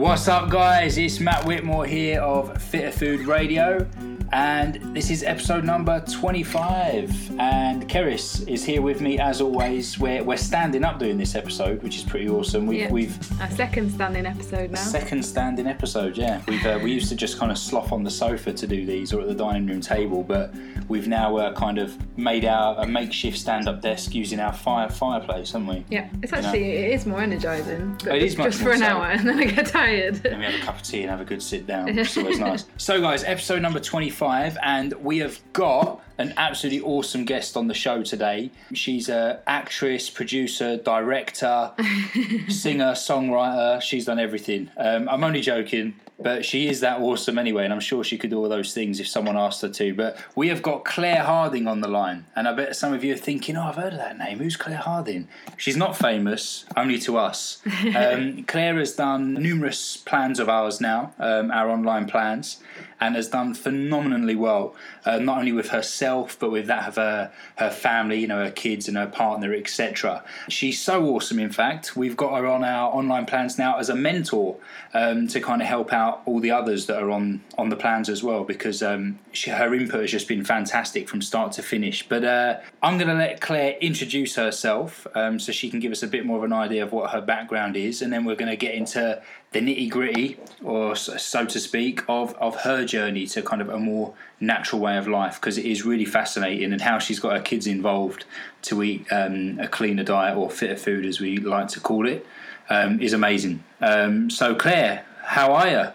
What's 0.00 0.28
up, 0.28 0.48
guys? 0.48 0.96
It's 0.96 1.20
Matt 1.20 1.44
Whitmore 1.44 1.84
here 1.84 2.22
of 2.22 2.56
Fitter 2.62 2.90
Food 2.90 3.26
Radio, 3.26 3.86
and 4.32 4.74
this 4.94 5.10
is 5.10 5.22
episode 5.24 5.64
number 5.64 6.00
25. 6.08 7.38
And 7.40 7.88
Keris 7.88 8.46
is 8.48 8.64
here 8.64 8.80
with 8.80 9.00
me 9.00 9.18
as 9.18 9.40
always. 9.40 9.98
We're, 9.98 10.22
we're 10.22 10.36
standing 10.36 10.84
up 10.84 10.98
doing 11.00 11.18
this 11.18 11.34
episode, 11.34 11.82
which 11.82 11.96
is 11.96 12.04
pretty 12.04 12.28
awesome. 12.28 12.66
We've, 12.66 12.80
Yeah. 12.80 12.90
we've 12.92 13.40
Our 13.40 13.50
second 13.50 13.90
standing 13.90 14.26
episode 14.26 14.70
now. 14.70 14.78
second 14.78 15.24
standing 15.24 15.66
episode, 15.66 16.16
yeah. 16.16 16.42
We've 16.46 16.64
uh, 16.64 16.78
we 16.82 16.92
used 16.92 17.08
to 17.08 17.16
just 17.16 17.38
kind 17.38 17.50
of 17.50 17.58
slough 17.58 17.92
on 17.92 18.04
the 18.04 18.10
sofa 18.10 18.52
to 18.52 18.66
do 18.66 18.86
these 18.86 19.12
or 19.12 19.20
at 19.20 19.26
the 19.26 19.34
dining 19.34 19.66
room 19.66 19.80
table, 19.80 20.22
but 20.22 20.54
we've 20.88 21.08
now 21.08 21.36
uh, 21.36 21.52
kind 21.54 21.78
of 21.78 21.96
made 22.16 22.44
our 22.44 22.78
a 22.80 22.86
makeshift 22.86 23.36
stand-up 23.38 23.80
desk 23.80 24.14
using 24.14 24.38
our 24.38 24.52
fire 24.52 24.88
fireplace, 24.88 25.52
haven't 25.52 25.66
we? 25.66 25.84
yeah, 25.90 26.08
it's 26.22 26.32
actually 26.32 26.70
it 26.72 26.92
is 26.92 27.04
more 27.06 27.20
energising. 27.20 27.96
But 28.04 28.08
Oh, 28.12 28.14
It 28.14 28.22
is 28.22 28.36
much 28.36 28.52
just 28.52 28.62
for 28.62 28.70
an 28.72 28.78
so. 28.78 28.84
hour, 28.86 29.06
and 29.10 29.28
then 29.28 29.38
I 29.38 29.44
get 29.44 29.66
tired. 29.66 30.16
Then 30.16 30.38
we 30.38 30.44
have 30.44 30.54
a 30.54 30.64
cup 30.64 30.76
of 30.76 30.82
tea 30.82 31.00
and 31.02 31.10
have 31.10 31.20
a 31.20 31.24
good 31.24 31.42
sit 31.42 31.66
down, 31.66 31.88
is 31.98 32.16
always 32.16 32.38
nice. 32.38 32.64
So, 32.76 33.00
guys, 33.00 33.24
episode 33.24 33.60
number 33.62 33.80
25, 33.80 34.19
and 34.22 34.92
we 34.94 35.18
have 35.18 35.40
got 35.52 36.02
an 36.18 36.34
absolutely 36.36 36.80
awesome 36.80 37.24
guest 37.24 37.56
on 37.56 37.68
the 37.68 37.74
show 37.74 38.02
today. 38.02 38.50
She's 38.74 39.08
a 39.08 39.40
actress, 39.46 40.10
producer, 40.10 40.76
director, 40.76 41.72
singer, 42.48 42.92
songwriter. 42.92 43.80
She's 43.80 44.04
done 44.04 44.18
everything. 44.18 44.70
Um, 44.76 45.08
I'm 45.08 45.24
only 45.24 45.40
joking, 45.40 45.94
but 46.18 46.44
she 46.44 46.68
is 46.68 46.80
that 46.80 47.00
awesome 47.00 47.38
anyway, 47.38 47.64
and 47.64 47.72
I'm 47.72 47.80
sure 47.80 48.04
she 48.04 48.18
could 48.18 48.28
do 48.28 48.38
all 48.38 48.50
those 48.50 48.74
things 48.74 49.00
if 49.00 49.08
someone 49.08 49.38
asked 49.38 49.62
her 49.62 49.70
to. 49.70 49.94
But 49.94 50.18
we 50.36 50.48
have 50.48 50.60
got 50.60 50.84
Claire 50.84 51.22
Harding 51.22 51.66
on 51.66 51.80
the 51.80 51.88
line, 51.88 52.26
and 52.36 52.46
I 52.46 52.52
bet 52.52 52.76
some 52.76 52.92
of 52.92 53.02
you 53.02 53.14
are 53.14 53.18
thinking, 53.18 53.56
"Oh, 53.56 53.62
I've 53.62 53.76
heard 53.76 53.94
of 53.94 53.98
that 53.98 54.18
name. 54.18 54.38
Who's 54.38 54.56
Claire 54.56 54.76
Harding?" 54.76 55.28
She's 55.56 55.76
not 55.78 55.96
famous, 55.96 56.66
only 56.76 56.98
to 57.00 57.16
us. 57.16 57.62
Um, 58.00 58.44
Claire 58.44 58.78
has 58.78 58.92
done 58.94 59.34
numerous 59.34 59.96
plans 59.96 60.38
of 60.38 60.48
ours 60.48 60.80
now, 60.80 61.12
um, 61.18 61.50
our 61.50 61.68
online 61.68 62.06
plans, 62.06 62.58
and 63.00 63.16
has 63.16 63.28
done 63.28 63.54
phenomenally 63.54 64.36
well. 64.36 64.74
Uh, 65.04 65.18
not 65.18 65.38
only 65.38 65.52
with 65.52 65.70
herself, 65.70 66.38
but 66.38 66.50
with 66.50 66.66
that 66.66 66.88
of 66.88 66.96
her 66.96 67.32
her 67.56 67.70
family, 67.70 68.20
you 68.20 68.26
know, 68.26 68.44
her 68.44 68.50
kids 68.50 68.88
and 68.88 68.96
her 68.96 69.06
partner, 69.06 69.54
etc. 69.54 70.22
She's 70.48 70.80
so 70.80 71.04
awesome. 71.06 71.38
In 71.38 71.50
fact, 71.50 71.96
we've 71.96 72.16
got 72.16 72.36
her 72.36 72.46
on 72.46 72.62
our 72.64 72.92
online 72.92 73.26
plans 73.26 73.58
now 73.58 73.78
as 73.78 73.88
a 73.88 73.94
mentor 73.94 74.56
um, 74.92 75.28
to 75.28 75.40
kind 75.40 75.62
of 75.62 75.68
help 75.68 75.92
out 75.92 76.22
all 76.26 76.40
the 76.40 76.50
others 76.50 76.86
that 76.86 77.02
are 77.02 77.10
on 77.10 77.42
on 77.56 77.70
the 77.70 77.76
plans 77.76 78.08
as 78.08 78.22
well, 78.22 78.44
because 78.44 78.82
um, 78.82 79.18
she, 79.32 79.50
her 79.50 79.74
input 79.74 80.02
has 80.02 80.10
just 80.10 80.28
been 80.28 80.44
fantastic 80.44 81.08
from 81.08 81.22
start 81.22 81.52
to 81.52 81.62
finish. 81.62 82.06
But 82.08 82.24
uh, 82.24 82.60
I'm 82.82 82.98
going 82.98 83.08
to 83.08 83.14
let 83.14 83.40
Claire 83.40 83.76
introduce 83.80 84.34
herself 84.34 85.06
um, 85.14 85.38
so 85.38 85.52
she 85.52 85.70
can 85.70 85.80
give 85.80 85.92
us 85.92 86.02
a 86.02 86.06
bit 86.06 86.26
more 86.26 86.38
of 86.38 86.44
an 86.44 86.52
idea 86.52 86.82
of 86.82 86.92
what 86.92 87.10
her 87.10 87.20
background 87.20 87.76
is, 87.76 88.02
and 88.02 88.12
then 88.12 88.24
we're 88.24 88.36
going 88.36 88.50
to 88.50 88.56
get 88.56 88.74
into 88.74 89.22
the 89.52 89.60
nitty 89.60 89.90
gritty, 89.90 90.38
or 90.62 90.94
so 90.94 91.16
so 91.16 91.44
to 91.44 91.58
speak, 91.58 92.02
of, 92.08 92.34
of 92.34 92.56
her 92.56 92.84
journey 92.84 93.26
to 93.26 93.42
kind 93.42 93.60
of 93.60 93.68
a 93.68 93.78
more 93.78 94.14
natural 94.38 94.80
way 94.80 94.96
of 94.96 95.08
life 95.08 95.40
because 95.40 95.58
it 95.58 95.64
is 95.64 95.84
really 95.84 96.04
fascinating 96.04 96.72
and 96.72 96.80
how 96.80 96.98
she's 96.98 97.18
got 97.18 97.32
her 97.32 97.42
kids 97.42 97.66
involved 97.66 98.24
to 98.62 98.82
eat 98.82 99.06
um, 99.10 99.58
a 99.58 99.66
cleaner 99.66 100.04
diet 100.04 100.36
or 100.36 100.50
fitter 100.50 100.76
food, 100.76 101.04
as 101.04 101.20
we 101.20 101.36
like 101.38 101.68
to 101.68 101.80
call 101.80 102.06
it, 102.06 102.24
um, 102.68 103.00
is 103.00 103.12
amazing. 103.12 103.62
Um, 103.80 104.30
so, 104.30 104.54
Claire, 104.54 105.04
how 105.24 105.52
are 105.52 105.68
you? 105.68 105.88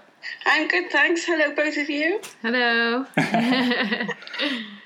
I'm 0.46 0.68
good, 0.68 0.92
thanks. 0.92 1.24
Hello, 1.24 1.56
both 1.56 1.78
of 1.78 1.90
you. 1.90 2.20
Hello. 2.42 3.06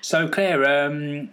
So, 0.01 0.29
Claire, 0.29 0.85
um, 0.87 1.29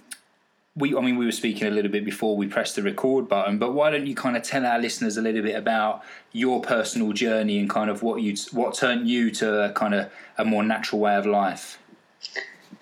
we 0.76 0.94
I 0.94 1.00
mean, 1.00 1.16
we 1.16 1.24
were 1.24 1.32
speaking 1.32 1.66
a 1.66 1.70
little 1.70 1.90
bit 1.90 2.04
before 2.04 2.36
we 2.36 2.46
pressed 2.46 2.76
the 2.76 2.82
record 2.82 3.28
button, 3.28 3.58
but 3.58 3.72
why 3.72 3.90
don't 3.90 4.06
you 4.06 4.14
kind 4.14 4.36
of 4.36 4.42
tell 4.42 4.66
our 4.66 4.78
listeners 4.78 5.16
a 5.16 5.22
little 5.22 5.42
bit 5.42 5.56
about 5.56 6.04
your 6.32 6.60
personal 6.60 7.12
journey 7.12 7.58
and 7.58 7.70
kind 7.70 7.88
of 7.88 8.02
what 8.02 8.20
you 8.20 8.36
what 8.52 8.74
turned 8.74 9.08
you 9.08 9.30
to 9.30 9.64
a 9.64 9.72
kind 9.72 9.94
of 9.94 10.12
a 10.36 10.44
more 10.44 10.62
natural 10.62 11.00
way 11.00 11.16
of 11.16 11.24
life? 11.24 11.78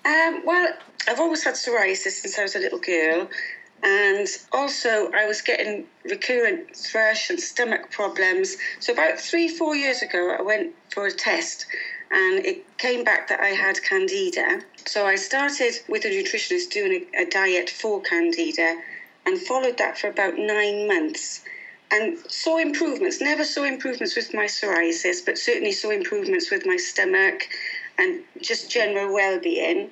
Um, 0.05 0.41
well, 0.45 0.67
I've 1.07 1.19
always 1.19 1.43
had 1.43 1.55
psoriasis 1.55 2.11
since 2.11 2.37
I 2.37 2.43
was 2.43 2.55
a 2.55 2.59
little 2.59 2.79
girl, 2.79 3.29
and 3.81 4.27
also 4.51 5.11
I 5.11 5.25
was 5.25 5.41
getting 5.41 5.85
recurrent 6.03 6.75
thrush 6.75 7.29
and 7.29 7.39
stomach 7.39 7.91
problems. 7.91 8.57
So 8.81 8.91
about 8.91 9.19
three, 9.19 9.47
four 9.47 9.75
years 9.75 10.01
ago, 10.01 10.35
I 10.37 10.41
went 10.41 10.75
for 10.91 11.05
a 11.05 11.11
test, 11.11 11.65
and 12.15 12.45
it 12.45 12.63
came 12.77 13.03
back 13.03 13.27
that 13.27 13.41
I 13.41 13.49
had 13.49 13.83
candida. 13.83 14.61
So 14.85 15.05
I 15.05 15.15
started 15.15 15.73
with 15.89 16.05
a 16.05 16.09
nutritionist 16.09 16.69
doing 16.71 17.05
a, 17.13 17.23
a 17.23 17.25
diet 17.25 17.69
for 17.69 18.01
candida, 18.01 18.81
and 19.25 19.37
followed 19.39 19.77
that 19.79 19.97
for 19.99 20.07
about 20.07 20.37
nine 20.37 20.87
months. 20.87 21.41
and 21.91 22.17
saw 22.29 22.57
improvements. 22.57 23.21
Never 23.21 23.45
saw 23.45 23.63
improvements 23.63 24.15
with 24.15 24.33
my 24.33 24.45
psoriasis, 24.45 25.23
but 25.25 25.37
certainly 25.37 25.71
saw 25.71 25.91
improvements 25.91 26.49
with 26.51 26.65
my 26.65 26.77
stomach 26.77 27.47
and 27.97 28.21
just 28.41 28.71
general 28.71 29.13
well-being. 29.13 29.91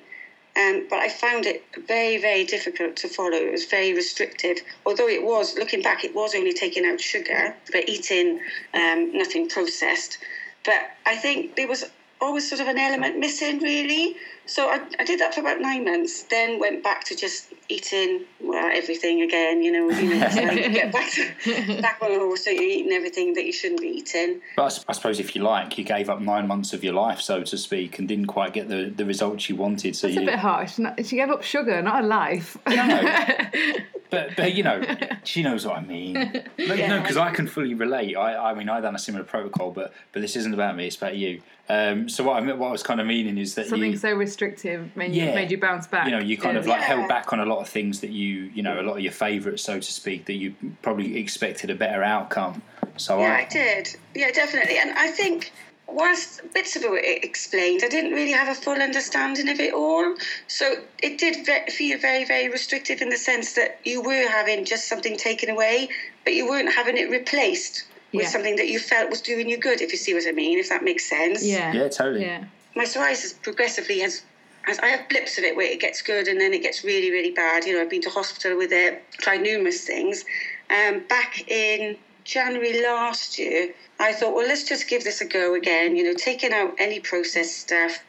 Um, 0.56 0.86
but 0.88 1.00
I 1.00 1.08
found 1.08 1.46
it 1.46 1.64
very, 1.88 2.16
very 2.18 2.44
difficult 2.44 2.96
to 2.96 3.08
follow. 3.08 3.36
It 3.36 3.52
was 3.52 3.64
very 3.64 3.92
restrictive. 3.92 4.58
Although 4.86 5.08
it 5.08 5.24
was, 5.24 5.56
looking 5.58 5.82
back, 5.82 6.04
it 6.04 6.14
was 6.14 6.34
only 6.34 6.52
taking 6.52 6.84
out 6.86 7.00
sugar, 7.00 7.56
but 7.72 7.88
eating 7.88 8.40
um, 8.72 9.16
nothing 9.16 9.48
processed. 9.48 10.18
But 10.64 10.90
I 11.06 11.16
think 11.16 11.56
there 11.56 11.68
was 11.68 11.84
always 12.24 12.48
sort 12.48 12.60
of 12.60 12.68
an 12.68 12.78
element 12.78 13.18
missing, 13.18 13.60
really. 13.60 14.16
So 14.46 14.68
I, 14.68 14.80
I 14.98 15.04
did 15.04 15.20
that 15.20 15.34
for 15.34 15.40
about 15.40 15.60
nine 15.60 15.84
months. 15.84 16.24
Then 16.24 16.58
went 16.58 16.82
back 16.82 17.04
to 17.04 17.16
just 17.16 17.52
eating 17.68 18.24
well 18.40 18.70
everything 18.72 19.22
again. 19.22 19.62
You 19.62 19.72
know, 19.72 19.90
you 19.90 20.18
know, 20.18 20.28
so 20.28 20.40
you 20.40 20.68
get 20.70 20.92
back 20.92 21.10
to, 21.12 21.80
back 21.80 21.98
on 22.02 22.12
the 22.12 22.18
horse. 22.18 22.44
So 22.44 22.50
you're 22.50 22.62
eating 22.62 22.92
everything 22.92 23.34
that 23.34 23.44
you 23.44 23.52
shouldn't 23.52 23.80
be 23.80 23.88
eating. 23.88 24.40
But 24.56 24.84
I 24.88 24.92
suppose 24.92 25.18
if 25.20 25.34
you 25.34 25.42
like, 25.42 25.78
you 25.78 25.84
gave 25.84 26.10
up 26.10 26.20
nine 26.20 26.46
months 26.46 26.72
of 26.72 26.84
your 26.84 26.94
life, 26.94 27.20
so 27.20 27.42
to 27.42 27.56
speak, 27.56 27.98
and 27.98 28.06
didn't 28.06 28.26
quite 28.26 28.52
get 28.52 28.68
the, 28.68 28.92
the 28.94 29.04
results 29.04 29.48
you 29.48 29.56
wanted. 29.56 29.96
So 29.96 30.08
It's 30.08 30.16
a 30.16 30.20
bit 30.20 30.38
harsh. 30.38 30.78
She 31.04 31.16
gave 31.16 31.30
up 31.30 31.42
sugar, 31.42 31.80
not 31.82 32.04
a 32.04 32.06
life. 32.06 32.56
but 34.14 34.36
but 34.36 34.54
you 34.54 34.62
know, 34.62 34.82
she 35.24 35.42
knows 35.42 35.66
what 35.66 35.76
I 35.76 35.82
mean. 35.82 36.14
No, 36.58 36.74
Yeah. 36.74 37.00
because 37.00 37.16
I 37.16 37.30
can 37.30 37.46
fully 37.46 37.74
relate. 37.74 38.16
I 38.16 38.50
I 38.50 38.54
mean, 38.54 38.68
I 38.68 38.80
done 38.80 38.94
a 38.94 38.98
similar 38.98 39.24
protocol, 39.24 39.70
but 39.70 39.92
but 40.12 40.22
this 40.22 40.36
isn't 40.36 40.54
about 40.54 40.76
me. 40.76 40.86
It's 40.86 40.96
about 40.96 41.16
you. 41.16 41.42
Um, 41.68 42.08
so 42.08 42.24
what 42.24 42.42
I 42.42 42.52
what 42.52 42.68
I 42.68 42.72
was 42.72 42.82
kind 42.82 43.00
of 43.00 43.06
meaning 43.06 43.38
is 43.38 43.54
that 43.56 43.66
Something 43.66 43.92
you, 43.92 43.96
so 43.98 44.12
restrictive 44.14 44.94
made, 44.96 45.14
you, 45.14 45.24
made 45.26 45.50
you 45.50 45.58
bounce 45.58 45.86
back. 45.86 46.06
you 46.06 46.12
know, 46.12 46.18
you 46.20 46.36
kind 46.36 46.56
of 46.56 46.66
Yeah. 46.66 46.72
like 46.74 46.82
held 46.82 47.08
back 47.08 47.32
on 47.32 47.40
a 47.40 47.46
lot 47.46 47.60
of 47.60 47.68
things 47.68 48.00
that 48.00 48.10
you, 48.10 48.50
you 48.54 48.62
know, 48.62 48.80
a 48.80 48.82
lot 48.82 48.96
of 48.96 49.00
your 49.00 49.12
favourites, 49.12 49.62
so 49.62 49.76
to 49.78 49.92
speak, 49.92 50.26
that 50.26 50.34
you 50.34 50.54
probably 50.82 51.16
expected 51.18 51.70
a 51.70 51.74
better 51.74 52.02
outcome. 52.02 52.62
So 52.96 53.18
Yeah, 53.20 53.32
I, 53.32 53.40
I 53.40 53.44
did. 53.50 53.96
Yeah, 54.14 54.30
definitely. 54.30 54.76
And 54.78 54.90
I 54.92 55.08
think 55.08 55.52
whilst 55.94 56.40
bits 56.52 56.76
of 56.76 56.82
it 56.84 57.24
explained, 57.24 57.82
I 57.84 57.88
didn't 57.88 58.12
really 58.12 58.32
have 58.32 58.48
a 58.48 58.54
full 58.54 58.74
understanding 58.74 59.48
of 59.48 59.60
it 59.60 59.72
all. 59.72 60.16
So 60.48 60.82
it 61.02 61.18
did 61.18 61.46
feel 61.72 61.98
very, 61.98 62.24
very 62.24 62.48
restrictive 62.48 63.00
in 63.00 63.08
the 63.10 63.16
sense 63.16 63.54
that 63.54 63.78
you 63.84 64.02
were 64.02 64.28
having 64.28 64.64
just 64.64 64.88
something 64.88 65.16
taken 65.16 65.48
away, 65.50 65.88
but 66.24 66.34
you 66.34 66.46
weren't 66.48 66.72
having 66.74 66.96
it 66.96 67.10
replaced 67.10 67.84
with 68.12 68.24
Yeah. 68.24 68.28
something 68.28 68.56
that 68.56 68.68
you 68.68 68.78
felt 68.78 69.08
was 69.10 69.20
doing 69.20 69.48
you 69.48 69.56
good, 69.56 69.80
if 69.80 69.92
you 69.92 69.98
see 69.98 70.14
what 70.14 70.26
I 70.26 70.32
mean, 70.32 70.58
if 70.58 70.68
that 70.68 70.82
makes 70.82 71.08
sense. 71.08 71.44
Yeah. 71.44 71.72
yeah, 71.72 71.88
totally. 71.88 72.22
Yeah. 72.22 72.44
my 72.76 72.84
psoriasis 72.84 73.40
progressively 73.40 74.00
has, 74.00 74.22
has 74.62 74.80
I 74.80 74.88
have 74.88 75.08
blips 75.08 75.38
of 75.38 75.44
it 75.44 75.54
where 75.54 75.66
it 75.70 75.78
gets 75.80 76.02
good 76.02 76.26
and 76.26 76.40
then 76.40 76.52
it 76.52 76.60
gets 76.62 76.82
really 76.82 77.10
really 77.12 77.30
bad. 77.30 77.64
You 77.64 77.74
know, 77.74 77.82
I've 77.82 77.90
been 77.90 78.02
to 78.02 78.10
hospital 78.10 78.58
with 78.58 78.72
it, 78.72 79.00
tried 79.12 79.42
numerous 79.42 79.84
things. 79.84 80.24
Um, 80.70 81.04
back 81.08 81.48
in 81.48 81.96
January 82.24 82.82
last 82.82 83.38
year, 83.38 83.74
I 84.00 84.12
thought, 84.12 84.34
well, 84.34 84.46
let's 84.46 84.64
just 84.64 84.88
give 84.88 85.04
this 85.04 85.20
a 85.20 85.26
go 85.26 85.54
again. 85.54 85.96
You 85.96 86.04
know, 86.04 86.14
taking 86.14 86.52
out 86.52 86.74
any 86.78 87.00
processed 87.00 87.56
stuff 87.58 88.02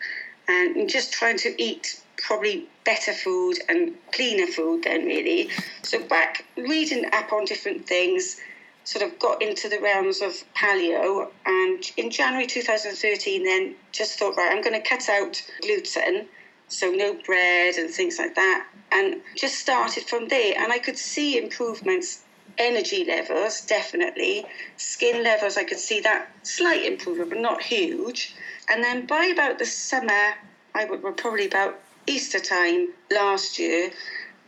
and 0.48 0.90
just 0.90 1.12
trying 1.12 1.38
to 1.40 1.62
eat 1.62 2.02
probably 2.18 2.68
better 2.86 3.14
food 3.14 3.58
and 3.68 3.94
cleaner 4.14 4.48
food 4.48 4.84
then 4.84 5.06
really. 5.06 5.50
So 5.82 6.02
back 6.04 6.46
reading 6.56 7.06
up 7.14 7.34
on 7.34 7.46
different 7.46 7.88
things 7.88 8.40
sort 8.84 9.04
of 9.04 9.18
got 9.20 9.42
into 9.42 9.68
the 9.68 9.80
realms 9.80 10.22
of 10.22 10.34
paleo 10.56 11.30
and 11.46 11.84
in 11.98 12.12
January 12.12 12.46
2013 12.46 13.44
then 13.44 13.76
just 13.92 14.20
thought 14.20 14.38
right 14.38 14.52
I'm 14.52 14.62
going 14.62 14.80
to 14.80 14.88
cut 14.88 15.10
out 15.10 15.42
gluten 15.62 16.28
so 16.68 16.92
no 16.92 17.16
bread 17.26 17.76
and 17.76 17.90
things 17.90 18.20
like 18.20 18.36
that 18.36 18.68
and 18.92 19.22
just 19.36 19.56
started 19.56 20.04
from 20.04 20.28
there 20.28 20.54
and 20.58 20.72
I 20.72 20.78
could 20.78 20.98
see 20.98 21.38
improvements 21.38 22.25
energy 22.58 23.06
levels 23.06 23.62
definitely 23.62 24.46
skin 24.78 25.24
levels 25.24 25.58
I 25.58 25.64
could 25.64 25.80
see 25.80 26.00
that 26.02 26.30
slight 26.44 26.86
improvement 26.86 27.30
but 27.30 27.40
not 27.40 27.62
huge 27.62 28.36
and 28.70 28.84
then 28.84 29.06
by 29.06 29.26
about 29.26 29.60
the 29.60 29.66
summer 29.66 30.34
I 30.74 30.86
would 30.86 31.04
well, 31.04 31.14
probably 31.14 31.46
about 31.46 31.80
Easter 32.08 32.40
time 32.40 32.90
last 33.12 33.58
year 33.58 33.92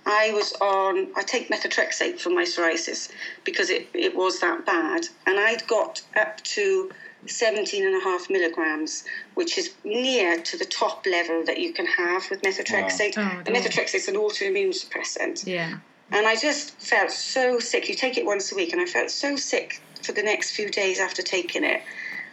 I 0.07 0.31
was 0.31 0.54
on, 0.62 1.09
I 1.18 1.21
take 1.21 1.50
methotrexate 1.50 2.21
for 2.21 2.30
my 2.30 2.44
psoriasis 2.44 3.09
because 3.44 3.69
it, 3.69 3.89
it 3.94 4.15
was 4.15 4.39
that 4.39 4.65
bad. 4.65 5.06
And 5.25 5.38
I'd 5.38 5.68
got 5.68 6.01
up 6.15 6.42
to 6.56 6.89
17 7.25 7.86
and 7.86 7.94
a 7.94 8.00
half 8.00 8.30
milligrams, 8.30 9.04
which 9.33 9.57
is 9.57 9.74
near 9.83 10.39
to 10.39 10.57
the 10.57 10.63
top 10.63 11.06
level 11.06 11.44
that 11.45 11.59
you 11.59 11.74
can 11.74 11.86
have 11.86 12.30
with 12.30 12.42
methotrexate. 12.42 13.18
Wow. 13.18 13.33
Oh, 13.33 13.38
and 13.39 13.45
dear. 13.45 13.56
methotrexate's 13.56 14.07
an 14.07 14.15
autoimmune 14.15 14.69
suppressant. 14.69 15.45
Yeah. 15.45 15.80
And 16.12 16.25
I 16.25 16.36
just 16.36 16.71
felt 16.80 17.12
so 17.12 17.59
sick. 17.59 17.89
You 17.89 17.95
take 17.95 18.18
it 18.18 18.25
once 18.25 18.51
a 18.51 18.56
week, 18.56 18.71
and 18.71 18.81
I 18.81 18.86
felt 18.86 19.12
so 19.12 19.36
sick 19.36 19.81
for 20.04 20.13
the 20.13 20.24
next 20.24 20.51
few 20.51 20.69
days 20.69 21.00
after 21.00 21.21
taking 21.21 21.63
it. 21.63 21.81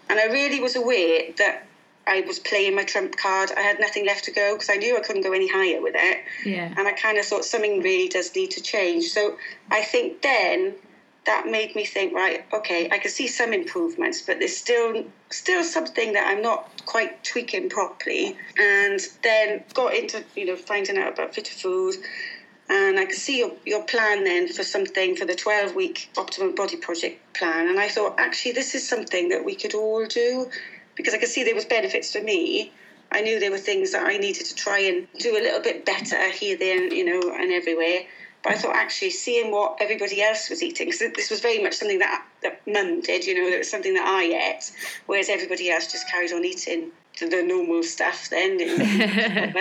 And 0.09 0.19
I 0.21 0.27
really 0.27 0.61
was 0.61 0.77
aware 0.77 1.33
that 1.39 1.67
I 2.07 2.21
was 2.23 2.39
playing 2.39 2.77
my 2.77 2.85
trump 2.85 3.17
card. 3.17 3.51
I 3.57 3.63
had 3.63 3.81
nothing 3.81 4.07
left 4.07 4.25
to 4.25 4.31
go 4.31 4.55
because 4.55 4.71
I 4.71 4.77
knew 4.77 4.97
I 4.97 5.01
couldn't 5.01 5.23
go 5.23 5.33
any 5.33 5.49
higher 5.49 5.81
with 5.81 5.95
it. 5.97 6.19
Yeah. 6.45 6.73
And 6.77 6.87
I 6.87 6.93
kind 6.93 7.19
of 7.19 7.25
thought 7.25 7.45
something 7.45 7.81
really 7.81 8.09
does 8.09 8.35
need 8.35 8.51
to 8.53 8.63
change. 8.63 9.07
So 9.07 9.39
I 9.71 9.83
think 9.83 10.23
then 10.23 10.75
that 11.25 11.47
made 11.47 11.75
me 11.75 11.87
think, 11.87 12.13
right, 12.13 12.45
okay, 12.53 12.91
I 12.91 12.99
can 12.99 13.11
see 13.11 13.27
some 13.27 13.55
improvements, 13.55 14.21
but 14.21 14.39
there's 14.39 14.57
still 14.57 15.05
still 15.31 15.65
something 15.65 16.13
that 16.13 16.27
I'm 16.29 16.43
not 16.43 16.85
quite 16.85 17.25
tweaking 17.25 17.71
properly. 17.71 18.37
And 18.59 19.01
then 19.23 19.65
got 19.73 19.95
into, 19.95 20.23
you 20.37 20.45
know, 20.45 20.57
finding 20.57 20.99
out 20.99 21.15
about 21.15 21.35
fitter 21.35 21.55
food. 21.55 21.97
And 22.69 22.99
I 22.99 23.05
could 23.05 23.17
see 23.17 23.39
your, 23.39 23.53
your 23.67 23.83
plan 23.83 24.25
then 24.25 24.49
for 24.49 24.63
something 24.63 25.17
for 25.17 25.27
the 25.27 25.35
12 25.35 25.75
week 25.75 26.11
Optimum 26.17 26.55
Body 26.55 26.77
Project 26.77 27.35
plan. 27.35 27.69
And 27.69 27.79
I 27.79 27.89
thought, 27.89 28.19
actually, 28.19 28.53
this 28.53 28.75
is 28.75 28.89
something 28.89 29.29
that 29.29 29.45
we 29.45 29.55
could 29.55 29.75
all 29.75 30.07
do 30.07 30.49
because 30.95 31.15
I 31.15 31.19
could 31.19 31.29
see 31.29 31.45
there 31.45 31.55
was 31.55 31.65
benefits 31.65 32.13
for 32.13 32.23
me. 32.23 32.73
I 33.13 33.21
knew 33.21 33.39
there 33.39 33.51
were 33.51 33.59
things 33.59 33.93
that 33.93 34.07
I 34.07 34.17
needed 34.17 34.47
to 34.47 34.55
try 34.55 34.79
and 34.79 35.07
do 35.19 35.37
a 35.37 35.43
little 35.43 35.61
bit 35.61 35.85
better 35.85 36.31
here, 36.31 36.57
there, 36.57 36.93
you 36.93 37.05
know, 37.05 37.35
and 37.35 37.53
everywhere. 37.53 38.07
But 38.43 38.53
I 38.53 38.57
thought 38.57 38.77
actually 38.77 39.11
seeing 39.11 39.51
what 39.51 39.79
everybody 39.81 40.23
else 40.23 40.51
was 40.51 40.63
eating, 40.63 40.87
because 40.87 41.01
this 41.01 41.31
was 41.31 41.41
very 41.41 41.63
much 41.63 41.75
something 41.75 41.99
that, 42.01 42.27
that 42.43 42.61
mum 42.67 43.01
did, 43.01 43.25
you 43.25 43.35
know, 43.35 43.49
it 43.49 43.59
was 43.59 43.71
something 43.71 43.95
that 43.95 44.07
I 44.07 44.25
ate, 44.57 44.71
whereas 45.07 45.29
everybody 45.29 45.71
else 45.71 45.91
just 45.91 46.09
carried 46.09 46.33
on 46.33 46.45
eating 46.45 46.91
the 47.21 47.43
normal 47.43 47.83
stuff 47.83 48.29
then. 48.31 48.59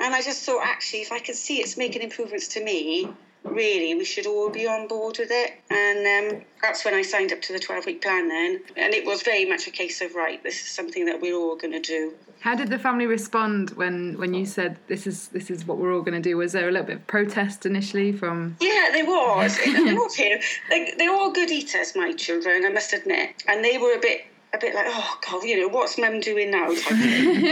and 0.00 0.14
I 0.14 0.22
just 0.22 0.44
thought 0.44 0.62
actually 0.64 1.02
if 1.02 1.12
I 1.12 1.18
can 1.18 1.34
see 1.34 1.58
it's 1.58 1.76
making 1.76 2.02
improvements 2.02 2.48
to 2.48 2.64
me, 2.64 3.08
really 3.44 3.94
we 3.94 4.04
should 4.04 4.26
all 4.26 4.48
be 4.48 4.66
on 4.66 4.88
board 4.88 5.18
with 5.18 5.28
it 5.30 5.52
and 5.70 6.32
um, 6.34 6.42
that's 6.62 6.84
when 6.84 6.94
i 6.94 7.02
signed 7.02 7.30
up 7.32 7.40
to 7.42 7.52
the 7.52 7.58
12 7.58 7.86
week 7.86 8.02
plan 8.02 8.28
then 8.28 8.60
and 8.76 8.94
it 8.94 9.04
was 9.04 9.22
very 9.22 9.44
much 9.44 9.66
a 9.66 9.70
case 9.70 10.00
of 10.00 10.14
right 10.14 10.42
this 10.42 10.60
is 10.62 10.68
something 10.68 11.04
that 11.04 11.20
we're 11.20 11.36
all 11.36 11.56
going 11.56 11.72
to 11.72 11.80
do 11.80 12.12
How 12.40 12.54
did 12.54 12.68
the 12.68 12.78
family 12.78 13.06
respond 13.06 13.70
when 13.70 14.18
when 14.18 14.32
you 14.34 14.46
said 14.46 14.78
this 14.88 15.06
is 15.06 15.28
this 15.28 15.50
is 15.50 15.66
what 15.66 15.78
we're 15.78 15.94
all 15.94 16.02
going 16.02 16.20
to 16.22 16.28
do? 16.30 16.36
Was 16.36 16.52
there 16.52 16.68
a 16.68 16.72
little 16.72 16.86
bit 16.86 16.96
of 16.96 17.06
protest 17.06 17.64
initially 17.66 18.12
from? 18.12 18.56
yeah 18.60 18.88
there 18.92 19.06
was 19.06 19.58
they 19.64 19.94
were 19.94 20.06
okay. 20.06 20.40
like 20.70 20.96
they're 20.98 21.14
all 21.14 21.30
good 21.30 21.50
eaters 21.50 21.94
my 21.94 22.12
children 22.12 22.64
i 22.64 22.70
must 22.70 22.92
admit 22.92 23.42
and 23.48 23.64
they 23.64 23.76
were 23.78 23.94
a 23.94 24.00
bit 24.00 24.26
a 24.54 24.58
bit 24.58 24.74
like 24.74 24.86
oh 24.88 25.18
god 25.28 25.42
you 25.42 25.60
know 25.60 25.68
what's 25.68 25.98
mum 25.98 26.20
doing 26.20 26.50
now? 26.50 26.66
Type 26.66 26.90
of 26.90 26.98
thing. 26.98 27.46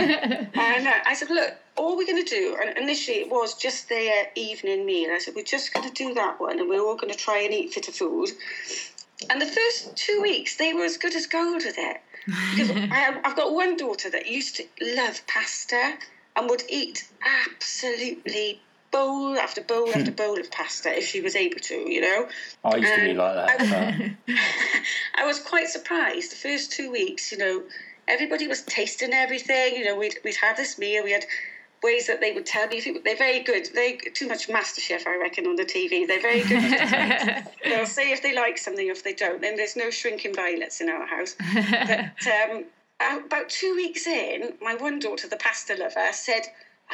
and 0.55 0.87
uh, 0.87 0.93
i 1.07 1.15
said 1.15 1.31
look 1.31 1.55
all 1.77 1.97
we're 1.97 2.07
going 2.07 2.23
to 2.23 2.31
do 2.31 2.57
and 2.61 2.77
initially 2.79 3.19
it 3.19 3.31
was 3.31 3.55
just 3.55 3.89
their 3.89 4.27
evening 4.35 4.85
meal. 4.85 5.11
I 5.11 5.19
said 5.19 5.35
we're 5.35 5.45
just 5.45 5.73
going 5.73 5.89
to 5.89 5.95
do 5.95 6.15
that 6.15 6.41
one 6.41 6.59
and 6.59 6.69
we're 6.69 6.83
all 6.83 6.97
going 6.97 7.13
to 7.13 7.19
try 7.19 7.39
and 7.39 7.53
eat 7.53 7.73
fitter 7.73 7.93
food. 7.93 8.31
And 9.31 9.41
the 9.41 9.47
first 9.47 9.97
two 9.97 10.21
weeks 10.21 10.57
they 10.57 10.75
were 10.75 10.85
as 10.85 10.99
good 10.99 11.15
as 11.15 11.27
gold 11.27 11.65
with 11.65 11.77
it. 11.79 12.01
Because 12.27 12.71
I, 12.93 13.19
I've 13.25 13.37
got 13.37 13.55
one 13.55 13.77
daughter 13.77 14.11
that 14.11 14.27
used 14.27 14.57
to 14.57 14.65
love 14.81 15.27
pasta 15.27 15.95
and 16.37 16.51
would 16.51 16.63
eat 16.69 17.09
absolutely 17.47 18.61
bowl 18.93 19.37
after 19.39 19.61
bowl 19.63 19.89
after 19.95 20.13
bowl 20.13 20.39
of 20.39 20.51
pasta 20.51 20.97
if 20.97 21.05
she 21.07 21.21
was 21.21 21.35
able 21.35 21.59
to, 21.61 21.75
you 21.75 22.01
know. 22.01 22.29
I 22.65 22.77
used 22.77 22.95
to 22.95 23.01
be 23.01 23.11
Um, 23.11 23.17
like 23.17 23.59
that. 23.59 23.99
but- 24.27 24.35
I 25.17 25.27
was 25.27 25.41
quite 25.41 25.69
surprised 25.69 26.31
the 26.33 26.37
first 26.37 26.71
two 26.73 26.91
weeks, 26.91 27.33
you 27.33 27.39
know, 27.39 27.63
everybody 28.07 28.47
was 28.47 28.63
tasting 28.63 29.13
everything, 29.13 29.75
you 29.77 29.85
know, 29.85 29.97
we'd, 29.97 30.19
we'd 30.25 30.37
have 30.37 30.57
this 30.57 30.79
meal, 30.79 31.03
we 31.03 31.13
had 31.13 31.25
ways 31.83 32.07
that 32.07 32.21
they 32.21 32.31
would 32.33 32.47
tell 32.47 32.69
me 32.69 32.79
if 32.79 32.87
it, 32.87 33.03
they're 33.03 33.17
very 33.17 33.41
good 33.41 33.67
they 33.75 33.97
too 34.15 34.29
much 34.29 34.49
master 34.49 34.81
chef 34.81 35.05
i 35.05 35.17
reckon 35.17 35.49
on 35.49 35.57
the 35.57 35.65
tv 35.65 36.07
they're 36.07 36.21
very 36.21 36.43
good 36.45 37.45
they'll 37.65 37.85
say 37.85 38.13
if 38.13 38.23
they 38.23 38.33
like 38.33 38.57
something 38.57 38.87
if 38.87 39.03
they 39.03 39.13
don't 39.13 39.41
then 39.41 39.57
there's 39.57 39.75
no 39.75 39.91
shrinking 39.91 40.33
violets 40.33 40.81
in 40.81 40.89
our 40.89 41.05
house 41.07 41.35
but 41.53 42.33
um, 42.53 42.65
about 43.27 43.49
two 43.49 43.75
weeks 43.75 44.07
in, 44.07 44.53
my 44.63 44.77
one 44.77 45.01
daughter, 45.01 45.27
the 45.29 45.37
pasta 45.37 45.75
lover, 45.75 46.07
said, 46.13 46.43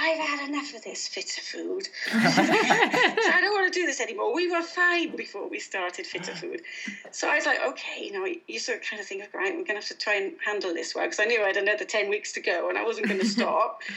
I've 0.01 0.19
had 0.19 0.49
enough 0.49 0.75
of 0.75 0.85
this 0.85 1.09
fitter 1.09 1.41
food. 1.41 1.89
I 2.13 3.39
don't 3.43 3.53
want 3.53 3.73
to 3.73 3.81
do 3.81 3.85
this 3.85 4.01
anymore. 4.01 4.33
We 4.33 4.51
were 4.51 4.63
fine 4.63 5.17
before 5.17 5.49
we 5.49 5.59
started 5.59 6.07
fitter 6.07 6.35
food. 6.35 6.63
So 7.11 7.29
I 7.29 7.35
was 7.35 7.47
like, 7.47 7.59
okay, 7.71 8.05
you 8.05 8.13
know, 8.13 8.27
you 8.47 8.61
sort 8.61 8.79
of 8.79 8.85
kind 8.85 9.01
of 9.01 9.07
think, 9.07 9.29
right, 9.35 9.51
we're 9.51 9.65
going 9.65 9.67
to 9.67 9.75
have 9.75 9.87
to 9.87 9.99
try 9.99 10.15
and 10.15 10.35
handle 10.45 10.73
this 10.73 10.95
well, 10.95 11.05
because 11.05 11.19
I 11.19 11.25
knew 11.25 11.43
I 11.43 11.49
had 11.49 11.57
another 11.57 11.85
10 11.85 12.11
weeks 12.11 12.33
to 12.35 12.41
go 12.41 12.69
and 12.69 12.79
I 12.79 12.85
wasn't 12.85 13.09
going 13.09 13.21
to 13.21 13.27
stop. 13.27 13.83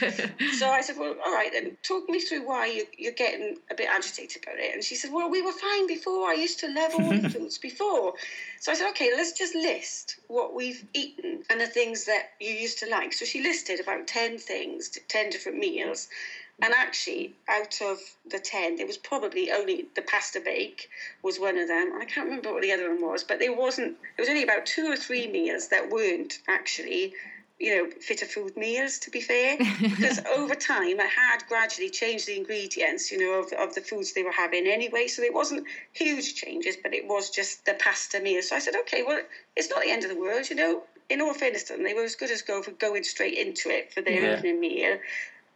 so 0.56 0.68
I 0.68 0.80
said, 0.80 0.96
well, 0.98 1.14
all 1.24 1.32
right, 1.32 1.50
then 1.52 1.76
talk 1.84 2.08
me 2.08 2.20
through 2.20 2.46
why 2.46 2.66
you, 2.66 2.84
you're 2.98 3.12
getting 3.12 3.58
a 3.70 3.74
bit 3.74 3.88
agitated 3.88 4.42
about 4.42 4.58
it. 4.58 4.74
And 4.74 4.82
she 4.82 4.96
said, 4.96 5.12
well, 5.12 5.30
we 5.30 5.40
were 5.40 5.52
fine 5.52 5.86
before. 5.86 6.28
I 6.28 6.34
used 6.34 6.58
to 6.60 6.72
love 6.72 6.92
all 6.94 7.16
the 7.16 7.30
foods 7.30 7.58
before. 7.58 8.14
So 8.60 8.70
I 8.70 8.76
said, 8.76 8.90
okay, 8.90 9.10
let's 9.16 9.32
just 9.32 9.56
list 9.56 10.18
what 10.28 10.54
we've 10.54 10.84
eaten 10.94 11.42
and 11.50 11.60
the 11.60 11.66
things 11.66 12.04
that 12.04 12.30
you 12.40 12.52
used 12.52 12.78
to 12.78 12.88
like. 12.88 13.12
So 13.12 13.24
she 13.24 13.42
listed 13.42 13.80
about 13.80 14.06
10 14.06 14.38
things, 14.38 14.96
10 15.08 15.30
different 15.30 15.58
meals. 15.58 15.91
And 16.62 16.72
actually, 16.74 17.34
out 17.48 17.80
of 17.82 17.98
the 18.30 18.38
10, 18.38 18.76
there 18.76 18.86
was 18.86 18.96
probably 18.96 19.50
only 19.50 19.86
the 19.96 20.02
pasta 20.02 20.40
bake 20.40 20.88
was 21.22 21.40
one 21.40 21.58
of 21.58 21.66
them. 21.66 21.92
I 22.00 22.04
can't 22.04 22.26
remember 22.26 22.52
what 22.52 22.62
the 22.62 22.72
other 22.72 22.88
one 22.88 23.00
was, 23.02 23.24
but 23.24 23.40
there 23.40 23.52
wasn't, 23.52 23.96
there 24.16 24.22
was 24.22 24.28
only 24.28 24.44
about 24.44 24.64
two 24.66 24.86
or 24.86 24.96
three 24.96 25.26
meals 25.26 25.68
that 25.68 25.90
weren't 25.90 26.38
actually, 26.48 27.14
you 27.58 27.74
know, 27.74 27.90
fitter 28.00 28.26
food 28.26 28.56
meals, 28.56 28.98
to 28.98 29.10
be 29.10 29.20
fair. 29.20 29.58
because 29.80 30.20
over 30.32 30.54
time, 30.54 31.00
I 31.00 31.06
had 31.06 31.44
gradually 31.48 31.90
changed 31.90 32.28
the 32.28 32.36
ingredients, 32.36 33.10
you 33.10 33.18
know, 33.18 33.40
of, 33.40 33.52
of 33.54 33.74
the 33.74 33.80
foods 33.80 34.12
they 34.12 34.22
were 34.22 34.30
having 34.30 34.66
anyway. 34.68 35.08
So 35.08 35.22
it 35.22 35.34
wasn't 35.34 35.66
huge 35.92 36.36
changes, 36.36 36.76
but 36.80 36.94
it 36.94 37.08
was 37.08 37.30
just 37.30 37.64
the 37.66 37.74
pasta 37.74 38.20
meal. 38.20 38.42
So 38.42 38.54
I 38.54 38.60
said, 38.60 38.76
okay, 38.82 39.02
well, 39.02 39.20
it's 39.56 39.70
not 39.70 39.82
the 39.82 39.90
end 39.90 40.04
of 40.04 40.10
the 40.10 40.16
world, 40.16 40.48
you 40.48 40.54
know. 40.56 40.84
In 41.10 41.20
all 41.20 41.34
fairness 41.34 41.64
to 41.64 41.72
them, 41.74 41.82
they 41.82 41.92
were 41.92 42.04
as 42.04 42.14
good 42.14 42.30
as 42.30 42.40
gold 42.40 42.66
for 42.66 42.70
going 42.70 43.02
straight 43.02 43.36
into 43.36 43.68
it 43.68 43.92
for 43.92 44.00
their 44.00 44.22
Yeah. 44.22 44.36
evening 44.36 44.60
meal. 44.60 44.98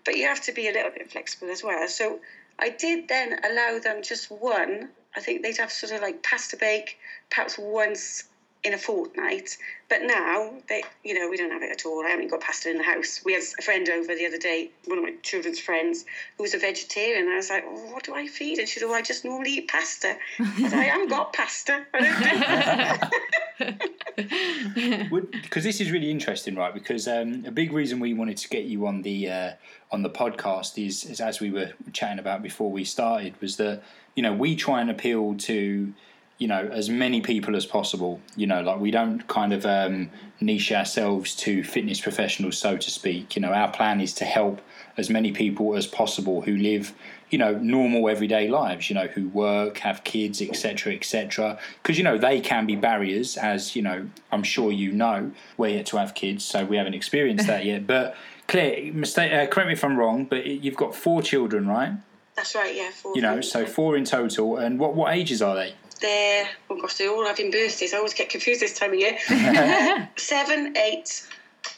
But 0.07 0.17
you 0.17 0.25
have 0.25 0.41
to 0.43 0.53
be 0.53 0.69
a 0.69 0.73
little 0.73 0.91
bit 0.91 1.11
flexible 1.11 1.51
as 1.51 1.63
well. 1.63 1.87
So 1.89 2.21
I 2.59 2.71
did 2.71 3.09
then 3.09 3.39
allow 3.45 3.79
them 3.79 4.01
just 4.03 4.31
one. 4.31 4.89
I 5.15 5.21
think 5.21 5.43
they'd 5.43 5.57
have 5.59 5.73
sort 5.73 5.93
of 5.93 6.01
like 6.01 6.23
pasta 6.23 6.57
bake, 6.57 6.97
perhaps 7.29 7.59
once 7.59 8.25
in 8.67 8.75
a 8.75 8.79
fortnight. 8.79 9.57
But 9.89 10.03
now 10.03 10.51
they, 10.69 10.83
you 11.05 11.15
know, 11.15 11.31
we 11.31 11.37
don't 11.37 11.53
have 11.53 11.63
it 11.63 11.71
at 11.71 11.87
all. 11.87 12.05
I 12.05 12.09
haven't 12.09 12.29
got 12.29 12.41
pasta 12.41 12.69
in 12.69 12.79
the 12.79 12.83
house. 12.83 13.21
We 13.25 13.35
had 13.35 13.45
a 13.59 13.63
friend 13.63 13.89
over 13.89 14.17
the 14.17 14.27
other 14.27 14.39
day, 14.39 14.71
one 14.87 14.99
of 14.99 15.05
my 15.05 15.15
children's 15.23 15.61
friends, 15.61 16.05
who 16.37 16.43
was 16.43 16.55
a 16.55 16.59
vegetarian. 16.59 17.29
I 17.29 17.37
was 17.37 17.49
like, 17.49 17.65
oh, 17.65 17.93
what 17.93 18.03
do 18.03 18.13
I 18.15 18.27
feed? 18.27 18.59
And 18.59 18.69
she 18.69 18.81
said, 18.81 18.89
oh, 18.89 18.93
I 18.93 19.03
just 19.03 19.25
normally 19.25 19.53
eat 19.53 19.69
pasta. 19.69 20.17
I 20.41 20.69
said, 20.69 20.79
I 20.79 20.85
haven't 20.85 21.09
got 21.09 21.33
pasta. 21.33 21.87
I 21.95 22.01
don't 22.01 22.19
do 22.21 22.37
pasta. 22.49 23.11
because 25.43 25.63
this 25.63 25.81
is 25.81 25.93
really 25.93 26.11
interesting, 26.11 26.57
right? 26.57 26.75
Because 26.75 27.07
um, 27.07 27.45
a 27.47 27.53
big 27.53 27.73
reason 27.73 28.01
we 28.01 28.13
wanted 28.13 28.39
to 28.39 28.49
get 28.49 28.65
you 28.65 28.89
on 28.89 29.03
the 29.03 29.31
uh, 29.31 29.53
on 29.93 30.03
the 30.03 30.11
podcast 30.11 30.85
is, 30.85 31.05
is, 31.05 31.21
as 31.21 31.39
we 31.41 31.53
were 31.53 31.73
chatting 31.93 32.19
about 32.19 32.43
before 32.43 32.73
we 32.73 32.85
started, 32.85 33.41
was 33.41 33.57
that 33.57 33.83
you 34.17 34.23
know 34.23 34.33
we 34.33 34.57
try 34.57 34.81
and 34.81 34.91
appeal 34.91 35.37
to 35.37 35.95
you 36.39 36.49
know 36.49 36.69
as 36.73 36.89
many 36.89 37.21
people 37.21 37.57
as 37.57 37.67
possible. 37.67 38.21
You 38.37 38.47
know, 38.47 38.63
like 38.63 38.81
we 38.81 38.91
don't 38.91 39.27
kind 39.29 39.53
of 39.53 39.65
um, 39.67 40.11
niche 40.41 40.73
ourselves 40.73 41.35
to 41.37 41.65
fitness 41.65 42.01
professionals, 42.01 42.59
so 42.59 42.77
to 42.77 42.91
speak. 42.91 43.37
You 43.37 43.43
know, 43.43 43.53
our 43.53 43.71
plan 43.71 44.01
is 44.01 44.15
to 44.15 44.25
help 44.25 44.61
as 44.97 45.11
many 45.11 45.33
people 45.33 45.77
as 45.77 45.87
possible 45.87 46.43
who 46.43 46.57
live 46.57 46.95
you 47.31 47.39
know 47.39 47.59
normal 47.59 48.09
everyday 48.09 48.49
lives 48.49 48.89
you 48.89 48.95
know 48.95 49.07
who 49.09 49.29
work 49.29 49.79
have 49.79 50.05
kids 50.05 50.41
etc 50.41 50.95
etc 50.95 51.59
because 51.83 51.99
you 51.99 52.05
know 52.05 52.17
they 52.17 52.41
can 52.41 52.67
be 52.67 52.77
barriers 52.77 53.37
as 53.37 53.75
you 53.75 53.83
know 53.83 54.09
i'm 54.31 54.43
sure 54.43 54.71
you 54.71 54.93
know 54.93 55.31
we're 55.57 55.69
yet 55.69 55.87
to 55.87 55.97
have 55.97 56.15
kids 56.15 56.45
so 56.45 56.65
we 56.65 56.77
haven't 56.77 56.95
experienced 56.95 57.47
that 57.47 57.65
yet 57.65 57.87
but 57.95 58.17
claire 58.47 58.93
mistake 58.93 59.33
uh, 59.33 59.47
correct 59.47 59.67
me 59.67 59.73
if 59.73 59.85
i'm 59.85 59.99
wrong 59.99 60.25
but 60.25 60.47
you've 60.47 60.77
got 60.77 60.95
four 60.95 61.21
children 61.21 61.67
right 61.67 61.93
That's 62.37 62.55
right, 62.55 62.75
yeah. 62.75 62.91
Four 62.91 63.13
you 63.17 63.23
know 63.23 63.41
so 63.41 63.67
four 63.67 63.97
in 63.97 64.05
total 64.05 64.57
and 64.57 64.79
what 64.79 64.95
what 64.95 65.15
ages 65.15 65.43
are 65.43 65.57
they 65.57 65.75
they're 66.01 66.49
oh 66.71 66.81
gosh, 66.81 66.95
they're 66.95 67.11
all 67.11 67.25
having 67.27 67.51
birthdays. 67.51 67.93
I 67.95 67.99
always 67.99 68.15
get 68.15 68.29
confused 68.29 68.61
this 68.61 68.75
time 68.79 68.93
of 68.93 68.99
year. 68.99 69.17
Seven, 70.17 70.77
eight, 70.77 71.27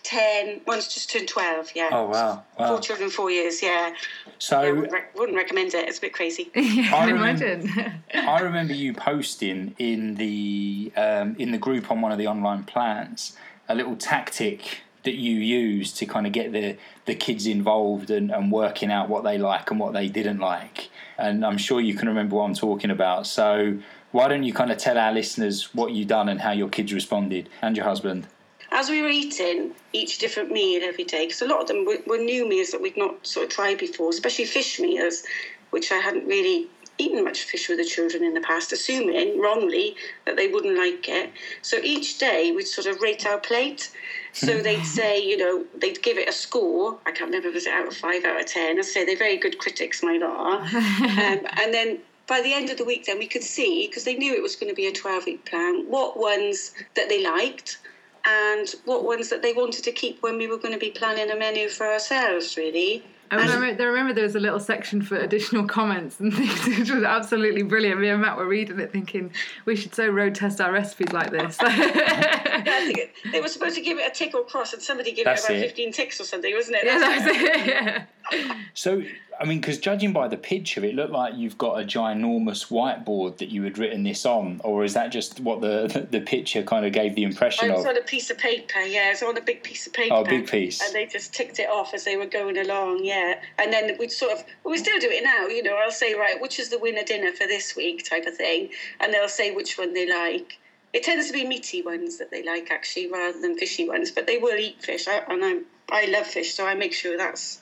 ten. 0.02 0.60
One's 0.66 0.88
just 0.88 1.10
turned 1.10 1.28
twelve. 1.28 1.70
Yeah. 1.74 1.90
oh 1.92 2.06
wow 2.08 2.42
Four 2.56 2.80
children, 2.80 3.10
four 3.10 3.30
years. 3.30 3.62
Yeah. 3.62 3.94
so 4.38 4.58
I 4.60 4.72
wouldn't, 4.72 4.92
rec- 4.92 5.16
wouldn't 5.18 5.36
recommend 5.36 5.74
it. 5.74 5.88
It's 5.88 5.98
a 5.98 6.00
bit 6.00 6.12
crazy. 6.12 6.50
yeah, 6.54 6.94
I 6.94 7.02
I 7.02 7.06
can 7.06 7.14
remember- 7.14 7.44
imagine. 7.46 8.02
I 8.14 8.40
remember 8.40 8.74
you 8.74 8.94
posting 8.94 9.74
in 9.78 10.14
the 10.16 10.92
um, 10.96 11.36
in 11.38 11.52
the 11.52 11.58
group 11.58 11.90
on 11.90 12.00
one 12.00 12.12
of 12.12 12.18
the 12.18 12.26
online 12.26 12.64
plans 12.64 13.36
a 13.68 13.74
little 13.74 13.96
tactic 13.96 14.80
that 15.04 15.14
you 15.14 15.36
use 15.36 15.92
to 15.92 16.04
kind 16.06 16.26
of 16.26 16.32
get 16.32 16.52
the 16.52 16.76
the 17.06 17.14
kids 17.14 17.46
involved 17.46 18.10
and, 18.10 18.30
and 18.30 18.50
working 18.52 18.90
out 18.90 19.08
what 19.08 19.24
they 19.24 19.38
like 19.38 19.70
and 19.70 19.78
what 19.80 19.92
they 19.92 20.08
didn't 20.08 20.38
like. 20.38 20.90
And 21.16 21.44
I'm 21.46 21.56
sure 21.58 21.80
you 21.80 21.94
can 21.94 22.08
remember 22.08 22.36
what 22.36 22.44
I'm 22.44 22.54
talking 22.54 22.90
about. 22.90 23.26
So 23.26 23.78
why 24.12 24.28
don't 24.28 24.42
you 24.42 24.52
kind 24.52 24.70
of 24.70 24.78
tell 24.78 24.98
our 24.98 25.12
listeners 25.12 25.74
what 25.74 25.92
you've 25.92 26.08
done 26.08 26.28
and 26.28 26.40
how 26.40 26.52
your 26.52 26.68
kids 26.68 26.92
responded 26.92 27.48
and 27.62 27.76
your 27.76 27.84
husband? 27.84 28.26
As 28.70 28.90
we 28.90 29.00
were 29.02 29.08
eating 29.08 29.72
each 29.92 30.18
different 30.18 30.50
meal 30.50 30.82
every 30.84 31.04
day, 31.04 31.26
because 31.26 31.42
a 31.42 31.46
lot 31.46 31.62
of 31.62 31.68
them 31.68 31.86
were, 31.86 31.98
were 32.06 32.18
new 32.18 32.46
meals 32.48 32.70
that 32.70 32.82
we'd 32.82 32.96
not 32.96 33.26
sort 33.26 33.46
of 33.46 33.50
tried 33.50 33.78
before, 33.78 34.10
especially 34.10 34.44
fish 34.44 34.78
meals, 34.78 35.22
which 35.70 35.90
I 35.90 35.96
hadn't 35.96 36.26
really 36.26 36.68
eaten 36.98 37.24
much 37.24 37.44
fish 37.44 37.68
with 37.68 37.78
the 37.78 37.84
children 37.84 38.24
in 38.24 38.34
the 38.34 38.40
past, 38.40 38.72
assuming 38.72 39.40
wrongly 39.40 39.96
that 40.26 40.36
they 40.36 40.48
wouldn't 40.48 40.76
like 40.76 41.08
it. 41.08 41.30
So 41.62 41.78
each 41.82 42.18
day 42.18 42.52
we'd 42.54 42.66
sort 42.66 42.86
of 42.86 43.00
rate 43.00 43.24
our 43.26 43.38
plate. 43.38 43.90
So 44.32 44.58
they'd 44.62 44.84
say, 44.84 45.22
you 45.22 45.36
know, 45.36 45.64
they'd 45.78 46.02
give 46.02 46.18
it 46.18 46.28
a 46.28 46.32
score. 46.32 46.98
I 47.06 47.12
can't 47.12 47.30
remember 47.30 47.48
if 47.48 47.52
it 47.52 47.54
was 47.54 47.66
out 47.66 47.86
of 47.86 47.96
five, 47.96 48.24
out 48.24 48.40
of 48.40 48.46
ten. 48.46 48.78
I'd 48.78 48.84
say 48.84 49.04
they're 49.04 49.16
very 49.16 49.36
good 49.36 49.58
critics, 49.58 50.02
my 50.02 50.18
lot 50.18 50.60
um, 50.74 51.46
and 51.56 51.72
then 51.72 51.98
by 52.28 52.40
the 52.42 52.52
end 52.52 52.70
of 52.70 52.76
the 52.76 52.84
week, 52.84 53.06
then 53.06 53.18
we 53.18 53.26
could 53.26 53.42
see 53.42 53.86
because 53.86 54.04
they 54.04 54.14
knew 54.14 54.34
it 54.34 54.42
was 54.42 54.56
going 54.56 54.70
to 54.70 54.76
be 54.76 54.86
a 54.86 54.92
twelve-week 54.92 55.44
plan. 55.44 55.84
What 55.88 56.18
ones 56.18 56.72
that 56.94 57.08
they 57.08 57.24
liked 57.24 57.78
and 58.24 58.68
what 58.84 59.04
ones 59.04 59.30
that 59.30 59.42
they 59.42 59.52
wanted 59.52 59.84
to 59.84 59.92
keep 59.92 60.22
when 60.22 60.36
we 60.36 60.46
were 60.46 60.58
going 60.58 60.74
to 60.74 60.78
be 60.78 60.90
planning 60.90 61.30
a 61.30 61.36
menu 61.36 61.68
for 61.68 61.86
ourselves, 61.86 62.56
really. 62.56 63.04
I 63.30 63.36
remember, 63.36 63.82
I 63.82 63.86
remember 63.86 64.14
there 64.14 64.24
was 64.24 64.36
a 64.36 64.40
little 64.40 64.60
section 64.60 65.02
for 65.02 65.16
additional 65.16 65.66
comments 65.66 66.18
and 66.18 66.32
things, 66.34 66.78
which 66.78 66.90
was 66.90 67.04
absolutely 67.04 67.62
brilliant. 67.62 68.00
Me 68.00 68.08
and 68.08 68.22
Matt 68.22 68.36
were 68.36 68.46
reading 68.46 68.80
it 68.80 68.90
thinking 68.90 69.32
we 69.66 69.76
should 69.76 69.94
so 69.94 70.08
road 70.08 70.34
test 70.34 70.60
our 70.60 70.72
recipes 70.72 71.12
like 71.12 71.30
this. 71.30 71.58
Yeah, 71.60 72.62
I 72.66 72.84
think 72.86 72.98
it, 72.98 73.10
they 73.32 73.40
were 73.40 73.48
supposed 73.48 73.76
to 73.76 73.82
give 73.82 73.98
it 73.98 74.10
a 74.10 74.14
tick 74.14 74.34
or 74.34 74.44
cross, 74.44 74.72
and 74.72 74.82
somebody 74.82 75.12
gave 75.12 75.26
That's 75.26 75.44
it 75.44 75.52
about 75.52 75.62
it. 75.62 75.68
15 75.68 75.92
ticks 75.92 76.20
or 76.20 76.24
something, 76.24 76.54
wasn't 76.54 76.76
it? 76.76 76.86
yeah, 76.86 76.98
That's 76.98 77.24
that 77.24 77.32
was 77.32 77.42
it. 77.42 77.66
Yeah. 77.66 78.56
So, 78.74 79.02
I 79.40 79.44
mean, 79.44 79.60
because 79.60 79.78
judging 79.78 80.12
by 80.12 80.26
the 80.26 80.36
picture, 80.36 80.84
it 80.84 80.96
looked 80.96 81.12
like 81.12 81.34
you've 81.36 81.56
got 81.56 81.80
a 81.80 81.84
ginormous 81.84 82.68
whiteboard 82.68 83.36
that 83.36 83.50
you 83.50 83.62
had 83.62 83.78
written 83.78 84.02
this 84.02 84.26
on, 84.26 84.60
or 84.64 84.82
is 84.82 84.94
that 84.94 85.12
just 85.12 85.38
what 85.38 85.60
the 85.60 86.08
the 86.10 86.20
picture 86.20 86.62
kind 86.64 86.84
of 86.84 86.92
gave 86.92 87.14
the 87.14 87.22
impression 87.22 87.70
oh, 87.70 87.74
I 87.74 87.76
was 87.76 87.84
of? 87.84 87.90
on 87.90 87.98
a 87.98 88.02
piece 88.02 88.30
of 88.30 88.38
paper, 88.38 88.80
yeah, 88.80 89.08
it 89.08 89.10
was 89.10 89.22
on 89.22 89.36
a 89.36 89.40
big 89.40 89.62
piece 89.62 89.86
of 89.86 89.92
oh, 89.92 89.96
paper. 89.96 90.14
Oh, 90.14 90.24
big 90.24 90.50
piece. 90.50 90.82
And 90.82 90.92
they 90.92 91.06
just 91.06 91.32
ticked 91.32 91.60
it 91.60 91.70
off 91.70 91.94
as 91.94 92.04
they 92.04 92.16
were 92.16 92.26
going 92.26 92.58
along, 92.58 93.04
yeah. 93.04 93.40
And 93.58 93.72
then 93.72 93.96
we'd 93.98 94.10
sort 94.10 94.32
of, 94.32 94.44
well, 94.64 94.72
we 94.72 94.78
still 94.78 94.98
do 94.98 95.08
it 95.08 95.22
now, 95.22 95.46
you 95.46 95.62
know, 95.62 95.76
I'll 95.76 95.92
say, 95.92 96.14
right, 96.14 96.40
which 96.40 96.58
is 96.58 96.70
the 96.70 96.78
winner 96.78 97.04
dinner 97.04 97.30
for 97.32 97.46
this 97.46 97.76
week 97.76 98.08
type 98.08 98.26
of 98.26 98.36
thing. 98.36 98.70
And 98.98 99.14
they'll 99.14 99.28
say 99.28 99.54
which 99.54 99.78
one 99.78 99.94
they 99.94 100.08
like. 100.08 100.58
It 100.92 101.04
tends 101.04 101.28
to 101.28 101.32
be 101.32 101.46
meaty 101.46 101.82
ones 101.82 102.18
that 102.18 102.30
they 102.30 102.42
like, 102.42 102.72
actually, 102.72 103.08
rather 103.08 103.40
than 103.40 103.56
fishy 103.56 103.86
ones, 103.86 104.10
but 104.10 104.26
they 104.26 104.38
will 104.38 104.58
eat 104.58 104.82
fish. 104.82 105.06
I, 105.06 105.18
and 105.28 105.44
I'm, 105.44 105.64
I 105.90 106.06
love 106.06 106.26
fish, 106.26 106.54
so 106.54 106.66
I 106.66 106.74
make 106.74 106.92
sure 106.92 107.16
that's 107.16 107.60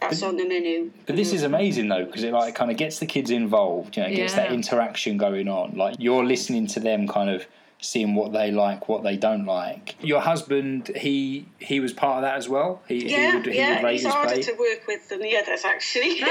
that's 0.00 0.22
on 0.22 0.36
the 0.36 0.46
menu. 0.46 0.90
But 1.06 1.16
this 1.16 1.32
is 1.32 1.42
amazing 1.42 1.88
though, 1.88 2.04
because 2.04 2.22
it 2.22 2.32
like 2.32 2.54
kind 2.54 2.70
of 2.70 2.76
gets 2.76 2.98
the 2.98 3.06
kids 3.06 3.30
involved. 3.30 3.96
You 3.96 4.02
know, 4.02 4.08
it 4.08 4.16
gets 4.16 4.34
that 4.34 4.52
interaction 4.52 5.16
going 5.16 5.48
on. 5.48 5.76
Like 5.76 5.96
you're 5.98 6.24
listening 6.24 6.66
to 6.68 6.80
them, 6.80 7.08
kind 7.08 7.30
of 7.30 7.46
seeing 7.80 8.14
what 8.14 8.32
they 8.32 8.50
like, 8.50 8.88
what 8.88 9.02
they 9.02 9.16
don't 9.16 9.44
like. 9.44 9.94
Your 10.00 10.20
husband, 10.20 10.90
he 10.96 11.46
he 11.58 11.80
was 11.80 11.92
part 11.92 12.16
of 12.16 12.22
that 12.22 12.36
as 12.36 12.48
well. 12.48 12.82
He, 12.88 13.10
Yeah, 13.10 13.30
he 13.30 13.36
would, 13.36 13.46
he 13.46 13.56
yeah, 13.56 13.76
would 13.76 13.84
rate 13.84 14.00
he's 14.00 14.06
harder 14.06 14.34
plate. 14.34 14.44
to 14.46 14.52
work 14.52 14.86
with 14.86 15.08
than 15.08 15.20
the 15.20 15.36
others, 15.36 15.64
actually. 15.64 16.20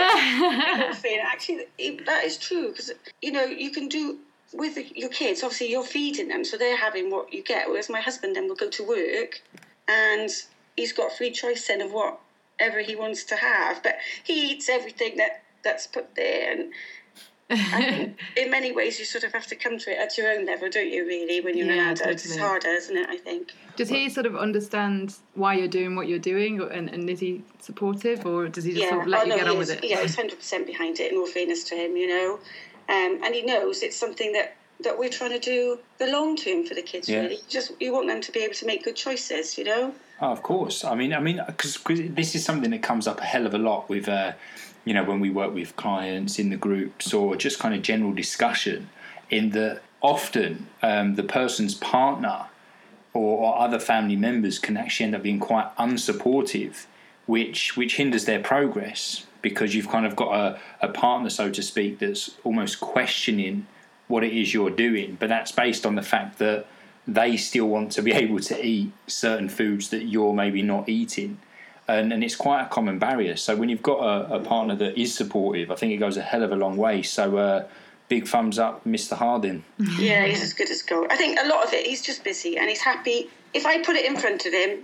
Actually, 1.34 1.66
that 2.06 2.24
is 2.24 2.38
true 2.38 2.70
because 2.70 2.92
you 3.22 3.32
know 3.32 3.44
you 3.44 3.72
can 3.72 3.88
do 3.88 4.20
with 4.54 4.78
your 4.96 5.10
kids. 5.10 5.44
Obviously, 5.44 5.72
you're 5.72 5.84
feeding 5.84 6.28
them, 6.28 6.44
so 6.44 6.58
they're 6.58 6.78
having 6.78 7.10
what 7.10 7.34
you 7.34 7.44
get. 7.44 7.68
Whereas 7.70 7.90
my 7.90 8.02
husband 8.02 8.36
then 8.36 8.48
will 8.48 8.56
go 8.56 8.70
to 8.70 8.84
work, 8.84 9.42
and 9.88 10.30
he's 10.76 10.94
got 10.94 11.12
free 11.12 11.32
choice 11.32 11.68
then 11.68 11.82
of 11.82 11.92
whatever 12.64 12.82
he 12.82 12.96
wants 12.96 13.24
to 13.26 13.36
have. 13.36 13.84
But 13.84 13.98
he 14.24 14.52
eats 14.52 14.70
everything 14.70 15.18
that 15.18 15.44
that's 15.64 15.88
put 15.88 16.16
there, 16.16 16.52
and 16.52 16.74
I 17.50 18.14
in 18.38 18.52
many 18.52 18.72
ways 18.72 19.00
you 19.00 19.06
sort 19.06 19.24
of 19.24 19.34
have 19.34 19.48
to 19.48 19.56
come 19.56 19.78
to 19.78 19.92
it 19.92 19.98
at 19.98 20.18
your 20.18 20.32
own 20.32 20.46
level, 20.46 20.70
don't 20.70 20.90
you? 20.90 21.06
Really, 21.06 21.42
when 21.42 21.58
you're 21.58 21.68
Yeah, 21.68 21.90
an 21.90 21.92
adult, 21.92 22.10
it's 22.12 22.38
harder, 22.38 22.70
isn't 22.70 22.98
it? 22.98 23.10
I 23.10 23.18
think. 23.18 23.54
Does 23.76 23.90
he 23.90 24.10
sort 24.10 24.26
of 24.26 24.36
understand 24.36 25.16
why 25.34 25.56
you're 25.56 25.68
doing 25.68 25.96
what 25.96 26.08
you're 26.08 26.20
doing, 26.20 26.62
or- 26.62 26.70
and, 26.70 26.90
and 26.90 27.10
is 27.10 27.20
he 27.20 27.44
supportive, 27.60 28.26
or 28.26 28.48
does 28.48 28.64
he 28.64 28.74
just 28.74 28.90
sort 28.90 29.02
of 29.02 29.08
let 29.08 29.22
oh, 29.22 29.24
you 29.24 29.30
no, 29.30 29.38
get 29.38 29.48
on 29.48 29.54
is. 29.54 29.70
with 29.70 29.84
it? 29.84 29.90
Yeah, 29.90 30.02
he's 30.02 30.16
hundred 30.16 30.38
percent 30.38 30.68
behind 30.68 31.00
it. 31.00 31.12
In 31.12 31.18
all 31.18 31.28
fairness 31.28 31.64
to 31.66 31.76
him, 31.76 31.96
you 31.98 32.08
know, 32.08 32.40
um, 32.90 33.22
and 33.24 33.34
he 33.34 33.42
knows 33.42 33.84
it's 33.84 33.98
something 33.98 34.32
that 34.34 34.56
that 34.84 34.98
we're 34.98 35.10
trying 35.10 35.32
to 35.32 35.40
do 35.40 35.80
the 35.98 36.08
long 36.08 36.36
term 36.36 36.66
for 36.66 36.76
the 36.76 36.82
kids. 36.82 37.10
Yeah. 37.10 37.22
Really, 37.22 37.40
just 37.50 37.72
you 37.80 37.94
want 37.94 38.08
them 38.08 38.22
to 38.22 38.32
be 38.32 38.42
able 38.42 38.56
to 38.56 38.66
make 38.66 38.84
good 38.84 38.96
choices, 38.96 39.58
you 39.58 39.64
know. 39.64 39.94
Oh, 40.22 40.32
of 40.32 40.44
course. 40.44 40.84
I 40.86 40.96
mean, 40.96 41.14
I 41.14 41.20
mean, 41.20 41.42
because 41.46 41.78
this 41.86 42.36
is 42.36 42.46
something 42.46 42.72
that 42.72 42.82
comes 42.82 43.08
up 43.08 43.20
a 43.20 43.24
hell 43.26 43.46
of 43.46 43.54
a 43.54 43.58
lot 43.58 43.90
with, 43.90 44.08
uh, 44.08 44.34
you 44.86 44.94
know, 44.94 45.04
when 45.04 45.20
we 45.20 45.30
work 45.30 45.54
with 45.54 45.76
clients 45.76 46.40
in 46.40 46.50
the 46.50 46.58
groups 46.58 47.14
or 47.14 47.36
just 47.36 47.60
kind 47.60 47.74
of 47.74 47.82
general 47.82 48.14
discussion. 48.14 48.90
In 49.30 49.50
that, 49.52 49.82
often 50.04 50.68
um, 50.84 51.16
the 51.16 51.24
person's 51.24 51.74
partner 51.74 52.46
or, 53.14 53.40
or 53.40 53.60
other 53.60 53.80
family 53.80 54.18
members 54.18 54.60
can 54.60 54.78
actually 54.78 55.06
end 55.06 55.16
up 55.16 55.24
being 55.24 55.40
quite 55.40 55.76
unsupportive, 55.78 56.86
which 57.26 57.76
which 57.78 57.96
hinders 57.96 58.26
their 58.26 58.40
progress 58.40 59.26
because 59.42 59.76
you've 59.76 59.90
kind 59.90 60.06
of 60.06 60.16
got 60.16 60.34
a, 60.34 60.60
a 60.82 60.88
partner, 60.88 61.30
so 61.30 61.50
to 61.50 61.62
speak, 61.62 62.00
that's 62.00 62.32
almost 62.44 62.80
questioning 62.80 63.68
what 64.08 64.24
it 64.24 64.34
is 64.34 64.54
you're 64.54 64.70
doing, 64.70 65.18
but 65.20 65.30
that's 65.30 65.52
based 65.52 65.86
on 65.86 65.96
the 65.96 66.02
fact 66.02 66.40
that 66.40 66.66
they 67.08 67.38
still 67.38 67.68
want 67.68 67.92
to 67.94 68.02
be 68.02 68.12
able 68.24 68.40
to 68.40 68.66
eat 68.66 68.92
certain 69.08 69.50
foods 69.50 69.90
that 69.90 70.04
you're 70.04 70.34
maybe 70.34 70.62
not 70.62 70.88
eating. 70.90 71.40
And, 71.88 72.14
and 72.14 72.24
it's 72.24 72.36
quite 72.36 72.62
a 72.62 72.68
common 72.68 72.98
barrier. 72.98 73.36
So 73.36 73.58
when 73.58 73.68
you've 73.68 73.84
got 73.84 74.00
a, 74.00 74.36
a 74.36 74.40
partner 74.40 74.76
that 74.78 74.98
is 74.98 75.14
supportive, 75.14 75.70
I 75.70 75.76
think 75.76 75.92
it 75.92 75.98
goes 75.98 76.16
a 76.16 76.22
hell 76.22 76.42
of 76.42 76.54
a 76.54 76.56
long 76.56 76.78
way. 76.78 77.02
So 77.02 77.36
uh, 77.38 77.68
big 78.08 78.26
thumbs 78.26 78.58
up, 78.58 78.86
Mr. 78.86 79.18
Harding. 79.18 79.66
Yeah, 80.00 80.26
he's 80.26 80.42
as 80.42 80.54
good 80.54 80.70
as 80.70 80.82
gold. 80.82 81.08
I 81.10 81.18
think 81.18 81.40
a 81.42 81.48
lot 81.48 81.66
of 81.66 81.74
it, 81.74 81.86
he's 81.86 82.02
just 82.02 82.24
busy 82.24 82.58
and 82.58 82.70
he's 82.70 82.82
happy. 82.82 83.30
If 83.54 83.66
I 83.66 83.82
put 83.84 83.98
it 83.98 84.06
in 84.06 84.16
front 84.16 84.46
of 84.46 84.54
him, 84.54 84.80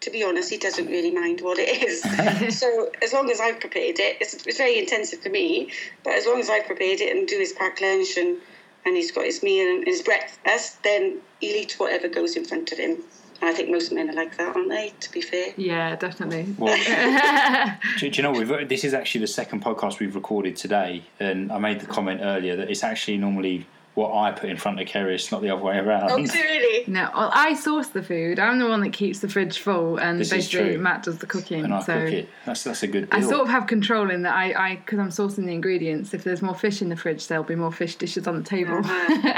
to 0.00 0.10
be 0.10 0.22
honest, 0.22 0.50
he 0.50 0.58
doesn't 0.58 0.86
really 0.86 1.10
mind 1.10 1.40
what 1.40 1.58
it 1.58 1.82
is. 1.82 2.02
so 2.58 2.90
as 3.02 3.12
long 3.12 3.30
as 3.30 3.40
I've 3.40 3.58
prepared 3.58 3.98
it, 3.98 4.18
it's, 4.20 4.34
it's 4.46 4.58
very 4.58 4.78
intensive 4.78 5.20
for 5.20 5.30
me, 5.30 5.72
but 6.04 6.12
as 6.14 6.26
long 6.26 6.38
as 6.38 6.50
I've 6.50 6.66
prepared 6.66 7.00
it 7.00 7.16
and 7.16 7.26
do 7.26 7.38
his 7.38 7.52
pack 7.52 7.80
lunch 7.80 8.16
and, 8.16 8.38
and 8.84 8.96
he's 8.96 9.10
got 9.10 9.24
his 9.24 9.42
meal 9.42 9.66
and 9.66 9.86
his 9.86 10.02
breakfast, 10.02 10.82
then 10.82 11.20
he'll 11.40 11.56
eat 11.56 11.74
whatever 11.78 12.08
goes 12.08 12.36
in 12.36 12.44
front 12.44 12.72
of 12.72 12.78
him. 12.78 13.02
And 13.40 13.50
I 13.50 13.52
think 13.52 13.68
most 13.68 13.92
men 13.92 14.08
are 14.08 14.14
like 14.14 14.36
that, 14.38 14.54
aren't 14.54 14.68
they, 14.68 14.92
to 15.00 15.12
be 15.12 15.20
fair? 15.20 15.52
Yeah, 15.56 15.96
definitely. 15.96 16.54
Well, 16.56 16.76
do, 17.98 18.08
do 18.08 18.16
you 18.16 18.22
know 18.22 18.30
we've, 18.30 18.68
this 18.68 18.84
is 18.84 18.94
actually 18.94 19.22
the 19.22 19.26
second 19.26 19.62
podcast 19.62 19.98
we've 19.98 20.14
recorded 20.14 20.56
today, 20.56 21.02
and 21.18 21.50
I 21.50 21.58
made 21.58 21.80
the 21.80 21.86
comment 21.86 22.20
earlier 22.22 22.56
that 22.56 22.70
it's 22.70 22.84
actually 22.84 23.18
normally 23.18 23.66
what 23.94 24.12
I 24.12 24.32
put 24.32 24.50
in 24.50 24.56
front 24.56 24.80
of 24.80 24.88
Keris, 24.88 25.30
not 25.30 25.40
the 25.40 25.50
other 25.50 25.62
way 25.62 25.78
around. 25.78 26.10
Oh, 26.10 26.16
really? 26.16 26.84
No, 26.90 27.08
well, 27.14 27.30
I 27.32 27.54
source 27.54 27.88
the 27.88 28.02
food. 28.02 28.40
I'm 28.40 28.58
the 28.58 28.68
one 28.68 28.80
that 28.80 28.92
keeps 28.92 29.20
the 29.20 29.28
fridge 29.28 29.58
full, 29.60 29.98
and 29.98 30.20
This 30.20 30.30
basically. 30.30 30.76
Matt 30.76 31.04
does 31.04 31.18
the 31.18 31.26
cooking. 31.26 31.64
and 31.64 31.72
I 31.74 31.80
so 31.80 32.04
cook 32.04 32.12
it. 32.12 32.28
That's 32.44 32.64
that's 32.64 32.82
a 32.82 32.88
good 32.88 33.08
deal. 33.08 33.20
I 33.20 33.22
sort 33.22 33.42
of 33.42 33.48
have 33.48 33.66
control 33.68 34.10
in 34.10 34.22
that. 34.22 34.34
I, 34.34 34.70
I, 34.70 34.76
because 34.76 34.98
I'm 34.98 35.10
sourcing 35.10 35.46
the 35.46 35.52
ingredients. 35.52 36.12
If 36.12 36.24
there's 36.24 36.42
more 36.42 36.54
fish 36.56 36.82
in 36.82 36.88
the 36.88 36.96
fridge, 36.96 37.28
there'll 37.28 37.44
be 37.44 37.54
more 37.54 37.72
fish 37.72 37.94
dishes 37.94 38.26
on 38.26 38.36
the 38.36 38.42
table. 38.42 38.82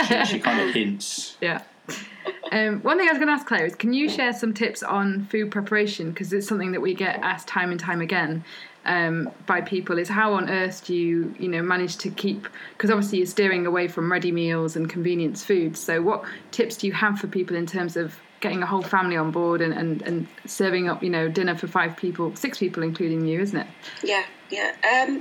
She, 0.08 0.25
she 0.25 0.40
kind 0.40 0.60
of 0.60 0.75
hints. 0.75 1.36
Yeah. 1.42 1.62
Um, 2.50 2.80
one 2.82 2.98
thing 2.98 3.08
I 3.08 3.12
was 3.12 3.18
going 3.18 3.28
to 3.28 3.34
ask 3.34 3.46
Claire 3.46 3.66
is, 3.66 3.75
can 3.75 3.92
you 3.92 4.08
share 4.08 4.32
some 4.32 4.54
tips 4.54 4.82
on 4.82 5.26
food 5.26 5.50
preparation? 5.50 6.10
Because 6.10 6.32
it's 6.32 6.48
something 6.48 6.72
that 6.72 6.80
we 6.80 6.94
get 6.94 7.20
asked 7.20 7.46
time 7.46 7.70
and 7.70 7.78
time 7.78 8.00
again 8.00 8.44
um, 8.86 9.30
by 9.46 9.60
people. 9.60 9.98
Is 9.98 10.08
how 10.08 10.34
on 10.34 10.48
earth 10.48 10.86
do 10.86 10.94
you, 10.94 11.34
you 11.38 11.48
know, 11.48 11.62
manage 11.62 11.96
to 11.98 12.10
keep? 12.10 12.48
Because 12.72 12.90
obviously 12.90 13.18
you're 13.18 13.26
steering 13.26 13.66
away 13.66 13.88
from 13.88 14.10
ready 14.10 14.32
meals 14.32 14.76
and 14.76 14.88
convenience 14.88 15.44
foods. 15.44 15.78
So 15.80 16.00
what 16.02 16.24
tips 16.50 16.76
do 16.78 16.86
you 16.86 16.92
have 16.94 17.18
for 17.18 17.26
people 17.26 17.56
in 17.56 17.66
terms 17.66 17.96
of 17.96 18.18
getting 18.40 18.62
a 18.62 18.66
whole 18.66 18.82
family 18.82 19.16
on 19.16 19.30
board 19.30 19.60
and, 19.60 19.72
and, 19.72 20.02
and 20.02 20.26
serving 20.44 20.88
up, 20.88 21.02
you 21.02 21.10
know, 21.10 21.28
dinner 21.28 21.56
for 21.56 21.66
five 21.66 21.96
people, 21.96 22.34
six 22.36 22.58
people, 22.58 22.82
including 22.82 23.26
you, 23.26 23.40
isn't 23.40 23.58
it? 23.58 23.66
Yeah, 24.02 24.24
yeah. 24.50 24.72
Um, 24.82 25.20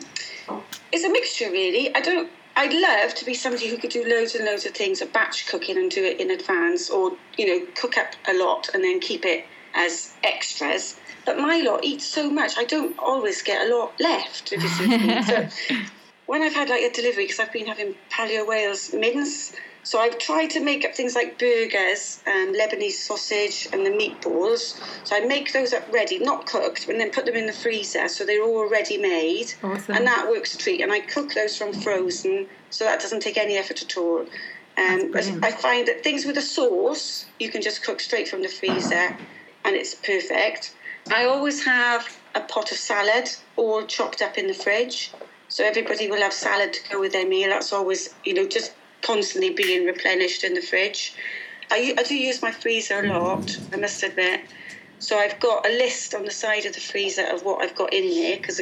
it's 0.91 1.03
a 1.03 1.09
mixture, 1.09 1.49
really. 1.49 1.93
I 1.95 2.01
don't. 2.01 2.29
I'd 2.57 2.73
love 2.73 3.13
to 3.15 3.25
be 3.25 3.33
somebody 3.33 3.67
who 3.67 3.77
could 3.77 3.89
do 3.89 4.05
loads 4.07 4.33
and 4.33 4.45
loads 4.45 4.65
of 4.65 4.71
things, 4.71 5.01
a 5.01 5.05
batch 5.05 5.47
cooking 5.47 5.77
and 5.77 5.91
do 5.91 6.03
it 6.05 6.21
in 6.21 6.31
advance, 6.31 6.89
or 6.89 7.11
you 7.37 7.47
know, 7.47 7.67
cook 7.75 7.97
up 7.97 8.13
a 8.29 8.33
lot 8.33 8.69
and 8.73 8.81
then 8.81 8.99
keep 9.01 9.25
it 9.25 9.45
as 9.73 10.13
extras. 10.23 10.97
But 11.25 11.37
my 11.37 11.61
lot 11.61 11.83
eat 11.83 12.01
so 12.01 12.29
much, 12.29 12.57
I 12.57 12.65
don't 12.65 12.97
always 12.99 13.41
get 13.41 13.67
a 13.67 13.75
lot 13.75 13.99
left. 13.99 14.53
If 14.53 14.61
you 14.61 14.69
see 14.69 14.87
what 14.87 15.01
I 15.01 15.05
mean. 15.05 15.23
So 15.23 15.75
when 16.25 16.41
I've 16.41 16.53
had 16.53 16.69
like 16.69 16.81
a 16.81 16.91
delivery, 16.91 17.25
because 17.25 17.39
I've 17.39 17.51
been 17.53 17.67
having 17.67 17.95
Paleo 18.11 18.47
Wales 18.47 18.93
mince, 18.93 19.55
so 19.83 19.99
I've 19.99 20.17
tried 20.17 20.47
to 20.51 20.59
make 20.59 20.83
up 20.83 20.95
things 20.95 21.13
like 21.13 21.37
burgers 21.37 22.19
and 22.25 22.55
Lebanese 22.55 22.93
sausage 22.93 23.67
and 23.71 23.85
the 23.85 23.91
meatballs. 23.91 24.79
So 25.03 25.15
I 25.15 25.19
make 25.19 25.53
those 25.53 25.73
up 25.73 25.91
ready, 25.91 26.17
not 26.17 26.47
cooked, 26.47 26.89
and 26.89 26.99
then 26.99 27.11
put 27.11 27.25
them 27.25 27.35
in 27.35 27.45
the 27.45 27.53
freezer 27.53 28.07
so 28.07 28.25
they're 28.25 28.43
all 28.43 28.67
ready 28.67 28.97
made. 28.97 29.53
Awesome. 29.63 29.95
And 29.95 30.07
that 30.07 30.27
works 30.27 30.55
a 30.55 30.57
treat. 30.57 30.81
And 30.81 30.91
I 30.91 31.01
cook 31.01 31.33
those 31.33 31.55
from 31.55 31.71
frozen, 31.71 32.47
so 32.71 32.85
that 32.85 32.99
doesn't 32.99 33.19
take 33.21 33.37
any 33.37 33.57
effort 33.57 33.81
at 33.83 33.95
all. 33.97 34.21
Um. 34.77 35.11
I 35.43 35.51
find 35.51 35.87
that 35.87 36.03
things 36.03 36.25
with 36.25 36.37
a 36.37 36.41
sauce, 36.41 37.25
you 37.39 37.49
can 37.49 37.61
just 37.61 37.83
cook 37.83 37.99
straight 37.99 38.27
from 38.27 38.41
the 38.41 38.49
freezer 38.49 39.15
and 39.63 39.75
it's 39.75 39.95
perfect. 39.95 40.73
I 41.11 41.25
always 41.25 41.63
have 41.63 42.07
a 42.33 42.41
pot 42.41 42.71
of 42.71 42.77
salad 42.77 43.29
all 43.55 43.85
chopped 43.85 44.21
up 44.21 44.37
in 44.37 44.47
the 44.47 44.53
fridge. 44.53 45.11
So 45.47 45.63
everybody 45.63 46.09
will 46.09 46.21
have 46.21 46.33
salad 46.33 46.73
to 46.73 46.91
go 46.91 46.99
with 46.99 47.13
their 47.13 47.27
meal. 47.27 47.49
That's 47.49 47.71
always, 47.71 48.13
you 48.23 48.33
know, 48.33 48.47
just 48.47 48.73
constantly 49.01 49.51
being 49.51 49.85
replenished 49.85 50.43
in 50.43 50.55
the 50.55 50.61
fridge. 50.61 51.13
I 51.71 51.93
do 52.07 52.15
use 52.15 52.41
my 52.41 52.51
freezer 52.51 53.03
a 53.03 53.07
lot, 53.07 53.57
I 53.73 53.77
must 53.77 54.03
admit. 54.03 54.41
So 54.99 55.17
I've 55.17 55.39
got 55.39 55.67
a 55.67 55.69
list 55.69 56.13
on 56.13 56.25
the 56.25 56.31
side 56.31 56.65
of 56.65 56.73
the 56.73 56.79
freezer 56.79 57.25
of 57.25 57.43
what 57.43 57.63
I've 57.63 57.75
got 57.75 57.93
in 57.93 58.09
there 58.09 58.37
because 58.37 58.61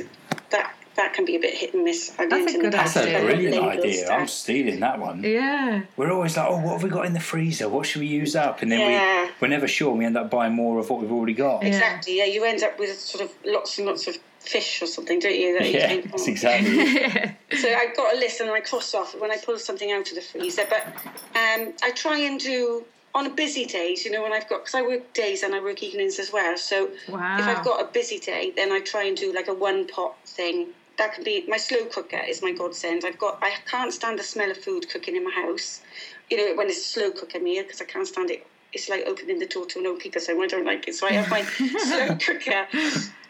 that 0.50 0.76
that 0.96 1.14
can 1.14 1.26
be 1.26 1.36
a 1.36 1.40
bit 1.40 1.54
hit 1.56 1.74
and 1.74 1.84
miss. 1.84 2.12
I 2.20 2.28
That's 2.28 2.54
a 2.54 2.58
good 2.60 2.72
That's 2.74 2.96
a 2.96 3.02
idea. 3.02 3.18
about 3.18 3.26
brilliant 3.28 3.56
label 3.56 3.70
idea. 3.70 4.10
I'm 4.12 4.28
stealing 4.28 4.80
that 4.82 5.00
one. 5.00 5.24
Yeah. 5.24 5.84
We're 5.98 6.12
always 6.12 6.38
like, 6.38 6.48
oh, 6.50 6.58
what 6.60 6.74
have 6.74 6.84
we 6.84 6.90
got 6.90 7.06
in 7.06 7.14
the 7.14 7.20
freezer? 7.20 7.68
What 7.70 7.86
should 7.86 8.02
we 8.02 8.08
use 8.08 8.36
up? 8.36 8.62
And 8.62 8.72
then 8.72 8.80
Yeah. 8.80 9.26
we, 9.26 9.32
we're 9.42 9.48
never 9.48 9.68
sure. 9.68 9.94
We 9.96 10.06
end 10.06 10.18
up 10.18 10.30
buying 10.30 10.54
more 10.54 10.80
of 10.80 10.90
what 10.90 11.02
we've 11.02 11.12
already 11.12 11.34
got. 11.34 11.62
Yeah. 11.64 11.70
Exactly. 11.70 12.18
Yeah, 12.18 12.26
you 12.26 12.44
end 12.44 12.64
up 12.64 12.78
with 12.80 12.98
sort 13.00 13.24
of 13.24 13.32
lots 13.46 13.78
and 13.78 13.88
lots 13.88 14.08
of 14.08 14.18
fish 14.40 14.82
or 14.82 14.88
something, 14.88 15.20
don't 15.20 15.34
you? 15.40 15.58
That 15.58 15.68
you 15.68 15.74
Yeah, 15.80 15.88
think, 15.88 16.12
that's 16.12 16.28
oh. 16.28 16.32
exactly. 16.32 17.36
So 17.62 17.72
I've 17.72 17.96
got 17.96 18.16
a 18.16 18.18
list 18.18 18.42
and 18.42 18.50
I 18.50 18.62
cross 18.62 18.94
off 18.96 19.14
when 19.20 19.30
I 19.32 19.38
pull 19.38 19.58
something 19.60 19.92
out 19.92 20.10
of 20.10 20.16
the 20.16 20.22
freezer. 20.22 20.64
But 20.68 20.88
um, 21.36 21.74
I 21.84 21.92
try 21.96 22.18
and 22.18 22.40
do 22.40 22.84
on 23.16 23.28
a 23.28 23.30
busy 23.30 23.66
days, 23.66 24.04
you 24.06 24.10
know, 24.12 24.24
when 24.24 24.34
I've 24.34 24.50
got 24.50 24.62
because 24.62 24.74
I 24.74 24.82
work 24.82 25.14
days 25.14 25.44
and 25.44 25.54
I 25.54 25.62
work 25.62 25.84
evenings 25.84 26.18
as 26.18 26.32
well. 26.34 26.58
So 26.58 26.90
Wow. 27.08 27.38
if 27.38 27.46
I've 27.46 27.64
got 27.64 27.80
a 27.80 27.86
busy 27.86 28.18
day, 28.18 28.52
then 28.56 28.72
I 28.72 28.80
try 28.80 29.04
and 29.04 29.16
do 29.16 29.32
like 29.34 29.48
a 29.48 29.54
one 29.54 29.86
pot 29.88 30.16
thing. 30.26 30.70
That 30.98 31.14
can 31.14 31.24
be 31.24 31.46
my 31.48 31.58
slow 31.58 31.86
cooker 31.86 32.22
is 32.28 32.42
my 32.42 32.52
godsend. 32.52 33.04
I've 33.06 33.18
got 33.18 33.40
I 33.42 33.56
can't 33.66 33.94
stand 33.94 34.20
the 34.20 34.24
smell 34.24 34.52
of 34.52 34.58
food 34.58 34.90
cooking 34.90 35.16
in 35.16 35.24
my 35.24 35.32
house. 35.32 35.82
You 36.30 36.38
know 36.38 36.56
when 36.56 36.68
it's 36.68 36.80
a 36.80 36.90
slow 36.90 37.12
cooker 37.12 37.40
meal 37.40 37.64
because 37.64 37.82
I 37.82 37.86
can't 37.86 38.08
stand 38.08 38.32
it. 38.32 38.46
It's 38.74 38.90
like 38.90 39.04
opening 39.06 39.40
the 39.40 39.46
door 39.46 39.66
to 39.68 39.80
an 39.80 39.88
old 39.88 40.00
people's 40.00 40.26
so 40.26 40.42
I 40.42 40.48
don't 40.48 40.66
like 40.66 40.88
it, 40.88 40.96
so 40.96 41.08
I 41.08 41.12
have 41.14 41.30
my 41.30 41.44
slow 41.78 42.16
cooker 42.16 42.68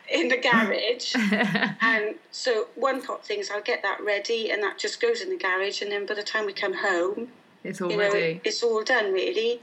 in 0.10 0.29
the 0.29 0.38
garage. 0.38 1.15
And 1.82 2.15
so 2.32 2.67
one 2.75 3.01
pot 3.01 3.25
things, 3.25 3.50
I'll 3.50 3.62
get 3.62 3.84
that 3.84 4.01
ready, 4.01 4.51
and 4.51 4.63
that 4.63 4.77
just 4.79 5.01
goes 5.01 5.22
in 5.22 5.29
the 5.29 5.38
garage. 5.38 5.82
And 5.82 5.91
then 5.91 6.05
by 6.05 6.13
the 6.13 6.24
time 6.24 6.46
we 6.46 6.53
come 6.53 6.74
home, 6.74 7.29
it's 7.63 7.82
all 7.82 7.91
you 7.91 7.98
know, 7.98 8.13
ready. 8.13 8.41
it's 8.43 8.63
all 8.63 8.84
done 8.84 9.12
really. 9.12 9.60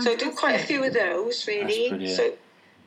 So 0.00 0.12
I 0.12 0.16
do 0.16 0.32
quite 0.32 0.60
a 0.60 0.64
few 0.64 0.82
of 0.84 0.92
those 0.92 1.46
really. 1.46 1.88
brilliant. 1.88 2.16
So, 2.16 2.34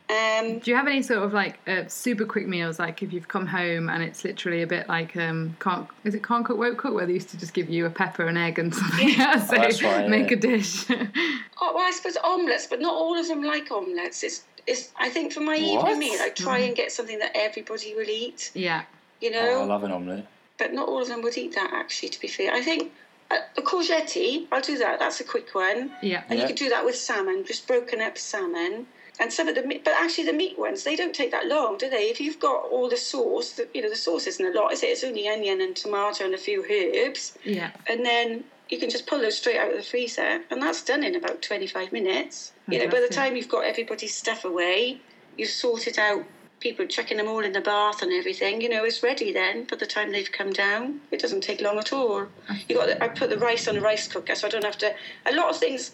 um, 0.09 0.59
Do 0.59 0.71
you 0.71 0.77
have 0.77 0.87
any 0.87 1.01
sort 1.01 1.23
of 1.23 1.33
like 1.33 1.59
uh, 1.67 1.83
super 1.87 2.25
quick 2.25 2.47
meals, 2.47 2.79
like 2.79 3.03
if 3.03 3.11
you've 3.11 3.27
come 3.27 3.45
home 3.45 3.89
and 3.89 4.01
it's 4.01 4.23
literally 4.23 4.61
a 4.61 4.67
bit 4.67 4.87
like 4.87 5.17
um 5.17 5.55
can't 5.59 5.87
is 6.05 6.15
it 6.15 6.23
can't 6.23 6.45
cook 6.45 6.57
won't 6.57 6.77
cook 6.77 6.93
where 6.93 7.05
they 7.05 7.13
used 7.13 7.29
to 7.29 7.37
just 7.37 7.53
give 7.53 7.69
you 7.69 7.85
a 7.85 7.89
pepper 7.89 8.25
and 8.25 8.37
egg 8.37 8.57
and 8.57 8.73
something 8.73 9.19
else, 9.19 9.49
so 9.49 9.57
Oh, 9.57 9.61
that's 9.61 9.83
right, 9.83 10.07
make 10.09 10.31
yeah. 10.31 10.37
a 10.37 10.39
dish. 10.39 10.85
oh, 10.89 11.73
well, 11.75 11.77
I 11.79 11.91
suppose 11.91 12.15
omelets, 12.23 12.67
but 12.67 12.79
not 12.79 12.93
all 12.93 13.19
of 13.19 13.27
them 13.27 13.43
like 13.43 13.69
omelets. 13.71 14.23
It's, 14.23 14.43
it's. 14.65 14.91
I 14.97 15.09
think 15.09 15.33
for 15.33 15.41
my 15.41 15.57
What? 15.59 15.89
evening 15.91 15.99
meal, 15.99 16.19
I 16.21 16.29
try 16.29 16.59
and 16.59 16.75
get 16.75 16.91
something 16.91 17.19
that 17.19 17.31
everybody 17.35 17.93
will 17.95 18.09
eat. 18.09 18.51
yeah, 18.53 18.83
You 19.21 19.31
Oh, 19.35 19.61
I 19.63 19.65
love 19.65 19.83
an 19.83 19.91
omelette. 19.91 20.27
but 20.57 20.73
not 20.73 20.87
all 20.87 21.01
of 21.01 21.07
them 21.09 21.21
would 21.23 21.37
eat 21.37 21.53
that. 21.55 21.71
Actually, 21.73 22.09
to 22.09 22.19
be 22.21 22.27
fair, 22.29 22.53
I 22.53 22.61
think. 22.61 22.91
uh, 23.29 23.39
A 23.57 23.61
courgette, 23.61 24.47
I'll 24.53 24.61
do 24.61 24.77
that. 24.77 24.99
That's 24.99 25.19
a 25.19 25.23
quick 25.25 25.53
one. 25.53 25.91
yeah, 26.01 26.23
And 26.29 26.39
Yeah. 26.39 26.43
you 26.43 26.47
could 26.47 26.55
do 26.57 26.69
that 26.69 26.85
with 26.85 26.95
salmon, 26.95 27.43
just 27.45 27.67
broken 27.67 27.99
up 28.01 28.17
salmon. 28.17 28.87
And 29.19 29.33
some 29.33 29.47
of 29.47 29.55
the 29.55 29.63
meat, 29.63 29.83
but 29.83 29.93
actually 29.97 30.25
the 30.25 30.33
meat 30.33 30.59
ones, 30.59 30.83
they 30.83 30.95
don't 30.95 31.13
take 31.13 31.31
that 31.31 31.47
long, 31.47 31.77
do 31.77 31.89
they? 31.89 32.09
If 32.09 32.21
you've 32.21 32.39
got 32.39 32.65
all 32.65 32.87
the 32.87 32.97
sauce, 32.97 33.53
the, 33.53 33.67
you 33.73 33.81
know, 33.81 33.89
the 33.89 33.95
sauce 33.95 34.27
isn't 34.27 34.45
a 34.45 34.59
lot, 34.59 34.73
is 34.73 34.83
it? 34.83 34.87
It's 34.87 35.03
only 35.03 35.27
onion 35.27 35.61
and 35.61 35.75
tomato 35.75 36.25
and 36.25 36.33
a 36.33 36.37
few 36.37 36.63
herbs. 36.63 37.37
yeah. 37.43 37.71
And 37.87 38.05
then 38.05 38.43
you 38.69 38.77
can 38.77 38.89
just 38.89 39.07
pull 39.07 39.19
those 39.19 39.37
straight 39.37 39.57
out 39.57 39.71
of 39.71 39.77
the 39.77 39.83
freezer. 39.83 40.41
And 40.51 40.61
that's 40.61 40.83
done 40.83 41.03
in 41.03 41.15
about 41.15 41.41
25 41.41 41.91
minutes. 41.91 42.51
Oh, 42.69 42.73
you 42.73 42.79
know, 42.79 42.91
by 42.91 42.99
the 42.99 43.07
time 43.07 43.35
you've 43.35 43.49
got 43.49 43.65
everybody's 43.65 44.13
stuff 44.13 44.45
away, 44.45 44.99
you've 45.37 45.49
sorted 45.49 45.97
out 45.97 46.23
people 46.59 46.85
chucking 46.87 47.17
them 47.17 47.27
all 47.27 47.39
in 47.39 47.53
the 47.53 47.61
bath 47.61 48.01
and 48.01 48.11
everything, 48.11 48.61
you 48.61 48.69
know, 48.69 48.83
it's 48.83 49.03
ready 49.03 49.31
then 49.31 49.63
by 49.65 49.75
the 49.75 49.85
time 49.85 50.11
they've 50.11 50.31
come 50.31 50.51
down. 50.51 50.99
It 51.11 51.19
doesn't 51.19 51.41
take 51.41 51.61
long 51.61 51.77
at 51.77 51.93
all. 51.93 52.27
You 52.67 52.75
got 52.75 52.87
the, 52.87 53.03
I 53.03 53.07
put 53.09 53.29
the 53.29 53.37
rice 53.37 53.67
on 53.67 53.77
a 53.77 53.81
rice 53.81 54.07
cooker 54.07 54.35
so 54.35 54.47
I 54.47 54.49
don't 54.49 54.63
have 54.63 54.77
to 54.79 54.93
a 55.25 55.35
lot 55.35 55.49
of 55.49 55.57
things 55.57 55.91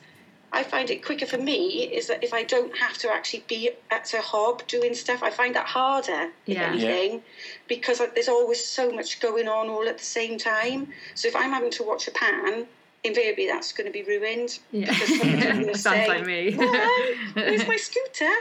I 0.54 0.64
find 0.64 0.90
it 0.90 1.04
quicker 1.04 1.26
for 1.26 1.38
me 1.40 1.84
is 1.86 2.08
that 2.08 2.24
if 2.24 2.34
I 2.34 2.44
don't 2.44 2.78
have 2.78 2.98
to 3.00 3.12
actually 3.12 3.44
be 3.48 3.72
at 3.90 4.14
a 4.14 4.22
hob 4.22 4.66
doing 4.68 4.94
stuff, 4.94 5.24
I 5.24 5.32
find 5.32 5.56
that 5.56 5.66
harder, 5.66 6.30
if 6.46 6.56
Yeah. 6.56 6.74
Yeah. 6.74 6.88
anything, 6.90 7.24
because 7.68 8.00
there's 8.14 8.30
always 8.30 8.64
so 8.64 8.92
much 8.92 9.20
going 9.20 9.48
on 9.48 9.68
all 9.70 9.88
at 9.88 9.98
the 9.98 10.06
same 10.06 10.38
time. 10.38 10.94
So 11.16 11.28
if 11.28 11.36
I'm 11.36 11.50
having 11.52 11.72
to 11.72 11.84
watch 11.84 12.08
a 12.08 12.12
pan, 12.12 12.68
invariably 13.04 13.48
that's 13.48 13.72
going 13.74 13.88
to 13.88 13.92
be 13.92 14.04
ruined. 14.04 14.60
Yeah. 14.72 14.86
Because 14.94 15.18
somebody's 15.20 15.44
going 15.54 15.68
to 15.68 15.78
Sounds 15.78 15.98
say, 15.98 16.08
like 16.08 16.26
me. 16.26 16.52
"Mum, 16.52 16.76
where's 17.34 17.68
my 17.68 17.76
scooter? 17.88 18.32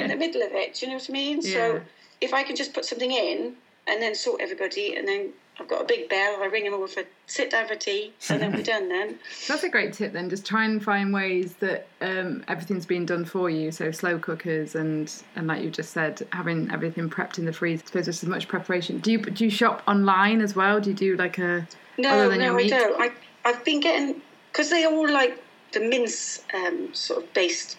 In 0.00 0.08
the 0.08 0.16
middle 0.16 0.42
of 0.42 0.52
it, 0.52 0.74
do 0.74 0.86
you 0.86 0.92
know 0.92 0.98
what 0.98 1.08
I 1.08 1.12
mean? 1.12 1.38
Yeah. 1.40 1.52
So 1.54 1.80
if 2.20 2.32
I 2.34 2.42
can 2.42 2.54
just 2.54 2.72
put 2.74 2.84
something 2.84 3.10
in 3.10 3.54
and 3.86 4.00
then 4.00 4.14
sort 4.14 4.40
everybody, 4.40 4.94
and 4.96 5.08
then 5.08 5.32
I've 5.60 5.68
got 5.68 5.82
a 5.82 5.84
big 5.84 6.08
bell, 6.08 6.38
I 6.40 6.46
ring 6.46 6.64
them 6.64 6.74
all 6.74 6.86
for 6.86 7.02
sit 7.26 7.50
down 7.50 7.68
for 7.68 7.74
tea, 7.74 8.12
and 8.30 8.40
then 8.40 8.52
we're 8.52 8.62
done 8.62 8.88
then. 8.88 9.18
That's 9.48 9.62
a 9.62 9.68
great 9.68 9.92
tip. 9.92 10.12
Then 10.12 10.30
just 10.30 10.46
try 10.46 10.64
and 10.64 10.82
find 10.82 11.12
ways 11.12 11.54
that 11.56 11.86
um, 12.00 12.42
everything's 12.48 12.86
been 12.86 13.04
done 13.04 13.24
for 13.26 13.50
you. 13.50 13.70
So 13.70 13.90
slow 13.90 14.18
cookers 14.18 14.74
and 14.74 15.12
and 15.36 15.46
like 15.46 15.62
you 15.62 15.70
just 15.70 15.92
said, 15.92 16.26
having 16.32 16.70
everything 16.70 17.10
prepped 17.10 17.38
in 17.38 17.44
the 17.44 17.52
freezer. 17.52 17.82
I 17.84 17.86
suppose 17.86 18.06
there's 18.06 18.22
as 18.22 18.28
much 18.28 18.48
preparation. 18.48 18.98
Do 18.98 19.12
you 19.12 19.18
do 19.18 19.44
you 19.44 19.50
shop 19.50 19.82
online 19.86 20.40
as 20.40 20.56
well? 20.56 20.80
Do 20.80 20.90
you 20.90 20.96
do 20.96 21.16
like 21.16 21.38
a 21.38 21.68
No, 21.98 22.10
other 22.10 22.28
than 22.30 22.40
your 22.40 22.52
no, 22.52 22.58
I 22.58 22.68
don't. 22.68 23.00
I, 23.00 23.10
I've 23.44 23.64
been 23.64 23.80
getting 23.80 24.22
because 24.50 24.70
they 24.70 24.86
all 24.86 25.10
like 25.10 25.42
the 25.72 25.80
mince 25.80 26.44
um, 26.54 26.94
sort 26.94 27.24
of 27.24 27.32
based 27.34 27.76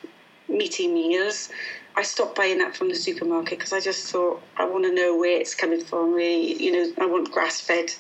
meaty 0.47 0.87
meals. 0.87 1.49
I 1.95 2.01
stopped 2.01 2.35
buying 2.35 2.57
that 2.57 2.75
from 2.75 2.89
the 2.89 2.95
supermarket 2.95 3.59
because 3.59 3.73
I 3.73 3.79
just 3.79 4.07
thought 4.07 4.41
I 4.57 4.65
want 4.65 4.83
to 4.85 4.93
know 4.93 5.15
where 5.15 5.39
it's 5.39 5.53
coming 5.53 5.83
from. 5.83 6.13
Really, 6.13 6.61
you 6.61 6.71
know, 6.71 6.91
I 6.99 7.05
want 7.05 7.31
grass 7.31 7.61
fed, 7.61 7.91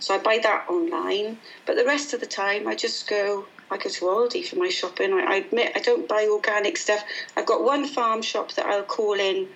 so 0.00 0.14
I 0.14 0.18
buy 0.18 0.38
that 0.42 0.66
online. 0.68 1.38
But 1.64 1.76
the 1.76 1.84
rest 1.84 2.12
of 2.12 2.20
the 2.20 2.26
time, 2.26 2.66
I 2.66 2.74
just 2.74 3.08
go. 3.08 3.46
I 3.68 3.78
go 3.78 3.90
to 3.90 4.04
Aldi 4.04 4.46
for 4.46 4.56
my 4.56 4.68
shopping. 4.68 5.12
I, 5.12 5.22
I 5.22 5.34
admit 5.36 5.72
I 5.74 5.80
don't 5.80 6.08
buy 6.08 6.28
organic 6.30 6.76
stuff. 6.76 7.02
I've 7.36 7.46
got 7.46 7.64
one 7.64 7.84
farm 7.84 8.22
shop 8.22 8.52
that 8.52 8.66
I'll 8.66 8.84
call 8.84 9.14
in 9.14 9.48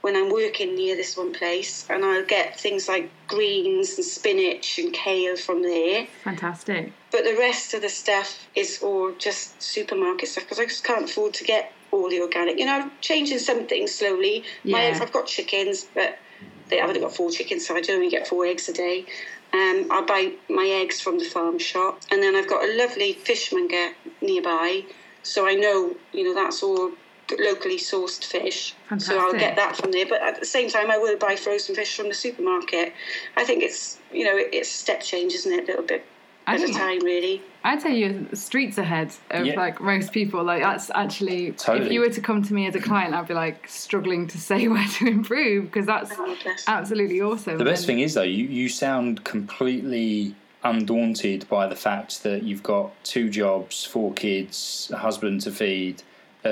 when 0.00 0.16
I'm 0.16 0.30
working 0.30 0.74
near 0.74 0.96
this 0.96 1.16
one 1.16 1.32
place, 1.32 1.84
and 1.90 2.04
I'll 2.04 2.24
get 2.24 2.58
things 2.58 2.88
like 2.88 3.10
greens 3.26 3.96
and 3.96 4.04
spinach 4.04 4.78
and 4.78 4.92
kale 4.92 5.36
from 5.36 5.62
there. 5.62 6.06
fantastic? 6.22 6.92
But 7.10 7.24
the 7.24 7.36
rest 7.38 7.74
of 7.74 7.82
the 7.82 7.88
stuff 7.88 8.46
is 8.54 8.80
all 8.82 9.12
just 9.18 9.60
supermarket 9.62 10.28
stuff 10.28 10.44
because 10.44 10.58
I 10.58 10.66
just 10.66 10.84
can't 10.84 11.04
afford 11.04 11.34
to 11.34 11.44
get 11.44 11.72
all 11.90 12.08
the 12.08 12.20
organic. 12.20 12.58
You 12.58 12.66
know, 12.66 12.80
I'm 12.80 12.92
changing 13.00 13.38
some 13.38 13.66
things 13.66 13.94
slowly. 13.94 14.44
My 14.64 14.82
Yeah. 14.82 14.88
eggs, 14.88 15.00
I've 15.00 15.12
got 15.12 15.26
chickens, 15.26 15.84
but 15.94 16.18
they 16.68 16.80
I've 16.80 16.88
only 16.88 17.00
got 17.00 17.14
four 17.14 17.30
chickens, 17.30 17.66
so 17.66 17.76
I 17.76 17.80
do 17.80 17.94
only 17.94 18.10
get 18.10 18.26
four 18.28 18.46
eggs 18.46 18.68
a 18.68 18.72
day. 18.72 19.06
Um, 19.52 19.88
I 19.90 20.02
buy 20.02 20.32
my 20.48 20.66
eggs 20.68 21.00
from 21.00 21.18
the 21.18 21.24
farm 21.24 21.58
shop, 21.58 22.02
and 22.10 22.22
then 22.22 22.36
I've 22.36 22.48
got 22.48 22.68
a 22.68 22.72
lovely 22.76 23.14
fishmonger 23.14 23.92
nearby, 24.20 24.84
so 25.22 25.46
I 25.46 25.54
know 25.54 25.96
you 26.12 26.24
know 26.24 26.34
that's 26.34 26.62
all 26.62 26.92
locally 27.38 27.78
sourced 27.78 28.24
fish. 28.24 28.74
So 28.98 29.18
I'll 29.18 29.34
get 29.38 29.56
that 29.56 29.76
from 29.76 29.92
there. 29.92 30.06
But 30.06 30.22
at 30.22 30.40
the 30.40 30.46
same 30.46 30.68
time, 30.70 30.90
I 30.90 30.98
will 30.98 31.16
buy 31.18 31.36
frozen 31.36 31.74
fish 31.74 31.96
from 31.96 32.08
the 32.08 32.14
supermarket. 32.14 32.92
I 33.36 33.44
think 33.44 33.62
it's 33.62 33.98
you 34.12 34.24
know 34.24 34.36
it's 34.36 34.70
a 34.70 34.78
step 34.78 35.02
change, 35.02 35.32
isn't 35.34 35.52
it? 35.52 35.64
A 35.64 35.66
little 35.66 35.84
bit 35.84 36.04
at 36.54 36.60
a 36.68 36.72
time, 36.72 36.98
really. 37.00 37.42
I'd 37.64 37.82
say 37.82 37.96
you're 37.98 38.34
streets 38.34 38.78
ahead 38.78 39.12
of 39.30 39.44
Yeah. 39.46 39.54
like 39.56 39.80
most 39.80 40.12
people. 40.12 40.42
Like 40.44 40.62
that's 40.62 40.90
actually 40.94 41.48
if 41.48 41.92
you 41.92 42.00
were 42.00 42.08
to 42.10 42.20
come 42.20 42.42
to 42.42 42.54
me 42.54 42.66
as 42.66 42.74
a 42.74 42.80
client, 42.80 43.14
I'd 43.14 43.28
be 43.28 43.34
like 43.34 43.68
struggling 43.68 44.26
to 44.28 44.38
say 44.38 44.68
where 44.74 44.86
to 44.98 45.06
improve 45.06 45.64
because 45.66 45.86
that's 45.86 46.10
Oh, 46.16 46.36
absolutely 46.66 47.20
awesome. 47.20 47.58
The 47.58 47.64
best 47.64 47.82
And- 47.82 47.86
thing 47.88 48.00
is 48.00 48.14
though, 48.14 48.22
you, 48.22 48.44
you 48.44 48.68
sound 48.68 49.24
completely 49.24 50.34
undaunted 50.64 51.48
by 51.48 51.66
the 51.66 51.76
fact 51.76 52.22
that 52.22 52.42
you've 52.42 52.62
got 52.62 52.90
two 53.04 53.28
jobs, 53.30 53.84
four 53.84 54.12
kids, 54.14 54.90
a 54.92 54.96
husband 54.98 55.40
to 55.42 55.50
feed, 55.52 56.02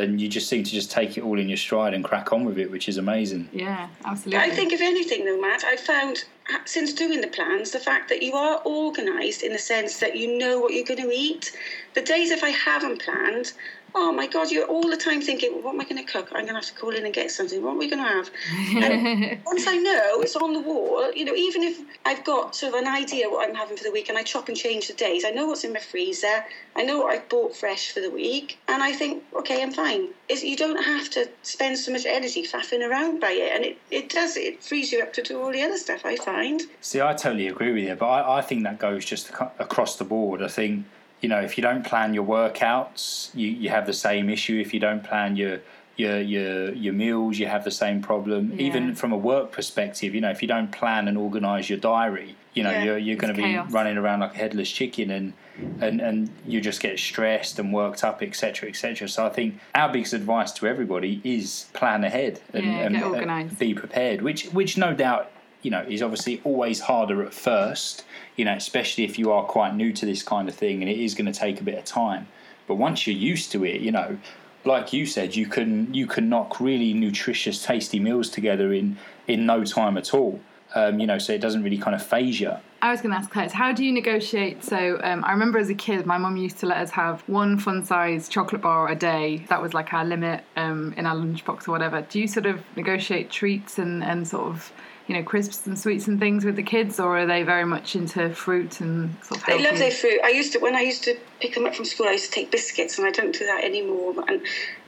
and 0.01 0.21
you 0.21 0.29
just 0.29 0.49
seem 0.49 0.63
to 0.65 0.71
just 0.71 0.91
take 0.91 1.17
it 1.17 1.23
all 1.23 1.39
in 1.39 1.49
your 1.49 1.57
stride 1.57 1.95
and 1.95 2.05
crack 2.05 2.33
on 2.33 2.45
with 2.45 2.59
it, 2.59 2.71
which 2.71 2.89
is 2.89 2.97
amazing. 2.97 3.49
Yeah, 3.53 3.89
absolutely. 4.05 4.45
I 4.45 4.51
think, 4.55 4.73
if 4.73 4.81
anything, 4.81 5.25
though, 5.25 5.41
Matt, 5.41 5.65
I 5.65 5.77
found 5.77 6.25
since 6.65 6.93
doing 6.93 7.21
the 7.21 7.29
plans 7.29 7.73
the 7.73 7.81
fact 7.81 8.09
that 8.09 8.23
you 8.23 8.35
are 8.35 8.63
organised 8.65 9.43
in 9.43 9.53
the 9.53 9.59
sense 9.59 9.99
that 9.99 10.17
you 10.17 10.39
know 10.39 10.61
what 10.61 10.73
you're 10.73 10.85
going 10.85 11.03
to 11.03 11.11
eat. 11.11 11.57
The 11.95 12.03
days 12.03 12.31
if 12.31 12.45
I 12.45 12.51
haven't 12.51 13.03
planned, 13.03 13.53
oh 13.99 14.13
my 14.13 14.27
God, 14.27 14.51
you're 14.51 14.67
all 14.67 14.89
the 14.89 14.97
time 14.97 15.23
thinking, 15.23 15.53
well, 15.55 15.63
what 15.63 15.75
am 15.75 15.81
I 15.81 15.85
going 15.85 16.05
to 16.05 16.13
cook? 16.13 16.29
I'm 16.29 16.43
going 16.43 16.49
to 16.49 16.55
have 16.55 16.67
to 16.67 16.75
call 16.75 16.91
in 16.91 17.07
and 17.07 17.15
get 17.15 17.31
something. 17.31 17.63
What 17.63 17.77
are 17.77 17.79
we 17.79 17.89
going 17.89 18.03
to 18.03 18.09
have? 18.09 18.31
And 18.77 19.41
once 19.47 19.67
I 19.67 19.77
know 19.79 20.21
it's 20.21 20.37
on 20.37 20.53
the 20.53 20.61
wall, 20.61 21.11
you 21.13 21.25
know, 21.25 21.35
even 21.35 21.63
if 21.63 21.81
I've 22.05 22.23
got 22.23 22.55
sort 22.55 22.75
of 22.75 22.81
an 22.81 22.87
idea 22.87 23.31
what 23.31 23.49
I'm 23.49 23.55
having 23.55 23.77
for 23.77 23.85
the 23.85 23.91
week 23.91 24.11
and 24.11 24.19
I 24.19 24.23
chop 24.23 24.49
and 24.49 24.57
change 24.57 24.89
the 24.89 24.93
days, 24.93 25.25
I 25.25 25.31
know 25.31 25.47
what's 25.47 25.65
in 25.65 25.73
my 25.73 25.81
freezer, 25.81 26.45
I 26.77 26.83
know 26.83 26.99
what 26.99 27.15
I've 27.15 27.27
bought 27.31 27.57
fresh 27.57 27.91
for 27.91 28.01
the 28.01 28.11
week, 28.11 28.59
and 28.69 28.83
I 28.83 28.93
think, 28.93 29.25
okay, 29.35 29.63
I'm 29.63 29.73
fine. 29.73 30.09
It's, 30.29 30.45
you 30.45 30.57
don't 30.57 30.83
have 30.85 31.09
to 31.11 31.31
spend 31.43 31.79
so 31.79 31.91
much 31.91 32.05
energy 32.05 32.43
faffing 32.47 32.87
around 32.87 33.21
by 33.21 33.31
it, 33.31 33.53
and 33.55 33.65
it, 33.65 33.79
it 33.91 34.11
does, 34.11 34.37
it 34.37 34.63
frees 34.63 34.93
you 34.93 35.03
up 35.03 35.15
to 35.15 35.23
do 35.23 35.41
all 35.41 35.51
the 35.51 35.63
other 35.63 35.79
stuff, 35.79 36.05
I 36.05 36.17
find. 36.17 36.61
See, 36.83 37.01
I 37.01 37.15
totally 37.15 37.47
agree 37.47 37.73
with 37.73 37.85
you, 37.85 37.95
but 37.95 38.09
I, 38.09 38.39
I 38.39 38.43
think 38.43 38.65
that 38.65 38.79
goes 38.79 39.07
just 39.07 39.31
across 39.59 39.97
the 39.97 40.05
board. 40.05 40.43
I 40.43 40.49
think, 40.49 40.85
you 41.21 41.29
know, 41.29 41.41
if 41.41 41.57
you 41.57 41.63
don't 41.63 41.85
plan 41.85 42.15
your 42.15 42.25
workouts, 42.25 43.35
you, 43.35 43.49
you 43.49 43.69
have 43.71 43.87
the 43.87 43.93
same 43.93 44.29
issue. 44.29 44.59
If 44.61 44.73
you 44.75 44.81
don't 44.81 45.03
plan 45.03 45.37
your 45.37 45.61
your 45.97 46.21
your 46.21 46.73
your 46.75 46.93
meals, 46.93 47.39
you 47.39 47.47
have 47.47 47.65
the 47.65 47.71
same 47.71 48.03
problem. 48.03 48.53
Yeah. 48.53 48.67
Even 48.67 48.95
from 48.95 49.13
a 49.13 49.17
work 49.17 49.51
perspective, 49.53 50.15
you 50.15 50.21
know, 50.21 50.31
if 50.31 50.43
you 50.43 50.49
don't 50.49 50.71
plan 50.71 51.09
and 51.09 51.17
organise 51.17 51.71
your 51.71 51.79
diary, 51.79 52.37
you 52.53 52.63
know, 52.63 52.71
Yeah. 52.71 52.85
you're 52.85 52.99
you're 52.99 53.17
going 53.17 53.35
to 53.35 53.43
be 53.43 53.57
running 53.73 53.97
around 53.97 54.21
like 54.21 54.35
a 54.35 54.37
headless 54.37 54.71
chicken, 54.71 55.11
and 55.11 55.33
and 55.81 56.01
and 56.03 56.31
you 56.47 56.61
just 56.61 56.81
get 56.83 56.99
stressed 56.99 57.59
and 57.59 57.73
worked 57.73 58.05
up, 58.05 58.23
etc., 58.23 58.69
etc. 58.69 59.09
So 59.09 59.25
I 59.25 59.31
think 59.31 59.59
our 59.75 59.91
biggest 59.91 60.13
advice 60.13 60.53
to 60.53 60.67
everybody 60.67 61.23
is 61.25 61.67
plan 61.73 62.05
ahead 62.05 62.41
and, 62.53 62.65
Yeah, 62.67 62.73
and 62.87 62.97
uh, 62.97 63.09
organised. 63.09 63.59
be 63.59 63.73
prepared. 63.73 64.21
Which 64.21 64.47
which 64.49 64.77
no 64.77 64.93
doubt 64.93 65.31
you 65.63 65.71
know 65.71 65.81
is 65.89 66.03
obviously 66.03 66.43
always 66.45 66.81
harder 66.81 67.25
at 67.25 67.33
first. 67.33 68.05
You 68.37 68.45
know, 68.45 68.55
especially 68.55 69.05
if 69.05 69.19
you 69.19 69.33
are 69.33 69.45
quite 69.45 69.75
new 69.75 69.93
to 69.95 70.07
this 70.07 70.23
kind 70.23 70.49
of 70.49 70.55
thing, 70.55 70.83
and 70.83 70.91
it 70.91 70.99
is 70.99 71.15
going 71.15 71.31
to 71.33 71.39
take 71.39 71.61
a 71.61 71.65
bit 71.65 71.79
of 71.79 71.85
time. 71.85 72.29
But 72.67 72.75
once 72.77 73.07
you're 73.07 73.17
used 73.17 73.53
to 73.53 73.65
it, 73.65 73.81
you 73.81 73.93
know, 73.93 74.19
like 74.65 74.93
you 74.93 75.07
said, 75.07 75.37
you 75.37 75.47
can 75.47 75.93
you 75.95 76.07
can 76.07 76.29
knock 76.29 76.61
really 76.61 76.93
nutritious, 76.93 77.65
tasty 77.65 78.01
meals 78.01 78.29
together 78.29 78.73
in 78.73 78.99
in 79.27 79.47
no 79.47 79.65
time 79.65 79.97
at 79.97 80.13
all. 80.13 80.41
Um, 80.75 80.99
you 80.99 81.07
know, 81.07 81.19
so 81.19 81.33
it 81.33 81.41
doesn't 81.41 81.63
really 81.63 81.79
kind 81.79 81.95
of 81.95 82.05
phase 82.05 82.41
you. 82.41 82.53
I 82.83 82.91
was 82.91 83.01
going 83.01 83.13
to 83.13 83.19
ask 83.19 83.31
Claire, 83.31 83.49
how 83.49 83.73
do 83.73 83.85
you 83.85 83.93
negotiate? 83.93 84.63
So 84.63 85.01
um, 85.03 85.25
I 85.25 85.33
remember 85.33 85.59
as 85.59 85.71
a 85.71 85.75
kid, 85.75 86.05
my 86.05 86.19
mum 86.19 86.37
used 86.37 86.59
to 86.59 86.67
let 86.67 86.79
us 86.79 86.91
have 86.91 87.23
one 87.29 87.59
fun-sized 87.59 88.31
chocolate 88.31 88.61
bar 88.61 88.89
a 88.89 88.95
day. 88.95 89.47
That 89.49 89.63
was 89.63 89.73
like 89.73 89.95
our 89.95 90.05
limit 90.05 90.45
um, 90.57 90.93
in 90.97 91.07
our 91.07 91.17
lunchbox 91.17 91.67
or 91.69 91.73
whatever. 91.73 92.03
Do 92.03 92.21
you 92.21 92.29
sort 92.29 92.47
of 92.47 92.61
negotiate 92.77 93.31
treats 93.31 93.79
and, 93.79 94.05
and 94.05 94.29
sort 94.29 94.49
of 94.49 94.73
you 95.07 95.15
know 95.15 95.23
crisps 95.23 95.67
and 95.67 95.79
sweets 95.79 96.09
and 96.09 96.19
things 96.19 96.45
with 96.45 96.57
the 96.57 96.63
kids, 96.63 96.99
or 96.99 97.19
are 97.19 97.27
they 97.27 97.43
very 97.43 97.65
much 97.65 97.95
into 97.95 98.31
fruit 98.35 98.81
and 98.81 99.15
sort 99.23 99.41
of? 99.41 99.47
They 99.47 99.63
love 99.63 99.79
their 99.79 99.91
fruit. 99.91 100.21
I 100.25 100.31
used 100.31 100.53
to 100.55 100.59
when 100.59 100.75
I 100.75 100.81
used 100.81 101.05
to 101.05 101.17
pick 101.41 101.55
them 101.55 101.67
up 101.67 101.75
from 101.75 101.85
school. 101.85 102.07
I 102.07 102.13
used 102.13 102.27
to 102.27 102.31
take 102.31 102.51
biscuits, 102.51 102.99
and 102.99 103.07
I 103.07 103.11
don't 103.11 103.33
do 103.33 103.47
that 103.47 103.65
anymore. 103.65 104.15
And 104.29 104.43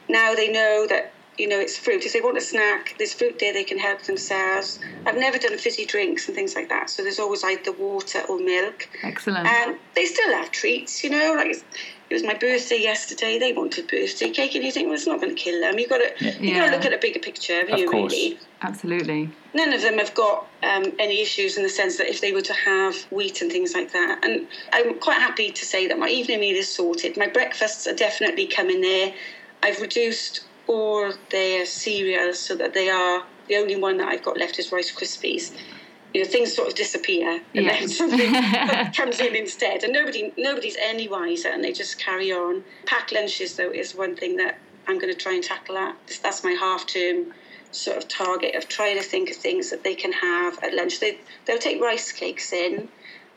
now 0.08 0.34
they 0.34 0.50
know 0.50 0.86
that 0.88 1.12
you 1.38 1.48
know 1.48 1.60
it's 1.60 1.76
fruit. 1.76 2.04
If 2.04 2.12
they 2.12 2.20
want 2.20 2.36
a 2.36 2.40
snack, 2.40 2.96
there's 2.98 3.14
fruit 3.14 3.38
there. 3.38 3.52
They 3.52 3.64
can 3.64 3.78
help 3.78 4.02
themselves. 4.02 4.80
I've 5.06 5.16
never 5.16 5.38
done 5.38 5.56
fizzy 5.56 5.86
drinks 5.86 6.26
and 6.26 6.34
things 6.34 6.56
like 6.56 6.68
that. 6.68 6.90
So 6.90 7.02
there's 7.02 7.20
always 7.20 7.44
either 7.44 7.72
water 7.72 8.22
or 8.28 8.38
milk. 8.38 8.88
Excellent. 9.04 9.46
And 9.46 9.78
they 9.94 10.04
still 10.04 10.32
have 10.32 10.50
treats, 10.50 11.04
you 11.04 11.10
know, 11.10 11.34
like. 11.36 11.64
It 12.10 12.14
was 12.14 12.22
my 12.24 12.34
birthday 12.34 12.80
yesterday. 12.80 13.38
They 13.38 13.52
wanted 13.52 13.86
birthday 13.88 14.30
cake, 14.30 14.54
and 14.54 14.64
you 14.64 14.72
think, 14.72 14.86
well, 14.86 14.94
it's 14.94 15.06
not 15.06 15.20
going 15.20 15.34
to 15.34 15.40
kill 15.40 15.60
them. 15.60 15.78
You've 15.78 15.90
got 15.90 15.98
to, 15.98 16.42
you 16.42 16.54
got 16.54 16.66
to 16.66 16.72
look 16.76 16.84
at 16.86 16.94
a 16.94 16.98
bigger 16.98 17.20
picture, 17.20 17.54
haven't 17.54 17.74
Of 17.74 17.80
you? 17.80 17.90
course. 17.90 18.12
Really, 18.12 18.38
Absolutely. 18.62 19.30
none 19.52 19.72
of 19.74 19.82
them 19.82 19.98
have 19.98 20.14
got 20.14 20.48
um, 20.62 20.92
any 20.98 21.20
issues 21.20 21.56
in 21.58 21.62
the 21.62 21.68
sense 21.68 21.98
that 21.98 22.08
if 22.08 22.20
they 22.20 22.32
were 22.32 22.40
to 22.42 22.54
have 22.54 22.96
wheat 23.12 23.42
and 23.42 23.52
things 23.52 23.74
like 23.74 23.92
that. 23.92 24.24
And 24.24 24.48
I'm 24.72 24.98
quite 25.00 25.18
happy 25.18 25.50
to 25.50 25.64
say 25.66 25.86
that 25.86 25.98
my 25.98 26.08
evening 26.08 26.40
meal 26.40 26.56
is 26.56 26.74
sorted. 26.74 27.16
My 27.18 27.28
breakfasts 27.28 27.86
are 27.86 27.94
definitely 27.94 28.46
coming 28.46 28.80
there. 28.80 29.12
I've 29.62 29.80
reduced 29.80 30.40
all 30.66 31.12
their 31.30 31.66
cereals 31.66 32.38
so 32.38 32.54
that 32.56 32.72
they 32.74 32.88
are 32.88 33.22
the 33.48 33.56
only 33.56 33.76
one 33.76 33.96
that 33.98 34.08
I've 34.08 34.22
got 34.22 34.38
left 34.38 34.58
is 34.58 34.72
Rice 34.72 34.92
Krispies. 34.94 35.52
You 36.14 36.22
know, 36.24 36.28
things 36.28 36.54
sort 36.54 36.68
of 36.68 36.74
disappear 36.74 37.42
and 37.54 37.64
Yeah. 37.66 37.78
then 37.80 37.88
something 37.88 38.32
comes 38.94 39.20
in 39.20 39.36
instead, 39.36 39.84
and 39.84 39.92
nobody 39.92 40.32
nobody's 40.36 40.76
any 40.80 41.06
wiser, 41.08 41.48
and 41.48 41.62
they 41.62 41.72
just 41.72 41.98
carry 41.98 42.32
on. 42.32 42.64
Packed 42.86 43.12
lunches 43.12 43.56
though 43.56 43.70
is 43.70 43.94
one 43.94 44.16
thing 44.16 44.36
that 44.36 44.58
I'm 44.86 44.98
going 44.98 45.12
to 45.12 45.18
try 45.18 45.34
and 45.34 45.44
tackle. 45.44 45.74
That 45.74 45.96
that's 46.22 46.42
my 46.42 46.52
half 46.52 46.86
term 46.86 47.34
sort 47.70 47.98
of 47.98 48.08
target 48.08 48.54
of 48.54 48.66
trying 48.68 48.96
to 48.96 49.02
think 49.02 49.30
of 49.30 49.36
things 49.36 49.68
that 49.70 49.84
they 49.84 49.94
can 49.94 50.12
have 50.12 50.58
at 50.62 50.72
lunch. 50.74 51.00
They 51.00 51.18
they'll 51.44 51.58
take 51.58 51.80
rice 51.80 52.10
cakes 52.12 52.52
in, 52.54 52.88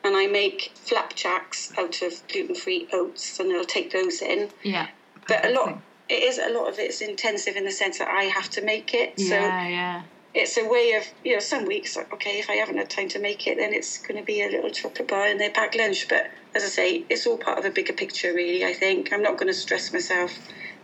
and 0.06 0.16
I 0.16 0.28
make 0.28 0.72
flapjacks 0.76 1.74
out 1.78 2.02
of 2.02 2.26
gluten 2.30 2.56
free 2.56 2.88
oats, 2.94 3.38
and 3.40 3.52
they'll 3.52 3.66
take 3.66 3.92
those 3.92 4.22
in. 4.22 4.50
Yeah. 4.64 4.88
But 5.28 5.46
a 5.46 5.50
lot. 5.50 5.82
It 6.10 6.24
is 6.24 6.40
a 6.40 6.50
lot 6.50 6.68
of 6.68 6.78
it's 6.78 7.00
intensive 7.00 7.56
in 7.56 7.64
the 7.64 7.72
sense 7.72 8.00
that 8.00 8.10
I 8.10 8.24
have 8.24 8.50
to 8.52 8.62
make 8.62 8.94
it. 8.94 9.18
So 9.18 9.36
Yeah, 9.36 9.68
yeah. 9.68 10.02
It's 10.34 10.58
a 10.58 10.68
way 10.68 10.94
of 10.94 11.04
you 11.26 11.34
know 11.34 11.40
some 11.40 11.66
weeks 11.66 11.98
okay 11.98 12.40
if 12.40 12.50
i 12.50 12.54
haven't 12.54 12.78
had 12.78 12.90
time 12.90 13.08
to 13.10 13.20
make 13.20 13.48
it 13.48 13.58
then 13.58 13.74
it's 13.74 13.98
going 14.00 14.18
to 14.20 14.24
be 14.26 14.42
a 14.42 14.48
little 14.50 14.70
chocolate 14.70 15.08
bar 15.08 15.26
and 15.28 15.40
their 15.40 15.52
packed 15.52 15.76
lunch 15.78 16.08
but 16.08 16.28
as 16.56 16.64
i 16.64 16.68
say 16.68 17.04
it's 17.10 17.28
all 17.28 17.38
part 17.38 17.58
of 17.58 17.66
a 17.66 17.70
bigger 17.70 17.94
picture 17.94 18.34
really 18.34 18.64
i 18.66 18.74
think 18.74 19.12
i'm 19.12 19.22
not 19.22 19.38
going 19.38 19.48
to 19.48 19.54
stress 19.54 19.92
myself 19.92 20.32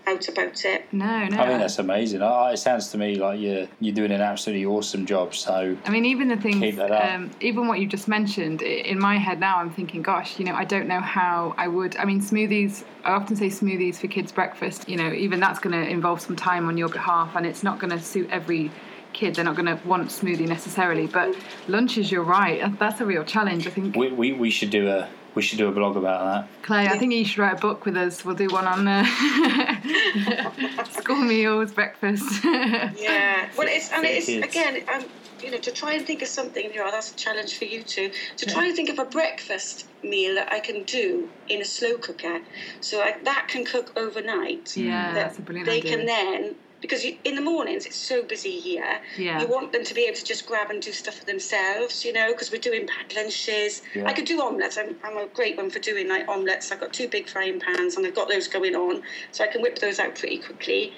out 0.05 0.25
about 0.29 0.63
it 0.63 0.86
No, 0.93 1.25
no. 1.27 1.38
I 1.38 1.47
think 1.47 1.60
that's 1.60 1.79
amazing. 1.79 2.21
Uh, 2.21 2.51
It 2.53 2.57
sounds 2.57 2.88
to 2.91 2.97
me 2.97 3.15
like 3.15 3.41
you're 3.41 3.67
you're 3.81 3.93
doing 3.93 4.12
an 4.13 4.21
absolutely 4.21 4.65
awesome 4.65 5.05
job. 5.05 5.36
So 5.36 5.75
I 5.83 5.89
mean, 5.89 6.05
even 6.05 6.29
the 6.29 6.38
things, 6.38 6.62
Keep 6.62 6.77
that 6.77 6.91
up. 6.91 7.13
um, 7.13 7.31
even 7.41 7.67
what 7.67 7.81
you 7.81 7.88
just 7.88 8.07
mentioned, 8.07 8.62
in 8.62 8.99
my 8.99 9.17
head 9.17 9.41
now, 9.41 9.57
I'm 9.57 9.69
thinking, 9.69 10.01
gosh, 10.01 10.39
you 10.39 10.45
know, 10.45 10.53
I 10.55 10.63
don't 10.63 10.88
know 10.88 11.01
how 11.01 11.53
I 11.57 11.67
would. 11.67 11.97
I 11.97 12.05
mean, 12.05 12.21
smoothies, 12.21 12.86
I 13.03 13.12
often 13.12 13.36
say 13.36 13.47
smoothies 13.47 13.97
for 13.97 14.07
kids' 14.07 14.31
breakfast, 14.31 14.88
you 14.88 14.95
know, 14.95 15.12
even 15.12 15.41
that's 15.41 15.60
going 15.60 15.75
to 15.75 15.86
involve 15.89 16.21
some 16.21 16.38
time 16.38 16.69
on 16.69 16.77
your 16.77 16.88
behalf 16.88 17.36
and 17.36 17.45
it's 17.45 17.62
not 17.62 17.77
going 17.77 17.91
to 17.91 17.99
suit 17.99 18.29
every 18.31 18.71
kid. 19.17 19.36
They're 19.36 19.43
not 19.45 19.56
going 19.56 19.65
to 19.65 19.80
want 19.88 20.10
smoothie 20.10 20.47
necessarily. 20.47 21.08
But 21.08 21.36
lunches, 21.67 22.12
you're 22.12 22.23
right, 22.23 22.77
that's 22.80 23.01
a 23.01 23.06
real 23.06 23.23
challenge. 23.23 23.67
I 23.67 23.71
think, 23.71 23.95
we, 23.95 24.12
we, 24.12 24.32
we 24.34 24.49
should 24.49 24.69
do 24.69 24.88
a 24.89 25.08
we 25.36 25.43
should 25.43 25.60
do 25.60 25.67
a 25.67 25.71
blog 25.71 25.95
about 25.97 26.23
that. 26.25 26.63
Clay, 26.63 26.88
I 26.88 26.97
think 26.97 27.13
you 27.13 27.23
should 27.23 27.38
write 27.38 27.58
a 27.58 27.62
book 27.62 27.86
with 27.86 27.95
us. 27.95 28.25
We'll 28.25 28.34
do 28.34 28.47
one 28.47 28.65
on 28.65 28.88
uh, 28.88 29.06
school 30.99 31.17
meals, 31.17 31.71
breakfast. 31.73 32.43
yeah 32.43 33.47
well 33.58 33.67
it's 33.69 33.91
and 33.91 34.03
it's 34.06 34.27
again 34.30 34.84
um, 34.93 35.03
you 35.43 35.51
know 35.51 35.58
to 35.60 35.71
try 35.71 35.93
and 35.93 36.06
think 36.06 36.21
of 36.21 36.27
something 36.27 36.65
you 36.73 36.75
know 36.80 36.89
that's 36.91 37.12
a 37.12 37.15
challenge 37.15 37.58
for 37.58 37.65
you 37.65 37.84
too 37.84 38.12
to 38.38 38.45
try 38.45 38.65
and 38.65 38.75
think 38.75 38.89
of 38.89 38.97
a 38.99 39.06
breakfast 39.06 39.86
meal 40.03 40.36
that 40.36 40.51
i 40.51 40.60
can 40.60 40.84
do 40.84 41.30
in 41.49 41.62
a 41.62 41.65
slow 41.65 41.97
cooker 41.97 42.39
so 42.82 43.01
I, 43.01 43.17
that 43.23 43.47
can 43.47 43.63
cook 43.65 43.91
overnight 43.97 44.75
Yeah, 44.75 45.13
that 45.13 45.13
that's 45.13 45.38
a 45.39 45.41
brilliant 45.41 45.67
they 45.67 45.77
idea. 45.77 45.97
can 45.97 46.06
then 46.06 46.56
because 46.82 47.04
you, 47.04 47.18
in 47.24 47.36
the 47.36 47.42
mornings 47.42 47.86
it's 47.86 47.96
so 47.96 48.24
busy 48.24 48.60
here. 48.60 49.00
Yeah. 49.18 49.42
you 49.42 49.48
want 49.48 49.72
them 49.72 49.84
to 49.84 49.94
be 49.94 50.04
able 50.04 50.18
to 50.18 50.24
just 50.24 50.46
grab 50.46 50.70
and 50.70 50.82
do 50.82 50.92
stuff 50.92 51.16
for 51.16 51.26
themselves 51.26 52.06
you 52.06 52.13
know 52.13 52.32
because 52.32 52.52
we're 52.52 52.62
doing 52.62 52.88
packed 52.88 53.16
lunches. 53.16 53.82
Yeah. 53.94 54.06
i 54.06 54.13
could 54.13 54.26
do 54.26 54.42
omelets. 54.42 54.78
I'm, 54.78 54.96
I'm 55.04 55.18
a 55.18 55.28
great 55.28 55.58
one 55.58 55.70
for 55.70 55.80
doing 55.80 56.08
like 56.08 56.28
omelets. 56.28 56.72
I've 56.72 56.80
got 56.80 56.94
two 56.94 57.08
big 57.08 57.28
frying 57.28 57.60
pans 57.60 57.96
and 57.96 58.06
i've 58.06 58.16
got 58.16 58.30
those 58.30 58.48
going 58.48 58.76
on 58.76 59.02
so 59.32 59.44
i 59.44 59.48
can 59.48 59.62
whip 59.62 59.80
those 59.80 60.00
out 60.00 60.16
pretty 60.16 60.38
quickly. 60.38 60.94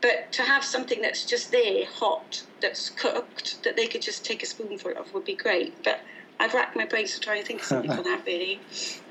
But 0.00 0.32
to 0.32 0.42
have 0.42 0.62
something 0.64 1.00
that's 1.00 1.24
just 1.24 1.50
there 1.50 1.86
hot 1.86 2.42
that's 2.60 2.90
cooked 2.90 3.62
that 3.64 3.74
they 3.76 3.86
could 3.86 4.02
just 4.02 4.24
take 4.24 4.42
a 4.42 4.46
spoonful 4.46 4.92
of 4.98 5.12
would 5.14 5.24
be 5.24 5.34
great. 5.34 5.82
But 5.82 6.00
i've 6.40 6.54
racked 6.54 6.76
my 6.76 6.84
brains 6.84 7.14
to 7.14 7.20
try 7.20 7.36
and 7.36 7.46
think 7.46 7.60
of 7.60 7.66
something 7.66 7.92
for 7.92 8.02
that 8.02 8.22
really. 8.26 8.60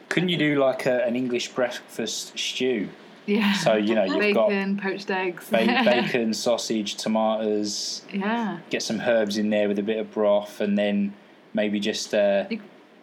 Couldn't 0.09 0.29
you 0.29 0.37
do 0.37 0.59
like 0.59 0.85
a, 0.85 1.03
an 1.05 1.15
English 1.15 1.49
breakfast 1.49 2.37
stew? 2.37 2.89
Yeah. 3.25 3.53
So 3.53 3.75
you 3.75 3.95
know 3.95 4.03
you've 4.03 4.33
got 4.35 4.49
bacon, 4.49 4.77
poached 4.77 5.09
eggs. 5.11 5.49
ba- 5.49 5.65
bacon, 5.85 6.33
sausage, 6.33 6.95
tomatoes. 6.95 8.03
yeah. 8.11 8.59
Get 8.69 8.83
some 8.83 8.99
herbs 9.01 9.37
in 9.37 9.49
there 9.49 9.67
with 9.67 9.79
a 9.79 9.83
bit 9.83 9.97
of 9.97 10.11
broth, 10.11 10.61
and 10.61 10.77
then 10.77 11.13
maybe 11.53 11.79
just 11.79 12.13
uh, 12.13 12.45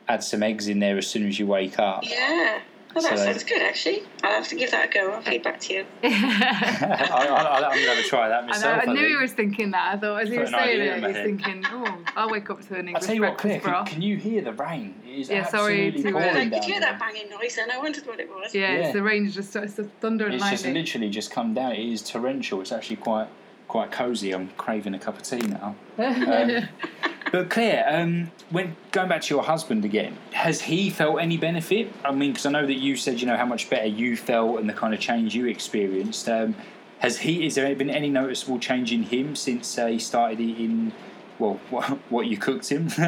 add 0.08 0.22
some 0.22 0.42
eggs 0.42 0.68
in 0.68 0.80
there 0.80 0.98
as 0.98 1.06
soon 1.06 1.26
as 1.28 1.38
you 1.38 1.46
wake 1.46 1.78
up. 1.78 2.02
yeah 2.04 2.60
well 2.94 3.02
that 3.04 3.18
So- 3.18 3.24
sounds 3.24 3.44
good 3.44 3.62
actually 3.62 4.02
i'll 4.22 4.32
have 4.32 4.48
to 4.48 4.54
give 4.56 4.70
that 4.72 4.88
a 4.90 4.92
go 4.92 5.12
i'll 5.12 5.22
feed 5.22 5.42
back 5.42 5.60
to 5.60 5.72
you 5.74 5.86
I, 6.02 7.26
I, 7.30 7.68
I'm 7.70 7.84
going 7.84 7.96
to 7.96 8.02
try 8.08 8.28
that 8.28 8.38
I, 8.38 8.40
know, 8.42 8.46
myself. 8.48 8.78
I 8.86 8.90
I 8.90 8.92
knew 8.94 9.00
he 9.00 9.08
think. 9.08 9.20
was 9.20 9.32
thinking 9.32 9.70
that. 9.72 9.94
I 9.94 9.98
thought 9.98 10.22
as 10.22 10.28
he 10.28 10.34
Put 10.36 10.42
was 10.42 10.50
saying 10.50 10.80
it, 10.80 11.00
my 11.00 11.08
was 11.08 11.16
thinking, 11.16 11.64
"Oh, 11.68 11.98
I'll 12.16 12.30
wake 12.30 12.50
up 12.50 12.60
to 12.66 12.74
an 12.76 12.88
English 12.88 13.04
I 13.04 13.04
English 13.04 13.06
tell 13.06 13.14
you 13.14 13.20
what, 13.22 13.38
breakfast 13.38 13.64
Claire, 13.64 13.76
can, 13.84 13.86
can 13.86 14.02
you 14.02 14.16
hear 14.16 14.42
the 14.42 14.52
rain? 14.52 14.94
It 15.06 15.10
is 15.20 15.30
Yeah, 15.30 15.46
sorry 15.46 15.88
absolutely 15.88 16.02
to, 16.02 16.12
pouring 16.12 16.28
I 16.28 16.32
down 16.34 16.50
could 16.50 16.64
hear 16.64 16.72
here. 16.74 16.80
that 16.80 16.98
banging 16.98 17.30
noise 17.30 17.58
and 17.58 17.70
I 17.72 17.78
wondered 17.78 18.06
what 18.06 18.20
it 18.20 18.28
was. 18.28 18.54
yeah, 18.54 18.60
Yeah. 18.72 18.78
it's 18.86 18.92
the 18.94 19.02
rain 19.02 19.30
just 19.30 19.54
it's 19.56 19.74
the 19.74 19.84
thunder 20.00 20.26
and 20.26 20.34
It's 20.34 20.50
just 20.50 20.66
literally 20.66 21.10
just 21.10 21.30
come 21.30 21.54
down. 21.54 21.72
It 21.72 21.80
is 21.92 22.02
torrential. 22.02 22.60
It's 22.60 22.72
actually 22.72 22.96
quite 22.96 23.28
quite 23.70 23.92
cosy. 23.92 24.32
I'm 24.32 24.48
craving 24.56 24.94
a 24.94 24.98
cup 24.98 25.16
of 25.16 25.22
tea 25.22 25.38
now. 25.38 25.76
Um, 25.98 26.68
but 27.30 27.48
Claire, 27.48 27.84
um, 27.88 28.32
when 28.50 28.74
going 28.90 29.08
back 29.08 29.22
to 29.22 29.34
your 29.34 29.44
husband 29.44 29.84
again, 29.84 30.16
has 30.32 30.62
he 30.62 30.90
felt 30.90 31.20
any 31.20 31.36
benefit? 31.36 31.92
I 32.04 32.10
mean, 32.10 32.32
because 32.32 32.46
I 32.46 32.50
know 32.50 32.66
that 32.66 32.78
you 32.78 32.96
said 32.96 33.20
you 33.20 33.28
know 33.28 33.36
how 33.36 33.46
much 33.46 33.70
better 33.70 33.86
you 33.86 34.16
felt 34.16 34.58
and 34.58 34.68
the 34.68 34.72
kind 34.72 34.92
of 34.92 34.98
change 34.98 35.36
you 35.36 35.46
experienced. 35.46 36.28
Um, 36.28 36.56
has 36.98 37.18
he? 37.18 37.46
Is 37.46 37.54
there 37.54 37.72
been 37.76 37.90
any 37.90 38.10
noticeable 38.10 38.58
change 38.58 38.92
in 38.92 39.04
him 39.04 39.36
since 39.36 39.78
uh, 39.78 39.86
he 39.86 40.00
started 40.00 40.40
eating? 40.40 40.90
Well, 41.38 41.60
what, 41.70 41.84
what 42.10 42.26
you 42.26 42.36
cooked 42.36 42.68
him? 42.68 42.88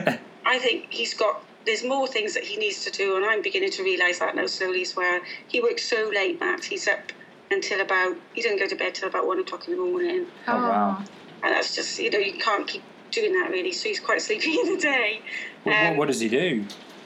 I 0.47 0.59
think 0.59 0.87
he's 0.91 1.15
got. 1.15 1.45
There's 1.67 1.85
more 1.85 2.07
things 2.07 2.35
that 2.35 2.45
he 2.45 2.57
needs 2.57 2.85
to 2.85 2.91
do, 2.93 3.17
and 3.17 3.25
I'm 3.25 3.43
beginning 3.43 3.71
to 3.73 3.83
realise 3.83 4.21
that 4.21 4.37
now 4.37 4.47
slowly 4.47 4.83
as 4.83 4.95
well. 4.95 5.21
He 5.49 5.61
works 5.61 5.83
so 5.83 6.11
late, 6.15 6.39
Matt. 6.39 6.65
He's 6.65 6.87
up 6.87 7.11
until 7.53 7.81
about. 7.81 8.17
He 8.35 8.43
doesn't 8.43 8.59
go 8.59 8.67
to 8.67 8.77
bed 8.77 8.95
till 8.95 9.09
about 9.09 9.27
one 9.27 9.39
o'clock 9.39 9.67
in 9.69 9.75
the 9.77 9.81
morning, 9.83 10.27
Oh, 10.49 10.57
wow. 10.57 10.99
and 11.43 11.53
that's 11.55 11.75
just 11.75 11.99
you 11.99 12.11
know 12.11 12.19
you 12.19 12.39
can't 12.39 12.67
keep 12.67 12.83
doing 13.11 13.33
that 13.35 13.51
really. 13.51 13.73
So 13.73 13.89
he's 13.89 14.01
quite 14.01 14.21
sleepy 14.23 14.51
in 14.65 14.75
the 14.77 14.81
day. 14.81 15.21
what, 15.65 15.73
what, 15.77 15.91
Um, 15.93 15.97
what 15.99 16.09
does 16.09 16.21
he 16.21 16.29
do? 16.29 16.65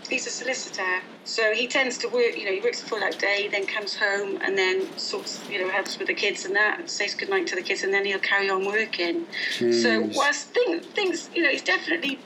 He's 0.08 0.26
a 0.28 0.30
solicitor, 0.30 1.02
so 1.24 1.52
he 1.52 1.66
tends 1.66 1.98
to 1.98 2.08
work. 2.08 2.36
You 2.38 2.44
know, 2.44 2.52
he 2.52 2.60
works 2.60 2.80
a 2.80 2.86
full 2.86 3.02
out 3.02 3.18
day, 3.18 3.48
then 3.50 3.66
comes 3.66 3.96
home 3.96 4.38
and 4.40 4.56
then 4.56 4.96
sorts, 4.96 5.42
you 5.50 5.58
know, 5.58 5.68
helps 5.68 5.98
with 5.98 6.06
the 6.06 6.14
kids 6.14 6.44
and 6.44 6.54
that, 6.54 6.88
says 6.88 7.14
goodnight 7.14 7.48
to 7.48 7.56
the 7.56 7.62
kids, 7.62 7.82
and 7.82 7.92
then 7.92 8.04
he'll 8.04 8.20
carry 8.20 8.48
on 8.48 8.64
working. 8.64 9.26
So 9.72 10.08
whilst 10.14 10.54
thing, 10.54 10.80
things, 10.94 11.28
you 11.34 11.42
know, 11.42 11.50
he's 11.50 11.62
definitely 11.62 12.20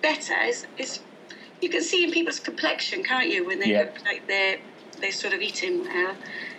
better. 0.00 0.34
Is 0.46 0.66
is 0.78 1.00
you 1.60 1.68
can 1.68 1.82
see 1.82 2.04
in 2.04 2.12
people's 2.12 2.40
complexion, 2.40 3.02
can't 3.04 3.28
you, 3.28 3.44
when 3.44 3.58
they 3.60 3.72
Yeah. 3.72 3.80
look 3.80 3.98
like 4.06 4.26
they're 4.26 4.58
they're 5.00 5.12
sort 5.12 5.34
of 5.34 5.40
eating 5.42 5.84
well. 5.84 6.16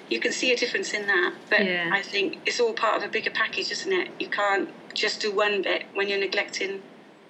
You 0.10 0.20
can 0.20 0.32
see 0.32 0.52
a 0.52 0.58
difference 0.58 0.94
in 0.94 1.06
that, 1.08 1.34
but 1.50 1.66
Yeah. 1.66 1.90
I 1.94 2.02
think 2.02 2.40
it's 2.46 2.60
all 2.60 2.74
part 2.74 2.98
of 2.98 3.04
a 3.04 3.08
bigger 3.08 3.30
package, 3.30 3.72
isn't 3.72 3.92
it? 3.92 4.10
You 4.20 4.28
can't 4.28 4.70
just 4.94 5.22
do 5.22 5.32
one 5.32 5.62
bit 5.62 5.84
when 5.94 6.08
you're 6.10 6.20
neglecting 6.20 6.82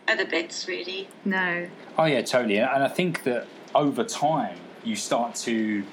other 0.08 0.26
bits, 0.26 0.68
really. 0.68 1.08
no, 1.26 1.68
Oh 1.98 2.06
yeah, 2.06 2.22
totally. 2.22 2.58
And 2.58 2.70
and 2.70 2.84
I 2.84 2.88
think 2.88 3.24
that 3.24 3.46
over 3.76 4.04
time 4.04 4.58
you 4.84 4.96
start 4.96 5.36
to 5.36 5.84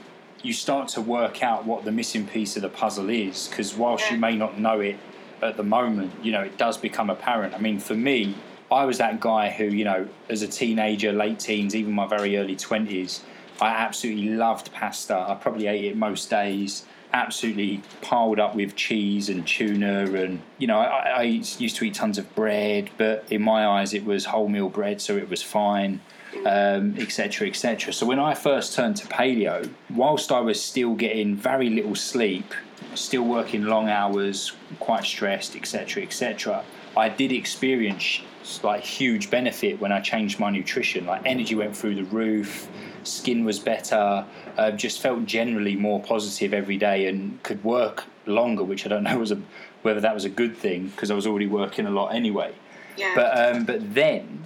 you 0.42 0.52
start 0.52 0.88
to 0.88 1.00
work 1.00 1.42
out 1.42 1.66
what 1.66 1.84
the 1.84 1.90
missing 1.90 2.26
piece 2.26 2.54
of 2.56 2.62
the 2.62 2.68
puzzle 2.68 3.10
is 3.10 3.48
because 3.48 3.74
whilst 3.74 4.10
you 4.10 4.16
may 4.16 4.36
not 4.36 4.58
know 4.58 4.80
it 4.80 4.96
at 5.42 5.56
the 5.56 5.62
moment, 5.64 6.12
you 6.22 6.30
know 6.32 6.42
it 6.42 6.56
does 6.56 6.76
become 6.78 7.10
apparent. 7.10 7.52
I 7.54 7.58
mean, 7.58 7.78
for 7.80 7.94
me, 7.94 8.36
I 8.70 8.84
was 8.84 8.98
that 8.98 9.20
guy 9.20 9.50
who, 9.50 9.64
you 9.64 9.84
know, 9.84 10.08
as 10.28 10.42
a 10.42 10.48
teenager, 10.48 11.12
late 11.12 11.38
teens, 11.40 11.74
even 11.74 11.92
my 11.92 12.06
very 12.06 12.36
early 12.36 12.56
20s, 12.56 13.20
I 13.60 13.68
absolutely 13.68 14.30
loved 14.30 14.72
pasta. 14.72 15.16
I 15.16 15.34
probably 15.34 15.66
ate 15.66 15.84
it 15.84 15.96
most 15.96 16.28
days. 16.30 16.84
Absolutely 17.12 17.82
piled 18.02 18.38
up 18.38 18.54
with 18.54 18.76
cheese 18.76 19.28
and 19.28 19.46
tuna, 19.46 20.04
and 20.12 20.42
you 20.58 20.66
know, 20.66 20.78
I, 20.78 21.08
I 21.08 21.22
used 21.22 21.76
to 21.76 21.84
eat 21.84 21.94
tons 21.94 22.18
of 22.18 22.34
bread, 22.34 22.90
but 22.98 23.24
in 23.30 23.40
my 23.42 23.66
eyes, 23.66 23.94
it 23.94 24.04
was 24.04 24.26
wholemeal 24.26 24.72
bread, 24.72 25.00
so 25.00 25.16
it 25.16 25.30
was 25.30 25.42
fine, 25.42 26.00
etc., 26.34 26.76
um, 26.76 26.94
etc. 26.98 27.48
Et 27.48 27.94
so 27.94 28.04
when 28.04 28.18
I 28.18 28.34
first 28.34 28.74
turned 28.74 28.96
to 28.96 29.06
paleo, 29.06 29.70
whilst 29.94 30.30
I 30.32 30.40
was 30.40 30.62
still 30.62 30.94
getting 30.94 31.36
very 31.36 31.70
little 31.70 31.94
sleep, 31.94 32.52
still 32.94 33.24
working 33.24 33.64
long 33.64 33.88
hours, 33.88 34.52
quite 34.80 35.04
stressed, 35.04 35.56
etc., 35.56 36.02
etc., 36.02 36.64
I 36.96 37.08
did 37.08 37.32
experience 37.32 38.20
like 38.62 38.82
huge 38.82 39.30
benefit 39.30 39.80
when 39.80 39.92
I 39.92 40.00
changed 40.00 40.38
my 40.38 40.50
nutrition. 40.50 41.06
Like 41.06 41.22
energy 41.24 41.54
went 41.54 41.76
through 41.76 41.96
the 41.96 42.04
roof, 42.04 42.68
skin 43.06 43.44
was 43.44 43.58
better, 43.58 44.24
uh, 44.56 44.70
just 44.72 45.00
felt 45.00 45.26
generally 45.26 45.76
more 45.76 46.02
positive 46.02 46.52
every 46.52 46.76
day, 46.76 47.06
and 47.06 47.42
could 47.42 47.62
work 47.64 48.04
longer, 48.26 48.64
which 48.64 48.84
I 48.86 48.88
don't 48.88 49.04
know 49.04 49.18
was 49.18 49.32
a, 49.32 49.40
whether 49.82 50.00
that 50.00 50.14
was 50.14 50.24
a 50.24 50.28
good 50.28 50.56
thing 50.56 50.88
because 50.88 51.10
I 51.10 51.14
was 51.14 51.26
already 51.26 51.46
working 51.46 51.86
a 51.86 51.90
lot 51.90 52.14
anyway. 52.14 52.54
Yeah. 52.96 53.12
But 53.14 53.56
um, 53.56 53.64
but 53.64 53.94
then 53.94 54.44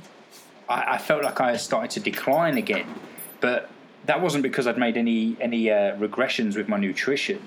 I, 0.68 0.94
I, 0.94 0.99
felt 0.99 1.23
like 1.23 1.40
I 1.40 1.57
started 1.57 1.90
to 1.92 2.01
decline 2.01 2.57
again, 2.57 2.87
but 3.40 3.70
that 4.07 4.20
wasn't 4.20 4.42
because 4.42 4.66
I'd 4.66 4.79
made 4.79 4.96
any 4.96 5.37
any 5.40 5.70
uh, 5.70 5.96
regressions 5.96 6.57
with 6.57 6.68
my 6.68 6.77
nutrition. 6.77 7.40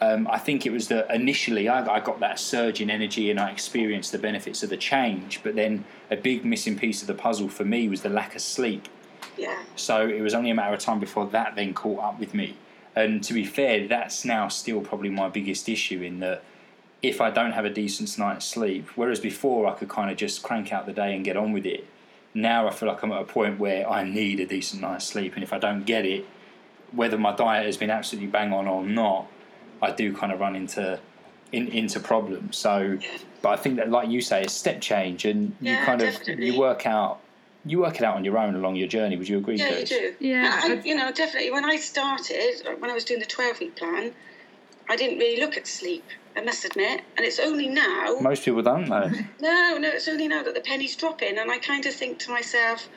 Um, 0.00 0.26
I 0.28 0.38
think 0.38 0.66
it 0.66 0.72
was 0.72 0.88
that 0.88 1.10
initially 1.14 1.68
I, 1.68 1.86
I, 1.86 2.00
got 2.00 2.20
that 2.20 2.38
surge 2.38 2.80
in 2.80 2.90
energy 2.90 3.30
and 3.30 3.38
I 3.38 3.50
experienced 3.50 4.12
the 4.12 4.18
benefits 4.18 4.62
of 4.62 4.68
the 4.68 4.76
change, 4.76 5.40
but 5.42 5.54
then 5.54 5.84
a 6.10 6.16
big 6.16 6.44
missing 6.44 6.76
piece 6.76 7.00
of 7.00 7.06
the 7.06 7.14
puzzle 7.14 7.48
for 7.48 7.64
me 7.64 7.88
was 7.88 8.02
the 8.02 8.08
lack 8.08 8.34
of 8.34 8.42
sleep. 8.42 8.88
Yeah. 9.36 9.62
So 9.76 10.06
it 10.06 10.20
was 10.20 10.34
only 10.34 10.50
a 10.50 10.54
matter 10.54 10.74
of 10.74 10.80
time 10.80 11.00
before 11.00 11.26
that 11.28 11.56
then 11.56 11.74
caught 11.74 12.02
up 12.02 12.20
with 12.20 12.34
me. 12.34 12.56
And 12.96 13.22
to 13.24 13.34
be 13.34 13.44
fair, 13.44 13.88
that's 13.88 14.24
now 14.24 14.48
still 14.48 14.80
probably 14.80 15.10
my 15.10 15.28
biggest 15.28 15.68
issue 15.68 16.00
in 16.02 16.20
that 16.20 16.42
if 17.02 17.20
I 17.20 17.30
don't 17.30 17.52
have 17.52 17.64
a 17.64 17.70
decent 17.70 18.16
night's 18.18 18.46
sleep, 18.46 18.88
whereas 18.94 19.20
before 19.20 19.66
I 19.66 19.74
could 19.74 19.88
kind 19.88 20.10
of 20.10 20.16
just 20.16 20.42
crank 20.42 20.72
out 20.72 20.86
the 20.86 20.92
day 20.92 21.14
and 21.14 21.24
get 21.24 21.36
on 21.36 21.52
with 21.52 21.66
it, 21.66 21.86
now 22.32 22.66
I 22.66 22.70
feel 22.70 22.88
like 22.88 23.02
I'm 23.02 23.12
at 23.12 23.20
a 23.20 23.24
point 23.24 23.58
where 23.58 23.88
I 23.88 24.04
need 24.04 24.40
a 24.40 24.46
decent 24.46 24.80
night's 24.82 25.04
sleep. 25.04 25.34
And 25.34 25.42
if 25.42 25.52
I 25.52 25.58
don't 25.58 25.84
get 25.84 26.04
it, 26.04 26.26
whether 26.92 27.18
my 27.18 27.34
diet 27.34 27.66
has 27.66 27.76
been 27.76 27.90
absolutely 27.90 28.28
bang 28.28 28.52
on 28.52 28.66
or 28.66 28.84
not, 28.84 29.26
I 29.82 29.90
do 29.90 30.14
kind 30.14 30.32
of 30.32 30.40
run 30.40 30.56
into 30.56 30.98
in, 31.52 31.68
into 31.68 32.00
problems. 32.00 32.56
So, 32.56 32.98
but 33.42 33.50
I 33.50 33.56
think 33.56 33.76
that, 33.76 33.90
like 33.90 34.08
you 34.08 34.20
say, 34.20 34.42
it's 34.42 34.54
step 34.54 34.80
change, 34.80 35.24
and 35.24 35.54
yeah, 35.60 35.80
you 35.80 35.86
kind 35.86 36.00
definitely. 36.00 36.48
of 36.48 36.54
you 36.54 36.60
work 36.60 36.86
out 36.86 37.20
you 37.64 37.80
work 37.80 37.96
it 37.96 38.02
out 38.02 38.16
on 38.16 38.24
your 38.24 38.38
own 38.38 38.54
along 38.54 38.76
your 38.76 38.88
journey. 38.88 39.16
Would 39.16 39.28
you 39.28 39.38
agree? 39.38 39.56
Yeah, 39.56 39.70
Coach? 39.70 39.90
you 39.90 39.98
do. 39.98 40.14
Yeah, 40.20 40.60
I, 40.62 40.82
you 40.84 40.94
know, 40.94 41.10
definitely. 41.12 41.50
When 41.50 41.64
I 41.64 41.76
started, 41.76 42.62
uh, 42.66 42.72
when 42.78 42.90
I 42.90 42.94
was 42.94 43.04
doing 43.04 43.20
the 43.20 43.26
twelve-week 43.26 43.76
plan, 43.76 44.12
I 44.88 44.96
didn't 44.96 45.18
really 45.18 45.40
look 45.40 45.56
at 45.56 45.66
sleep. 45.66 46.04
I 46.36 46.42
must 46.42 46.64
admit, 46.64 47.02
and 47.16 47.24
it's 47.24 47.38
only 47.38 47.68
now. 47.68 48.16
Most 48.20 48.44
people 48.44 48.62
don't 48.62 48.88
though. 48.88 49.10
No, 49.40 49.78
no, 49.78 49.88
it's 49.88 50.08
only 50.08 50.28
now 50.28 50.42
that 50.42 50.54
the 50.54 50.60
penny's 50.60 50.96
dropping, 50.96 51.38
and 51.38 51.50
I 51.50 51.58
kind 51.58 51.86
of 51.86 51.94
think 51.94 52.18
to 52.20 52.30
myself, 52.30 52.88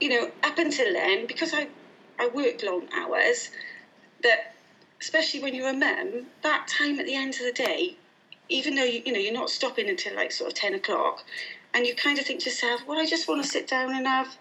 you 0.00 0.10
know, 0.10 0.30
up 0.44 0.58
until 0.58 0.92
then, 0.92 1.26
because 1.26 1.54
I, 1.54 1.68
I 2.18 2.28
worked 2.28 2.62
long 2.62 2.86
hours, 2.94 3.50
that 4.22 4.54
especially 5.00 5.40
when 5.40 5.54
you're 5.54 5.70
a 5.70 5.74
mum, 5.74 6.26
that 6.42 6.68
time 6.68 6.98
at 7.00 7.06
the 7.06 7.14
end 7.14 7.34
of 7.34 7.40
the 7.40 7.52
day, 7.52 7.96
even 8.48 8.74
though 8.74 8.84
you, 8.84 9.02
you 9.06 9.12
know 9.12 9.18
you're 9.18 9.32
not 9.32 9.50
stopping 9.50 9.88
until 9.88 10.14
like 10.14 10.30
sort 10.32 10.52
of 10.52 10.54
ten 10.54 10.74
o'clock, 10.74 11.24
and 11.74 11.86
you 11.86 11.94
kind 11.94 12.18
of 12.18 12.24
think 12.24 12.40
to 12.40 12.46
yourself, 12.46 12.82
well, 12.86 12.98
I 12.98 13.06
just 13.06 13.28
want 13.28 13.42
to 13.42 13.48
sit 13.48 13.68
down 13.68 13.94
and 13.94 14.06
have 14.06 14.36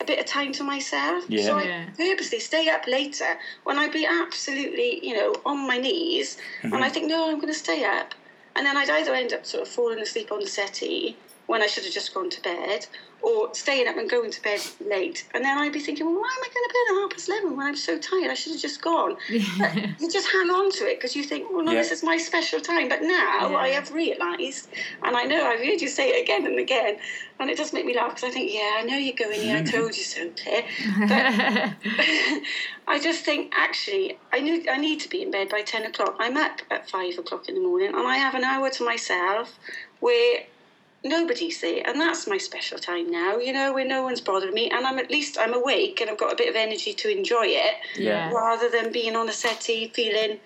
a 0.00 0.04
bit 0.04 0.18
of 0.18 0.26
time 0.26 0.52
to 0.52 0.64
myself. 0.64 1.24
Yeah. 1.28 1.44
So 1.44 1.58
I 1.58 1.62
Yeah. 1.64 1.86
purposely 1.96 2.40
stay 2.40 2.68
up 2.68 2.86
later 2.86 3.38
when 3.64 3.78
I'd 3.78 3.92
be 3.92 4.06
absolutely, 4.06 5.06
you 5.06 5.14
know, 5.14 5.34
on 5.44 5.66
my 5.66 5.76
knees, 5.76 6.38
and 6.62 6.72
mm-hmm. 6.72 6.82
I 6.82 6.88
think, 6.88 7.06
no, 7.06 7.28
I'm 7.28 7.36
going 7.36 7.52
to 7.52 7.58
stay 7.58 7.84
up. 7.84 8.14
And 8.56 8.66
then 8.66 8.76
I'd 8.76 8.90
either 8.90 9.14
end 9.14 9.32
up 9.32 9.46
sort 9.46 9.62
of 9.62 9.68
falling 9.68 10.00
asleep 10.00 10.32
on 10.32 10.40
the 10.40 10.46
settee 10.48 11.16
when 11.50 11.62
I 11.62 11.66
should 11.66 11.82
have 11.84 11.92
just 11.92 12.14
gone 12.14 12.30
to 12.30 12.40
bed, 12.42 12.86
or 13.22 13.52
staying 13.54 13.88
up 13.88 13.96
and 13.96 14.08
going 14.08 14.30
to 14.30 14.40
bed 14.42 14.60
late. 14.86 15.26
And 15.34 15.44
then 15.44 15.58
I'd 15.58 15.72
be 15.72 15.80
thinking, 15.80 16.06
well, 16.06 16.14
why 16.14 16.30
am 16.36 16.44
I 16.44 16.48
going 16.54 16.68
to 16.68 16.74
bed 16.76 16.86
at 16.94 17.00
half 17.02 17.10
past 17.10 17.28
11 17.28 17.56
when 17.56 17.66
I'm 17.66 17.76
so 17.76 17.98
tired? 17.98 18.30
I 18.30 18.34
should 18.34 18.52
have 18.52 18.62
just 18.62 18.80
gone. 18.80 19.16
But 19.58 19.74
you 20.00 20.08
just 20.10 20.28
hang 20.32 20.48
on 20.48 20.70
to 20.78 20.84
it 20.90 20.98
because 20.98 21.14
you 21.16 21.24
think, 21.24 21.50
well, 21.52 21.64
no, 21.64 21.72
Yeah. 21.72 21.78
this 21.82 21.90
is 21.90 22.02
my 22.04 22.16
special 22.16 22.60
time. 22.60 22.88
But 22.88 23.02
now 23.02 23.56
I 23.56 23.68
have 23.78 23.92
realised, 23.92 24.68
and 25.02 25.16
I 25.16 25.24
know 25.24 25.44
I've 25.44 25.58
heard 25.58 25.80
you 25.82 25.88
say 25.88 26.10
it 26.10 26.22
again 26.22 26.46
and 26.46 26.58
again, 26.60 26.96
and 27.40 27.50
it 27.50 27.58
does 27.58 27.72
make 27.72 27.84
me 27.84 27.94
laugh 27.96 28.10
because 28.14 28.24
I 28.30 28.32
think, 28.32 28.54
yeah, 28.54 28.76
I 28.78 28.82
know 28.82 28.96
you're 28.96 29.16
going 29.26 29.40
here. 29.40 29.56
I 29.58 29.62
told 29.76 29.96
you 29.96 30.04
so, 30.04 30.30
Claire. 30.40 30.64
But 31.10 31.90
I 32.86 32.98
just 33.02 33.24
think 33.24 33.52
actually 33.56 34.18
I 34.32 34.40
knew 34.40 34.64
I 34.70 34.78
need 34.78 35.00
to 35.00 35.08
be 35.08 35.20
in 35.22 35.30
bed 35.30 35.48
by 35.50 35.62
ten 35.62 35.84
o'clock. 35.84 36.16
I'm 36.20 36.36
up 36.36 36.60
at 36.70 36.88
five 36.88 37.18
o'clock 37.18 37.48
in 37.48 37.54
the 37.56 37.60
morning, 37.60 37.88
and 37.88 38.06
I 38.06 38.16
have 38.18 38.34
an 38.34 38.44
hour 38.44 38.70
to 38.70 38.84
myself 38.84 39.58
where 40.00 40.40
nobody's 41.04 41.60
there, 41.60 41.82
and 41.86 42.00
that's 42.00 42.26
my 42.26 42.38
special 42.38 42.78
time 42.78 43.10
now. 43.10 43.38
You 43.38 43.52
know, 43.52 43.72
where 43.72 43.84
no 43.86 44.02
one's 44.02 44.20
bothering 44.20 44.54
me, 44.54 44.70
and 44.70 44.86
I'm 44.86 44.98
at 44.98 45.10
least 45.10 45.38
I'm 45.38 45.54
awake 45.54 46.00
and 46.00 46.10
I've 46.10 46.18
got 46.18 46.32
a 46.32 46.36
bit 46.36 46.48
of 46.48 46.56
energy 46.56 46.92
to 46.92 47.10
enjoy 47.10 47.46
it, 47.46 47.74
Yeah. 47.96 48.30
rather 48.32 48.68
than 48.68 48.92
being 48.92 49.16
on 49.16 49.28
a 49.28 49.32
settee 49.32 49.90
feeling 49.94 50.38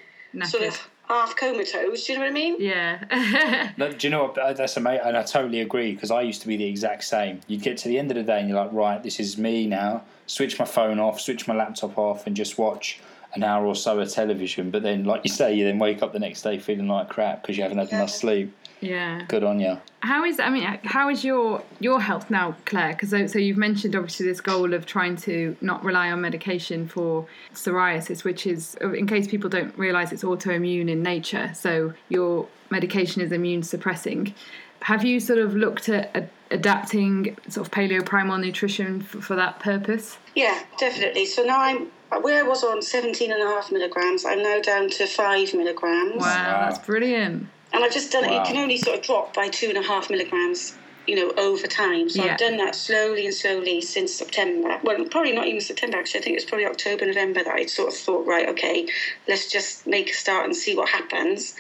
sort 0.45 0.65
of 0.65 0.89
half 1.09 1.37
comatose. 1.37 2.07
Do 2.07 2.13
you 2.13 2.19
know 2.19 2.25
what 2.25 2.31
I 2.31 2.35
mean? 2.35 2.57
yeah. 2.61 3.71
But 3.79 3.99
do 3.99 4.07
you 4.07 4.11
know 4.11 4.25
what? 4.25 4.39
Uh, 4.39 4.53
That's 4.53 4.77
amazing, 4.77 5.05
and 5.07 5.17
I 5.17 5.23
totally 5.23 5.61
agree 5.61 5.93
because 5.95 6.11
I 6.11 6.23
used 6.23 6.41
to 6.43 6.49
be 6.49 6.57
the 6.57 6.65
exact 6.67 7.05
same. 7.05 7.41
You'd 7.47 7.63
get 7.63 7.77
to 7.79 7.89
the 7.89 7.99
end 7.99 8.11
of 8.11 8.17
the 8.17 8.23
day 8.23 8.41
and 8.41 8.49
you're 8.49 8.59
like, 8.61 8.73
right, 8.73 9.03
this 9.03 9.21
is 9.21 9.37
me 9.39 9.67
now. 9.67 10.03
Switch 10.27 10.59
my 10.59 10.65
phone 10.65 10.99
off, 10.99 11.21
switch 11.21 11.47
my 11.47 11.55
laptop 11.55 11.99
off, 11.99 12.27
and 12.27 12.35
just 12.35 12.57
watch 12.59 13.01
an 13.35 13.43
hour 13.43 13.67
or 13.67 13.75
so 13.75 13.99
of 13.99 14.11
television. 14.11 14.71
But 14.71 14.83
then, 14.85 15.05
like 15.05 15.23
you 15.25 15.31
say, 15.31 15.55
you 15.55 15.65
then 15.65 15.79
wake 15.79 16.03
up 16.03 16.13
the 16.13 16.19
next 16.21 16.43
day 16.43 16.59
feeling 16.59 16.87
like 16.89 17.09
crap 17.11 17.43
because 17.43 17.57
you 17.57 17.65
haven't 17.65 17.79
had 17.79 17.91
enough 17.91 18.11
sleep. 18.11 18.57
Yeah. 18.85 19.23
Good 19.29 19.45
on 19.45 19.61
you. 19.61 19.79
How 20.01 20.25
is 20.25 20.39
I 20.39 20.51
mean 20.51 20.65
how 20.85 21.09
is 21.09 21.25
your 21.25 21.63
your 21.81 22.01
health 22.01 22.31
now, 22.31 22.57
Claire? 22.67 22.93
Because 22.93 23.11
so, 23.11 23.27
so 23.27 23.39
you've 23.39 23.57
mentioned 23.57 23.97
obviously 23.97 24.27
this 24.27 24.41
goal 24.41 24.75
of 24.75 24.85
trying 24.85 25.17
to 25.19 25.57
not 25.61 25.83
rely 25.83 26.11
on 26.11 26.21
medication 26.21 26.87
for 26.87 27.27
psoriasis, 27.55 28.23
which 28.25 28.47
is 28.47 28.77
uh, 28.83 28.93
in 28.93 29.07
case 29.07 29.27
people 29.27 29.49
don't 29.49 29.77
realise 29.79 30.13
it's 30.13 30.23
autoimmune 30.23 30.91
in 30.91 31.03
nature. 31.03 31.53
So 31.55 31.95
your 32.09 32.47
medication 32.71 33.23
is 33.23 33.33
immune 33.33 33.63
suppressing. 33.63 34.35
Have 34.83 35.05
you 35.05 35.19
sort 35.21 35.39
of 35.39 35.57
looked 35.57 35.89
at 35.89 36.15
a- 36.15 36.29
adapting 36.51 37.39
sort 37.49 37.67
of 37.67 37.73
paleo 37.73 38.05
primal 38.05 38.37
nutrition 38.37 39.01
for, 39.01 39.23
for 39.23 39.37
that 39.37 39.59
purpose? 39.61 40.19
Yeah, 40.35 40.63
definitely. 40.79 41.25
So 41.25 41.43
now 41.45 41.61
I'm 41.61 41.91
where 42.21 42.45
I 42.45 42.47
was 42.47 42.63
on 42.63 42.83
17 42.83 43.33
and 43.33 43.43
a 43.43 43.47
half 43.47 43.73
milligrams, 43.73 44.25
I'm 44.25 44.43
now 44.43 44.61
down 44.61 44.89
to 44.91 45.07
five 45.07 45.53
milligrams. 45.55 46.13
Wow, 46.17 46.21
Wow. 46.21 46.69
that's 46.69 46.79
brilliant. 46.85 47.49
And 47.75 47.83
I've 47.85 47.93
just 47.93 48.13
done 48.13 48.25
it. 48.25 48.31
Wow. 48.31 48.39
You 48.39 48.47
can 48.47 48.57
only 48.57 48.79
sort 48.79 48.99
of 48.99 49.03
drop 49.05 49.35
by 49.35 49.49
two 49.49 49.69
and 49.69 49.77
a 49.77 49.83
half 49.83 50.09
milligrams, 50.09 50.75
you 51.09 51.17
know, 51.17 51.33
over 51.37 51.67
time. 51.67 52.09
So 52.09 52.25
Yeah. 52.25 52.33
I've 52.33 52.39
done 52.39 52.57
that 52.59 52.77
slowly 52.77 53.27
and 53.27 53.35
slowly 53.35 53.81
since 53.81 54.15
September. 54.15 54.79
Well, 54.85 55.05
probably 55.07 55.33
not 55.33 55.49
even 55.49 55.61
September, 55.61 55.99
actually. 55.99 56.21
I 56.21 56.23
think 56.23 56.35
it 56.35 56.43
was 56.43 56.45
probably 56.45 56.67
October, 56.67 57.05
November 57.07 57.43
that 57.43 57.53
I 57.53 57.67
sort 57.67 57.89
of 57.93 57.97
thought, 57.99 58.27
right, 58.27 58.49
okay, 58.51 58.87
let's 59.27 59.51
just 59.51 59.89
make 59.89 60.09
a 60.11 60.15
start 60.15 60.45
and 60.47 60.55
see 60.55 60.77
what 60.77 60.89
happens. 60.89 61.57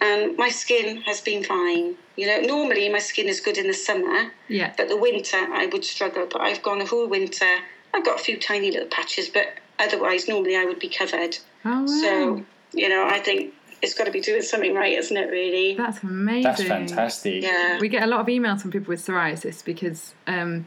And 0.00 0.36
my 0.38 0.48
skin 0.48 1.02
has 1.02 1.20
been 1.20 1.44
fine. 1.44 1.96
You 2.16 2.26
know, 2.28 2.40
normally 2.40 2.88
my 2.88 2.98
skin 2.98 3.28
is 3.28 3.40
good 3.40 3.58
in 3.58 3.66
the 3.66 3.74
summer, 3.74 4.32
Yeah. 4.48 4.72
but 4.76 4.88
the 4.88 4.96
winter 4.96 5.36
I 5.36 5.66
would 5.66 5.84
struggle. 5.84 6.26
But 6.30 6.40
I've 6.40 6.62
gone 6.62 6.80
a 6.80 6.86
whole 6.86 7.06
winter. 7.08 7.58
I've 7.92 8.04
got 8.06 8.18
a 8.18 8.22
few 8.22 8.38
tiny 8.38 8.70
little 8.70 8.88
patches, 8.88 9.28
but 9.28 9.48
otherwise, 9.78 10.28
normally 10.28 10.56
I 10.56 10.64
would 10.64 10.78
be 10.78 10.88
covered. 10.88 11.36
Oh 11.64 11.80
wow. 11.80 11.86
So, 11.86 12.44
you 12.72 12.88
know, 12.88 13.06
I 13.06 13.18
think 13.18 13.54
it's 13.82 13.94
got 13.94 14.04
to 14.04 14.10
be 14.10 14.20
doing 14.20 14.42
something 14.42 14.74
right, 14.74 14.98
isn't 14.98 15.16
it, 15.16 15.30
really? 15.30 15.74
that's 15.74 16.02
amazing. 16.02 16.42
That's 16.42 16.62
fantastic. 16.62 17.42
Yeah. 17.42 17.78
we 17.80 17.88
get 17.88 18.02
a 18.02 18.06
lot 18.06 18.20
of 18.20 18.26
emails 18.26 18.60
from 18.62 18.70
people 18.70 18.88
with 18.88 19.04
psoriasis 19.04 19.64
because 19.64 20.14
um, 20.26 20.66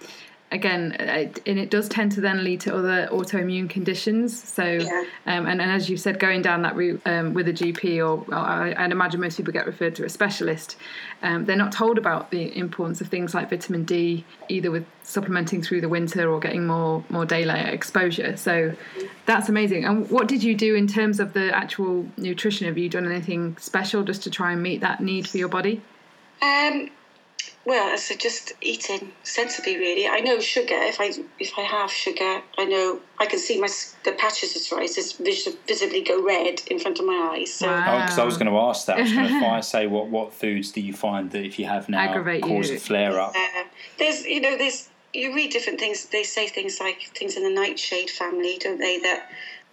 again 0.52 0.96
it, 1.00 1.42
and 1.46 1.58
it 1.58 1.70
does 1.70 1.88
tend 1.88 2.12
to 2.14 2.22
then 2.22 2.44
lead 2.44 2.60
to 2.62 2.76
other 2.76 3.08
autoimmune 3.12 3.70
conditions. 3.70 4.42
So 4.42 4.64
Yeah. 4.64 5.04
um, 5.26 5.46
and, 5.46 5.62
and 5.62 5.72
as 5.72 5.90
you 5.90 5.98
said 5.98 6.20
going 6.20 6.42
down 6.42 6.62
that 6.64 6.76
route 6.76 7.02
um, 7.06 7.34
with 7.34 7.48
a 7.48 7.54
gp 7.54 7.98
or, 7.98 8.26
or 8.32 8.36
I, 8.36 8.74
i'd 8.78 8.92
imagine 8.92 9.22
most 9.22 9.38
people 9.38 9.54
get 9.54 9.66
referred 9.66 9.96
to 9.96 10.06
a 10.06 10.10
specialist. 10.10 10.78
Um, 11.24 11.46
they're 11.46 11.56
not 11.56 11.72
told 11.72 11.98
about 11.98 12.32
the 12.32 12.56
importance 12.58 13.02
of 13.02 13.08
things 13.08 13.34
like 13.34 13.50
vitamin 13.50 13.84
d 13.86 14.26
either 14.50 14.72
with 14.72 14.86
supplementing 15.04 15.62
through 15.62 15.82
the 15.82 15.90
winter 15.90 16.30
or 16.32 16.40
getting 16.40 16.66
more 16.68 17.04
more 17.10 17.26
daylight 17.26 17.74
exposure. 17.74 18.36
So 18.38 18.74
that's 19.26 19.50
amazing. 19.50 19.86
And 19.86 20.10
what 20.10 20.28
did 20.28 20.44
you 20.44 20.56
do 20.56 20.76
in 20.76 20.88
terms 20.88 21.20
of 21.20 21.34
the 21.34 21.56
actual 21.56 22.06
nutrition? 22.18 22.68
Have 22.68 22.78
you 22.78 22.90
done 22.90 23.06
anything 23.10 23.58
special 23.58 24.04
just 24.04 24.24
to 24.24 24.30
try 24.30 24.52
and 24.52 24.62
meet 24.62 24.82
that 24.82 25.02
need 25.02 25.28
for 25.28 25.38
your 25.38 25.50
body? 25.50 25.82
Um, 26.42 26.90
well, 27.64 27.96
so 27.98 28.16
just 28.16 28.54
eating 28.62 29.12
sensibly, 29.24 29.78
really. 29.78 30.08
I 30.08 30.20
know 30.20 30.40
sugar. 30.40 30.74
If 30.76 31.00
I 31.00 31.12
if 31.40 31.52
I 31.58 31.62
have 31.62 31.92
sugar, 31.92 32.42
I 32.58 32.66
know 32.66 33.00
I 33.20 33.28
can 33.28 33.38
see 33.38 33.60
my 33.60 33.68
the 34.04 34.14
patches 34.14 34.56
of 34.56 34.62
psoriasis 34.64 35.18
vis- 35.24 35.56
visibly 35.68 36.02
go 36.02 36.24
red 36.24 36.62
in 36.68 36.80
front 36.80 37.00
of 37.00 37.06
my 37.06 37.32
eyes. 37.34 37.54
So 37.54 37.68
Wow. 37.68 38.00
Because 38.02 38.18
I 38.18 38.24
was 38.24 38.38
going 38.38 38.52
to 38.52 38.58
ask 38.58 38.88
that. 38.88 38.98
I 38.98 39.02
was 39.02 39.14
going 39.14 39.28
to 39.28 39.40
find, 39.40 39.64
say 39.64 39.86
what 39.88 40.08
what 40.08 40.34
foods 40.34 40.72
do 40.72 40.82
you 40.82 40.94
find 40.94 41.30
that 41.32 41.46
if 41.46 41.60
you 41.60 41.66
have 41.66 41.88
now 41.88 42.00
Aggravate 42.00 42.42
cause 42.44 42.70
you. 42.70 42.78
a 42.78 42.80
flare 42.80 43.20
up? 43.20 43.36
uh, 43.36 43.64
there's 44.00 44.26
you 44.26 44.42
know 44.42 44.58
there's 44.58 44.90
you 45.14 45.36
read 45.36 45.52
different 45.52 45.80
things. 45.80 46.06
They 46.06 46.24
say 46.24 46.48
things 46.48 46.80
like 46.80 47.12
things 47.16 47.36
in 47.36 47.44
the 47.44 47.50
nightshade 47.50 48.10
family, 48.10 48.58
don't 48.60 48.80
they? 48.80 49.00
That 49.00 49.30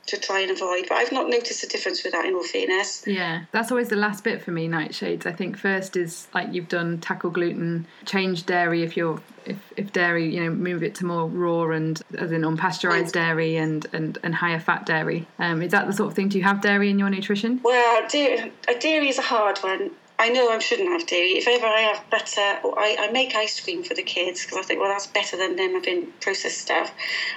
to 0.08 0.18
try 0.18 0.40
and 0.40 0.50
avoid. 0.50 0.86
But 0.88 0.96
I've 0.98 1.12
not 1.12 1.28
noticed 1.28 1.62
a 1.62 1.66
difference 1.66 2.02
with 2.02 2.12
that. 2.12 2.24
In 2.24 2.34
all 2.34 2.42
fairness, 2.42 3.04
Yeah, 3.06 3.44
that's 3.52 3.70
always 3.70 3.88
the 3.88 3.96
last 3.96 4.24
bit 4.24 4.42
for 4.42 4.50
me. 4.50 4.68
Nightshades. 4.68 5.26
I 5.26 5.32
think 5.32 5.56
first 5.56 5.96
is 5.96 6.28
like 6.34 6.52
you've 6.52 6.68
done 6.68 6.98
tackle 6.98 7.30
gluten, 7.30 7.86
change 8.04 8.46
dairy 8.46 8.82
if 8.82 8.96
you're 8.96 9.20
if, 9.46 9.56
if 9.76 9.92
dairy, 9.92 10.34
you 10.34 10.44
know, 10.44 10.50
move 10.50 10.82
it 10.82 10.94
to 10.96 11.06
more 11.06 11.26
raw 11.26 11.70
and 11.70 12.00
as 12.18 12.32
in 12.32 12.42
unpasteurized 12.42 13.12
dairy 13.12 13.56
and 13.56 13.86
and 13.92 14.18
and 14.22 14.34
higher 14.34 14.60
fat 14.60 14.84
dairy. 14.86 15.26
Um, 15.38 15.62
is 15.62 15.72
that 15.72 15.86
the 15.86 15.92
sort 15.92 16.10
of 16.10 16.16
thing? 16.16 16.28
Do 16.28 16.38
you 16.38 16.44
have 16.44 16.60
dairy 16.60 16.90
in 16.90 16.98
your 16.98 17.10
nutrition? 17.10 17.60
Well, 17.62 18.08
dairy, 18.08 18.52
dairy 18.80 19.08
is 19.08 19.18
a 19.18 19.22
hard 19.22 19.58
one. 19.58 19.90
I 20.20 20.30
know 20.30 20.50
I 20.50 20.58
shouldn't 20.58 20.88
have 20.88 21.06
dairy. 21.06 21.38
If 21.38 21.46
ever 21.46 21.66
I 21.66 21.80
have 21.80 22.10
butter, 22.10 22.58
or 22.64 22.76
I, 22.78 22.96
I 22.98 23.10
make 23.12 23.36
ice 23.36 23.60
cream 23.60 23.84
for 23.84 23.94
the 23.94 24.02
kids 24.02 24.42
because 24.44 24.58
I 24.58 24.62
think, 24.62 24.80
well, 24.80 24.88
that's 24.90 25.06
better 25.06 25.36
than 25.36 25.54
them 25.54 25.74
having 25.74 26.12
processed 26.20 26.58
stuff, 26.60 26.92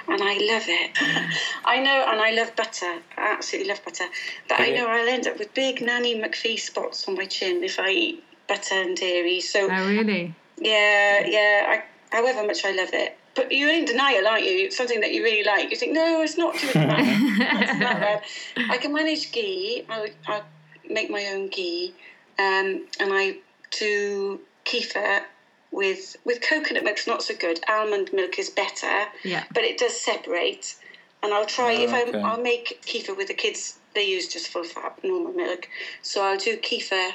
and 0.08 0.20
I 0.20 0.34
love 0.34 0.64
it. 0.66 0.90
I 1.64 1.78
know, 1.78 2.04
and 2.08 2.20
I 2.20 2.30
love 2.32 2.56
butter. 2.56 3.00
I 3.16 3.32
absolutely 3.34 3.68
love 3.70 3.84
butter. 3.84 4.06
But 4.48 4.60
I 4.60 4.70
know 4.70 4.88
I'll 4.88 5.08
end 5.08 5.28
up 5.28 5.38
with 5.38 5.54
big 5.54 5.80
Nanny 5.80 6.20
McPhee 6.20 6.58
spots 6.58 7.06
on 7.06 7.14
my 7.14 7.26
chin 7.26 7.62
if 7.62 7.78
I 7.78 7.90
eat 7.90 8.24
butter 8.48 8.74
and 8.74 8.96
dairy. 8.96 9.40
So 9.40 9.70
Oh, 9.70 9.88
really? 9.88 10.34
yeah, 10.58 11.24
yeah. 11.24 11.64
I, 11.68 12.16
however 12.16 12.44
much 12.44 12.64
I 12.64 12.72
love 12.72 12.90
it. 12.92 13.16
But 13.34 13.50
you're 13.52 13.70
in 13.72 13.84
denial, 13.86 14.26
aren't 14.26 14.44
you? 14.44 14.66
It's 14.66 14.76
something 14.76 15.00
that 15.00 15.12
you 15.12 15.22
really 15.22 15.44
like. 15.44 15.70
You 15.70 15.76
think, 15.76 15.92
no, 15.92 16.20
it's 16.20 16.36
not 16.36 16.54
too 16.56 16.70
bad. 16.74 16.98
It's 17.62 17.78
not 17.78 18.00
bad. 18.00 18.22
I 18.70 18.76
can 18.76 18.92
manage 18.92 19.32
ghee. 19.32 19.84
I, 19.88 20.10
I 20.26 20.42
make 20.90 21.08
my 21.08 21.24
own 21.28 21.48
ghee, 21.48 21.94
um, 22.38 22.86
and 23.00 23.12
I 23.12 23.36
do 23.78 24.40
kefir 24.64 25.22
with 25.70 26.16
with 26.24 26.40
coconut 26.42 26.84
milk's 26.84 27.06
not 27.06 27.22
so 27.22 27.34
good. 27.34 27.60
Almond 27.68 28.10
milk 28.12 28.38
is 28.38 28.50
better, 28.50 29.04
Yeah. 29.24 29.44
but 29.54 29.64
it 29.64 29.78
does 29.78 29.98
separate. 30.00 30.76
And 31.22 31.32
I'll 31.32 31.46
try 31.46 31.72
if 31.72 31.92
okay. 31.92 32.18
I 32.18 32.30
I'll 32.30 32.42
make 32.42 32.82
kefir 32.84 33.16
with 33.16 33.28
the 33.28 33.34
kids. 33.34 33.78
They 33.94 34.04
use 34.08 34.26
just 34.28 34.48
full 34.48 34.64
fat 34.64 34.98
normal 35.04 35.32
milk, 35.32 35.68
so 36.02 36.22
I'll 36.24 36.38
do 36.38 36.56
kefir 36.56 37.12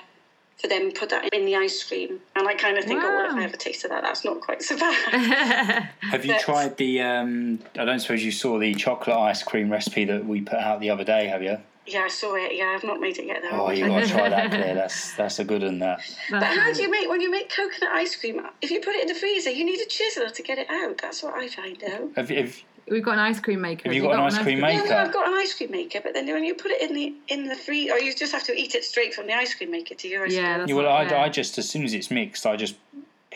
for 0.58 0.68
them. 0.68 0.92
Put 0.92 1.10
that 1.10 1.34
in 1.34 1.46
the 1.46 1.56
ice 1.56 1.84
cream, 1.84 2.20
and 2.36 2.48
I 2.48 2.54
kind 2.54 2.78
of 2.78 2.86
think, 2.86 3.02
oh, 3.04 3.08
well, 3.08 3.32
if 3.32 3.36
I 3.36 3.44
ever 3.44 3.56
a 3.56 3.58
taste 3.58 3.84
of 3.84 3.90
that, 3.90 4.04
that's 4.04 4.24
not 4.24 4.42
quite 4.42 4.62
so 4.62 4.78
bad. 4.78 4.94
Have 6.12 6.24
you 6.24 6.30
That's- 6.30 6.44
tried 6.46 6.78
the? 6.78 7.02
Um, 7.02 7.60
I 7.78 7.84
don't 7.86 8.00
suppose 8.00 8.24
you 8.24 8.32
saw 8.32 8.60
the 8.60 8.74
chocolate 8.76 9.18
ice 9.18 9.44
cream 9.44 9.72
recipe 9.72 10.06
that 10.06 10.26
we 10.26 10.42
put 10.42 10.60
out 10.60 10.80
the 10.80 10.90
other 10.90 11.04
day, 11.04 11.28
have 11.28 11.42
you? 11.44 11.58
Yeah, 11.88 12.02
I 12.04 12.08
saw 12.08 12.36
it. 12.36 12.56
Yeah, 12.56 12.74
I've 12.76 12.84
not 12.84 13.00
made 13.00 13.18
it 13.18 13.26
yet 13.26 13.42
though. 13.42 13.66
Oh, 13.66 13.72
you 13.72 13.88
got 13.88 14.04
to 14.04 14.10
try 14.10 14.30
that, 14.30 14.52
Claire. 14.52 14.76
That's 14.76 15.14
that's 15.14 15.40
a 15.40 15.44
good 15.46 15.64
one. 15.64 15.80
That. 15.80 16.00
But 16.30 16.44
how 16.44 16.74
do 16.74 16.82
you 16.82 16.92
make 16.92 17.10
when 17.10 17.22
you 17.22 17.32
make 17.32 17.50
coconut 17.50 17.94
ice 17.94 18.16
cream? 18.16 18.46
If 18.62 18.72
you 18.72 18.80
put 18.82 18.96
it 18.96 19.02
in 19.02 19.08
the 19.08 19.20
freezer, 19.20 19.50
you 19.50 19.66
need 19.66 19.80
a 19.80 19.86
chisel 19.86 20.30
to 20.30 20.44
get 20.44 20.58
it 20.58 20.70
out. 20.70 20.98
That's 21.02 21.24
what 21.24 21.36
I 21.36 21.48
find 21.48 21.82
out. 21.84 22.12
Have, 22.16 22.30
have, 22.30 22.56
We've 22.90 23.04
got 23.04 23.14
an 23.14 23.20
ice 23.20 23.40
cream 23.40 23.62
maker. 23.62 23.90
Have 23.90 23.94
you 23.94 24.02
got 24.02 24.14
an 24.14 24.22
ice 24.22 24.38
cream 24.38 24.60
Yeah, 24.60 24.66
maker? 24.66 24.90
no, 24.90 24.98
I've 24.98 25.14
got 25.14 25.28
an 25.28 25.34
ice 25.34 25.54
cream 25.54 25.72
maker, 25.72 26.00
but 26.02 26.14
then 26.14 26.26
when 26.28 26.44
you 26.44 26.56
put 26.56 26.72
it 26.72 26.82
in 26.82 26.96
the 26.96 27.14
in 27.28 27.48
the 27.48 27.56
free, 27.56 27.92
or 27.92 28.00
you 28.00 28.14
just 28.14 28.32
have 28.32 28.44
to 28.44 28.56
eat 28.56 28.76
it 28.76 28.84
straight 28.84 29.14
from 29.14 29.28
the 29.28 29.34
ice 29.34 29.54
cream 29.54 29.72
maker 29.72 29.96
to 29.96 30.08
your 30.08 30.26
ice 30.26 30.34
Yeah, 30.34 30.56
cream. 30.56 30.68
Yeah, 30.70 30.76
well, 30.76 30.88
I. 30.88 31.04
I 31.04 31.30
just 31.30 31.58
as 31.58 31.70
soon 31.70 31.84
as 31.84 31.94
it's 31.94 32.10
mixed, 32.10 32.46
I 32.46 32.56
just 32.56 32.76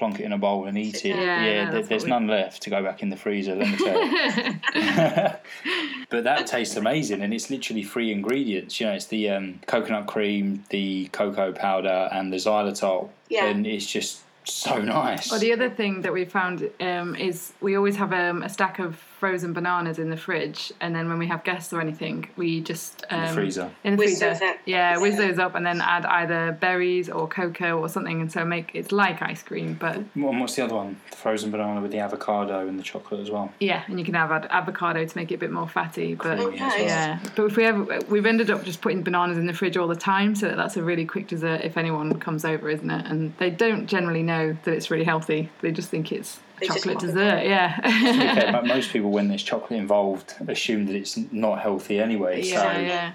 plonk 0.02 0.20
it 0.20 0.24
in 0.24 0.34
a 0.34 0.38
bowl 0.38 0.66
and 0.66 0.78
eat 0.80 1.06
it. 1.06 1.10
Yeah, 1.10 1.16
yeah, 1.16 1.44
there- 1.46 1.66
that's 1.66 1.76
what 1.76 1.90
there's 1.90 2.04
we- 2.06 2.10
none 2.10 2.26
left 2.28 2.64
to 2.64 2.70
go 2.72 2.82
back 2.84 3.04
in 3.04 3.10
the 3.10 3.16
freezer. 3.16 3.54
Let 3.56 3.70
me 3.70 3.78
tell 3.78 4.04
you. 4.08 4.54
but 6.10 6.24
that 6.24 6.48
tastes 6.48 6.76
amazing, 6.76 7.22
and 7.22 7.32
it's 7.34 7.50
literally 7.52 7.84
three 7.84 8.12
ingredients. 8.12 8.80
You 8.80 8.88
know, 8.88 8.94
it's 8.94 9.06
the 9.06 9.30
um, 9.30 9.60
coconut 9.68 10.08
cream, 10.08 10.64
the 10.70 11.08
cocoa 11.12 11.52
powder, 11.52 12.10
and 12.12 12.34
the 12.34 12.38
xylitol, 12.38 13.10
Yeah. 13.30 13.46
and 13.46 13.68
it's 13.68 13.86
just 13.86 14.22
so 14.44 14.82
nice. 14.82 15.30
Well, 15.30 15.40
the 15.40 15.54
other 15.54 15.70
thing 15.70 16.02
that 16.02 16.12
we 16.14 16.26
found 16.26 16.68
um, 16.80 17.16
is 17.16 17.54
we 17.62 17.76
always 17.76 17.96
have 17.98 18.12
um, 18.12 18.42
a 18.42 18.50
stack 18.50 18.80
of 18.80 19.00
frozen 19.22 19.54
bananas 19.54 20.00
in 20.00 20.10
the 20.10 20.18
fridge, 20.18 20.74
and 20.82 20.96
then 20.96 21.08
when 21.08 21.20
we 21.20 21.28
have 21.28 21.44
guests 21.44 21.72
or 21.72 21.80
anything, 21.80 22.28
we 22.38 22.60
just 22.60 23.06
um, 23.12 23.20
In 23.22 23.28
the 23.28 23.34
freezer. 23.34 23.72
In 23.84 23.92
the 23.96 23.98
Whiz 24.00 24.10
freezer, 24.20 24.30
those 24.34 24.42
up. 24.42 24.56
yeah, 24.66 24.98
whiz 24.98 25.16
those 25.18 25.38
up, 25.38 25.54
and 25.54 25.64
then 25.64 25.80
add 25.80 26.08
either 26.08 26.58
berries 26.60 27.08
or 27.08 27.28
cocoa 27.28 27.78
or 27.80 27.88
something, 27.88 28.20
and 28.20 28.32
so 28.32 28.44
make 28.44 28.72
it's 28.74 28.92
like 28.92 29.22
ice 29.22 29.44
cream, 29.44 29.78
but 29.80 29.98
And 30.16 30.40
what's 30.42 30.56
the 30.56 30.64
other 30.64 30.74
one? 30.74 30.98
The 31.12 31.18
frozen 31.18 31.52
banana 31.52 31.82
with 31.82 31.92
the 31.92 32.00
avocado 32.00 32.68
and 32.68 32.80
the 32.80 32.84
chocolate 32.84 33.22
as 33.22 33.30
well. 33.30 33.54
yeah, 33.60 33.84
and 33.88 34.00
you 34.00 34.06
can 34.06 34.16
have 34.16 34.32
ad- 34.32 34.48
avocado 34.50 35.06
to 35.06 35.18
make 35.18 35.32
it 35.32 35.36
a 35.36 35.38
bit 35.38 35.52
more 35.52 35.70
fatty, 35.70 36.16
but. 36.16 36.38
Creamy 36.40 36.56
as 36.56 36.60
well. 36.60 36.70
nice. 36.70 36.80
Yeah, 36.80 37.20
but 37.36 37.46
if 37.46 37.56
we 37.58 37.66
ever, 37.66 38.00
we've 38.10 38.26
ended 38.26 38.50
up 38.50 38.64
just 38.64 38.82
putting 38.82 39.04
bananas 39.04 39.38
in 39.38 39.46
the 39.46 39.54
fridge 39.54 39.78
all 39.78 39.88
the 39.88 39.96
time, 39.96 40.34
so 40.34 40.48
that 40.48 40.58
that's 40.58 40.78
a 40.78 40.84
really 40.84 41.06
quick 41.06 41.28
dessert 41.28 41.62
if 41.64 41.78
anyone 41.78 42.20
comes 42.20 42.44
over, 42.44 42.70
isn't 42.72 42.90
it? 42.90 43.06
And 43.06 43.38
they 43.38 43.52
don't 43.52 43.86
generally 43.86 44.24
know 44.24 44.58
that 44.64 44.74
it's 44.74 44.90
really 44.90 45.06
healthy; 45.06 45.52
they 45.62 45.72
just 45.72 45.90
think 45.90 46.12
it's 46.12 46.40
a 46.51 46.51
They 46.62 46.67
chocolate 46.67 47.00
dessert. 47.00 47.43
Yeah, 47.45 47.78
Okay, 47.84 48.50
but 48.52 48.65
most 48.65 48.91
people, 48.91 49.10
when 49.12 49.28
there's 49.28 49.43
chocolate 49.43 49.80
involved, 49.80 50.36
assume 50.47 50.86
that 50.86 50.95
it's 50.95 51.17
not 51.32 51.60
healthy 51.60 52.00
anyway. 52.00 52.41
yeah, 52.43 52.62
so 52.74 52.80
yeah. 52.80 53.12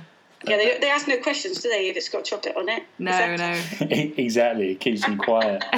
Yeah, 0.46 0.58
they, 0.58 0.78
they 0.78 0.90
ask 0.90 1.08
no 1.08 1.16
questions, 1.18 1.62
do 1.62 1.70
they? 1.70 1.88
If 1.88 1.96
it's 1.96 2.08
got 2.10 2.24
chocolate 2.24 2.56
on 2.56 2.68
it. 2.68 2.82
No, 2.98 3.10
that- 3.10 3.80
no. 3.80 3.86
exactly, 3.90 4.72
it 4.72 4.80
keeps 4.80 5.00
them 5.02 5.16
quiet. 5.16 5.64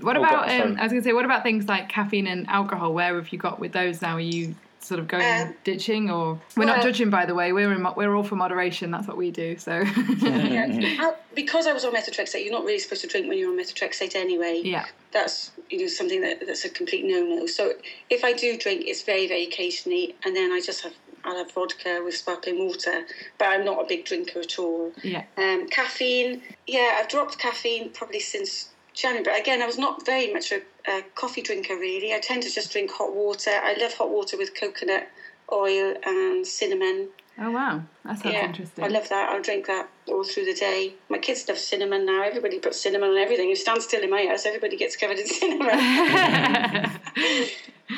What 0.00 0.16
Oh, 0.16 0.22
about? 0.22 0.46
God, 0.48 0.60
Um. 0.60 0.76
I 0.78 0.82
was 0.82 0.92
going 0.92 1.02
to 1.02 1.08
say, 1.08 1.12
what 1.12 1.24
about 1.24 1.42
things 1.42 1.66
like 1.68 1.88
caffeine 1.88 2.26
and 2.26 2.46
alcohol? 2.48 2.92
Where 2.94 3.14
have 3.16 3.28
you 3.32 3.38
got 3.38 3.58
with 3.60 3.72
those 3.72 4.00
now? 4.02 4.14
Are 4.16 4.20
you 4.20 4.54
sort 4.80 5.00
of 5.00 5.08
going 5.08 5.24
Um, 5.48 5.54
ditching, 5.64 6.10
or 6.10 6.38
we're 6.56 6.64
not 6.64 6.82
judging, 6.82 7.10
by 7.10 7.26
the 7.26 7.34
way. 7.34 7.52
We're 7.52 7.72
in, 7.72 7.82
mo- 7.82 7.94
we're 7.96 8.14
all 8.14 8.22
for 8.22 8.36
moderation. 8.36 8.90
That's 8.90 9.06
what 9.08 9.16
we 9.16 9.30
do. 9.30 9.56
So 9.58 9.80
Yeah. 10.18 10.96
Al- 11.00 11.16
because 11.34 11.66
I 11.66 11.72
was 11.72 11.84
on 11.84 11.92
methotrexate, 11.94 12.42
you're 12.44 12.52
not 12.52 12.64
really 12.64 12.78
supposed 12.78 13.02
to 13.02 13.06
drink 13.08 13.28
when 13.28 13.38
you're 13.38 13.50
on 13.50 13.58
methotrexate 13.58 14.14
anyway. 14.14 14.60
yeah, 14.64 14.86
That's 15.12 15.52
you 15.70 15.80
know 15.80 15.86
something 15.88 16.20
that 16.22 16.46
that's 16.46 16.64
a 16.64 16.70
complete 16.70 17.04
no-no. 17.04 17.46
So 17.46 17.72
if 18.10 18.24
I 18.24 18.32
do 18.32 18.56
drink, 18.56 18.84
it's 18.86 19.02
very 19.02 19.26
very 19.28 19.44
occasionally, 19.44 20.14
and 20.24 20.34
then 20.34 20.52
I 20.52 20.60
just 20.64 20.82
have 20.84 20.94
I'll 21.24 21.36
have 21.36 21.50
vodka 21.52 22.00
with 22.04 22.16
sparkling 22.16 22.64
water. 22.66 23.04
But 23.38 23.46
I'm 23.48 23.64
not 23.64 23.82
a 23.84 23.86
big 23.86 24.04
drinker 24.04 24.40
at 24.40 24.58
all. 24.58 24.92
yeah. 25.02 25.24
Um, 25.36 25.68
caffeine, 25.68 26.42
yeah, 26.66 26.96
I've 26.98 27.08
dropped 27.08 27.38
caffeine 27.38 27.90
probably 27.90 28.20
since 28.20 28.68
January. 28.94 29.24
But 29.24 29.38
again, 29.38 29.60
I 29.60 29.66
was 29.66 29.78
not 29.78 30.06
very 30.06 30.32
much 30.32 30.52
a, 30.52 30.60
a 30.88 31.02
coffee 31.14 31.42
drinker 31.42 31.76
really. 31.76 32.14
I 32.14 32.18
tend 32.18 32.42
to 32.44 32.50
just 32.50 32.72
drink 32.72 32.90
hot 32.90 33.14
water. 33.14 33.50
I 33.50 33.76
love 33.80 33.94
hot 33.94 34.10
water 34.10 34.36
with 34.36 34.54
coconut 34.54 35.08
oil 35.52 35.94
and 36.04 36.46
cinnamon. 36.46 37.08
Oh 37.40 37.52
wow, 37.52 37.82
that 38.04 38.18
sounds 38.18 38.34
yeah, 38.34 38.46
interesting. 38.46 38.84
I 38.84 38.88
love 38.88 39.08
that. 39.10 39.30
I'll 39.30 39.42
drink 39.42 39.66
that 39.66 39.88
all 40.08 40.24
through 40.24 40.46
the 40.46 40.54
day. 40.54 40.94
My 41.08 41.18
kids 41.18 41.46
love 41.48 41.58
cinnamon 41.58 42.04
now. 42.04 42.22
Everybody 42.22 42.58
puts 42.58 42.80
cinnamon 42.80 43.10
on 43.10 43.18
everything. 43.18 43.48
You 43.48 43.54
stand 43.54 43.80
still 43.82 44.02
in 44.02 44.10
my 44.10 44.26
house, 44.26 44.44
everybody 44.44 44.76
gets 44.76 44.96
covered 44.96 45.18
in 45.18 45.26
cinnamon. 45.26 45.68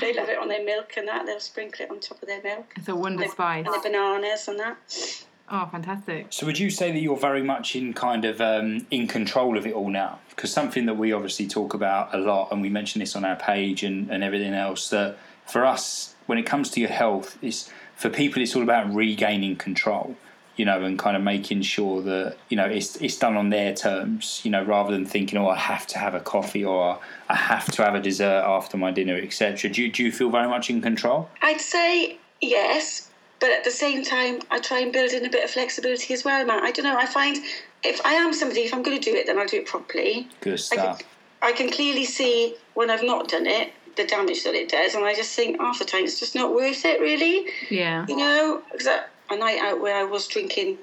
they 0.01 0.15
love 0.15 0.29
it 0.29 0.39
on 0.39 0.49
their 0.49 0.65
milk 0.65 0.93
and 0.99 1.09
that. 1.09 1.25
They'll 1.25 1.41
sprinkle 1.41 1.87
it 1.87 1.91
on 1.91 2.01
top 2.01 2.23
of 2.23 2.29
their 2.29 2.43
milk. 2.43 2.75
it's 2.77 2.89
a 2.89 2.95
wonder 2.95 3.27
spice. 3.29 3.67
And 3.67 3.75
the 3.75 3.81
bananas 3.83 4.49
and 4.49 4.59
that. 4.59 4.77
Oh, 5.53 5.67
fantastic. 5.67 6.29
So 6.31 6.47
would 6.47 6.59
you 6.61 6.71
say 6.71 6.93
that 6.93 7.01
you're 7.01 7.17
very 7.17 7.43
much 7.43 7.75
in 7.75 7.93
kind 7.93 8.25
of 8.25 8.41
um, 8.41 8.87
in 8.91 9.09
control 9.09 9.59
of 9.59 9.67
it 9.67 9.75
all 9.75 9.91
now? 9.91 10.21
Because 10.29 10.53
something 10.53 10.87
that 10.87 10.95
we 10.95 11.13
obviously 11.13 11.49
talk 11.49 11.75
about 11.75 12.15
a 12.15 12.19
lot, 12.19 12.53
and 12.53 12.63
we 12.63 12.69
mention 12.69 13.01
this 13.01 13.17
on 13.17 13.25
our 13.25 13.35
page 13.35 13.83
and, 13.83 14.09
and 14.11 14.23
everything 14.23 14.55
else, 14.55 14.91
that 14.91 15.19
for 15.47 15.67
us, 15.67 16.15
when 16.27 16.39
it 16.39 16.47
comes 16.47 16.71
to 16.71 16.81
your 16.81 16.91
health, 16.91 17.37
is 17.43 17.69
for 17.97 18.09
people, 18.09 18.41
it's 18.41 18.55
all 18.55 18.63
about 18.63 18.95
regaining 18.95 19.57
control. 19.57 20.17
You 20.57 20.67
know, 20.67 20.83
and 20.83 20.99
kind 20.99 21.17
of 21.17 21.23
making 21.23 21.63
sure 21.63 22.03
that 22.03 22.37
you 22.51 22.57
know 22.57 22.67
it's 22.67 22.97
it's 22.97 23.19
done 23.19 23.39
on 23.39 23.49
their 23.49 23.73
terms. 23.73 24.43
You 24.45 24.51
know, 24.51 24.63
rather 24.63 24.93
than 24.93 25.07
thinking, 25.07 25.39
oh, 25.39 25.49
I 25.49 25.57
have 25.57 25.87
to 25.87 25.99
have 25.99 26.15
a 26.15 26.21
coffee 26.21 26.65
or 26.65 26.99
I 27.31 27.35
have 27.35 27.65
to 27.73 27.83
have 27.83 27.95
a 27.95 28.01
dessert 28.01 28.43
after 28.45 28.77
my 28.77 28.91
dinner, 28.91 29.17
etc. 29.17 29.71
Do 29.71 29.83
you, 29.83 29.91
do 29.91 30.05
you 30.05 30.13
feel 30.13 30.29
very 30.29 30.49
much 30.49 30.69
in 30.69 30.83
control? 30.83 31.31
I'd 31.41 31.63
say 31.63 32.19
yes, 32.43 33.10
but 33.41 33.51
at 33.51 33.65
the 33.65 33.71
same 33.71 34.05
time, 34.05 34.41
I 34.51 34.61
try 34.61 34.81
and 34.81 34.93
build 34.93 35.13
in 35.13 35.25
a 35.25 35.31
bit 35.31 35.45
of 35.45 35.51
flexibility 35.51 36.13
as 36.15 36.25
well, 36.25 36.45
Matt. 36.45 36.63
I 36.63 36.71
don't 36.71 36.85
know. 36.85 36.97
I 36.97 37.07
find 37.07 37.39
if 37.83 38.05
I 38.05 38.13
am 38.13 38.33
somebody, 38.35 38.61
if 38.63 38.75
I'm 38.75 38.83
going 38.83 39.01
to 39.01 39.11
do 39.11 39.17
it, 39.17 39.27
then 39.27 39.39
I'll 39.39 39.47
do 39.47 39.59
it 39.59 39.67
properly. 39.67 40.29
Good 40.41 40.55
I 40.55 40.57
stuff. 40.57 40.99
can, 40.99 41.07
I 41.43 41.53
can 41.53 41.71
clearly 41.71 42.05
see 42.05 42.55
when 42.75 42.91
I've 42.91 43.03
not 43.03 43.29
done 43.29 43.47
it 43.47 43.73
the 43.97 44.07
damage 44.07 44.45
that 44.45 44.55
it 44.55 44.69
does, 44.69 44.95
and 44.95 45.05
I 45.05 45.15
just 45.15 45.35
think 45.35 45.61
half 45.61 45.79
the 45.79 45.85
time 45.85 46.05
it's 46.05 46.21
just 46.21 46.35
not 46.35 46.55
worth 46.55 46.85
it, 46.85 47.01
really. 47.01 47.47
Yeah. 47.71 48.07
You 48.09 48.17
know, 48.17 48.63
because 48.71 48.87
a 48.87 49.37
night 49.37 49.59
out 49.61 49.81
where 49.81 49.97
I 49.97 50.05
was 50.05 50.27
drinking 50.27 50.79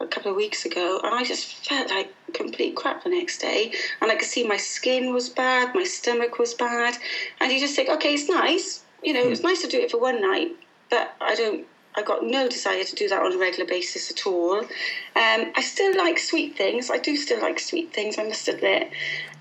a 0.00 0.06
couple 0.06 0.30
of 0.30 0.36
weeks 0.36 0.64
ago, 0.64 1.00
and 1.02 1.14
I 1.14 1.24
just 1.24 1.66
felt 1.66 1.90
like 1.90 2.12
complete 2.34 2.76
crap 2.76 3.04
the 3.04 3.10
next 3.10 3.38
day, 3.38 3.72
and 4.00 4.10
I 4.10 4.16
could 4.16 4.28
see 4.28 4.46
my 4.46 4.56
skin 4.56 5.12
was 5.12 5.28
bad, 5.28 5.74
my 5.74 5.84
stomach 5.84 6.38
was 6.38 6.54
bad, 6.54 6.96
and 7.40 7.52
you 7.52 7.60
just 7.60 7.76
think, 7.76 7.88
okay, 7.88 8.14
it's 8.14 8.28
nice, 8.28 8.84
you 9.02 9.12
know, 9.12 9.28
it's 9.28 9.40
hmm. 9.40 9.48
nice 9.48 9.62
to 9.62 9.68
do 9.68 9.80
it 9.80 9.90
for 9.90 9.98
one 9.98 10.20
night, 10.20 10.50
but 10.90 11.14
I 11.20 11.34
don't. 11.34 11.66
I 11.94 12.02
got 12.02 12.24
no 12.24 12.48
desire 12.48 12.84
to 12.84 12.94
do 12.94 13.08
that 13.08 13.22
on 13.22 13.32
a 13.32 13.38
regular 13.38 13.66
basis 13.66 14.10
at 14.10 14.26
all. 14.26 14.60
Um, 14.60 15.52
I 15.54 15.62
still 15.62 15.96
like 15.96 16.18
sweet 16.18 16.56
things. 16.56 16.90
I 16.90 16.98
do 16.98 17.16
still 17.16 17.40
like 17.40 17.58
sweet 17.58 17.92
things. 17.92 18.18
I 18.18 18.24
must 18.24 18.48
admit, 18.48 18.90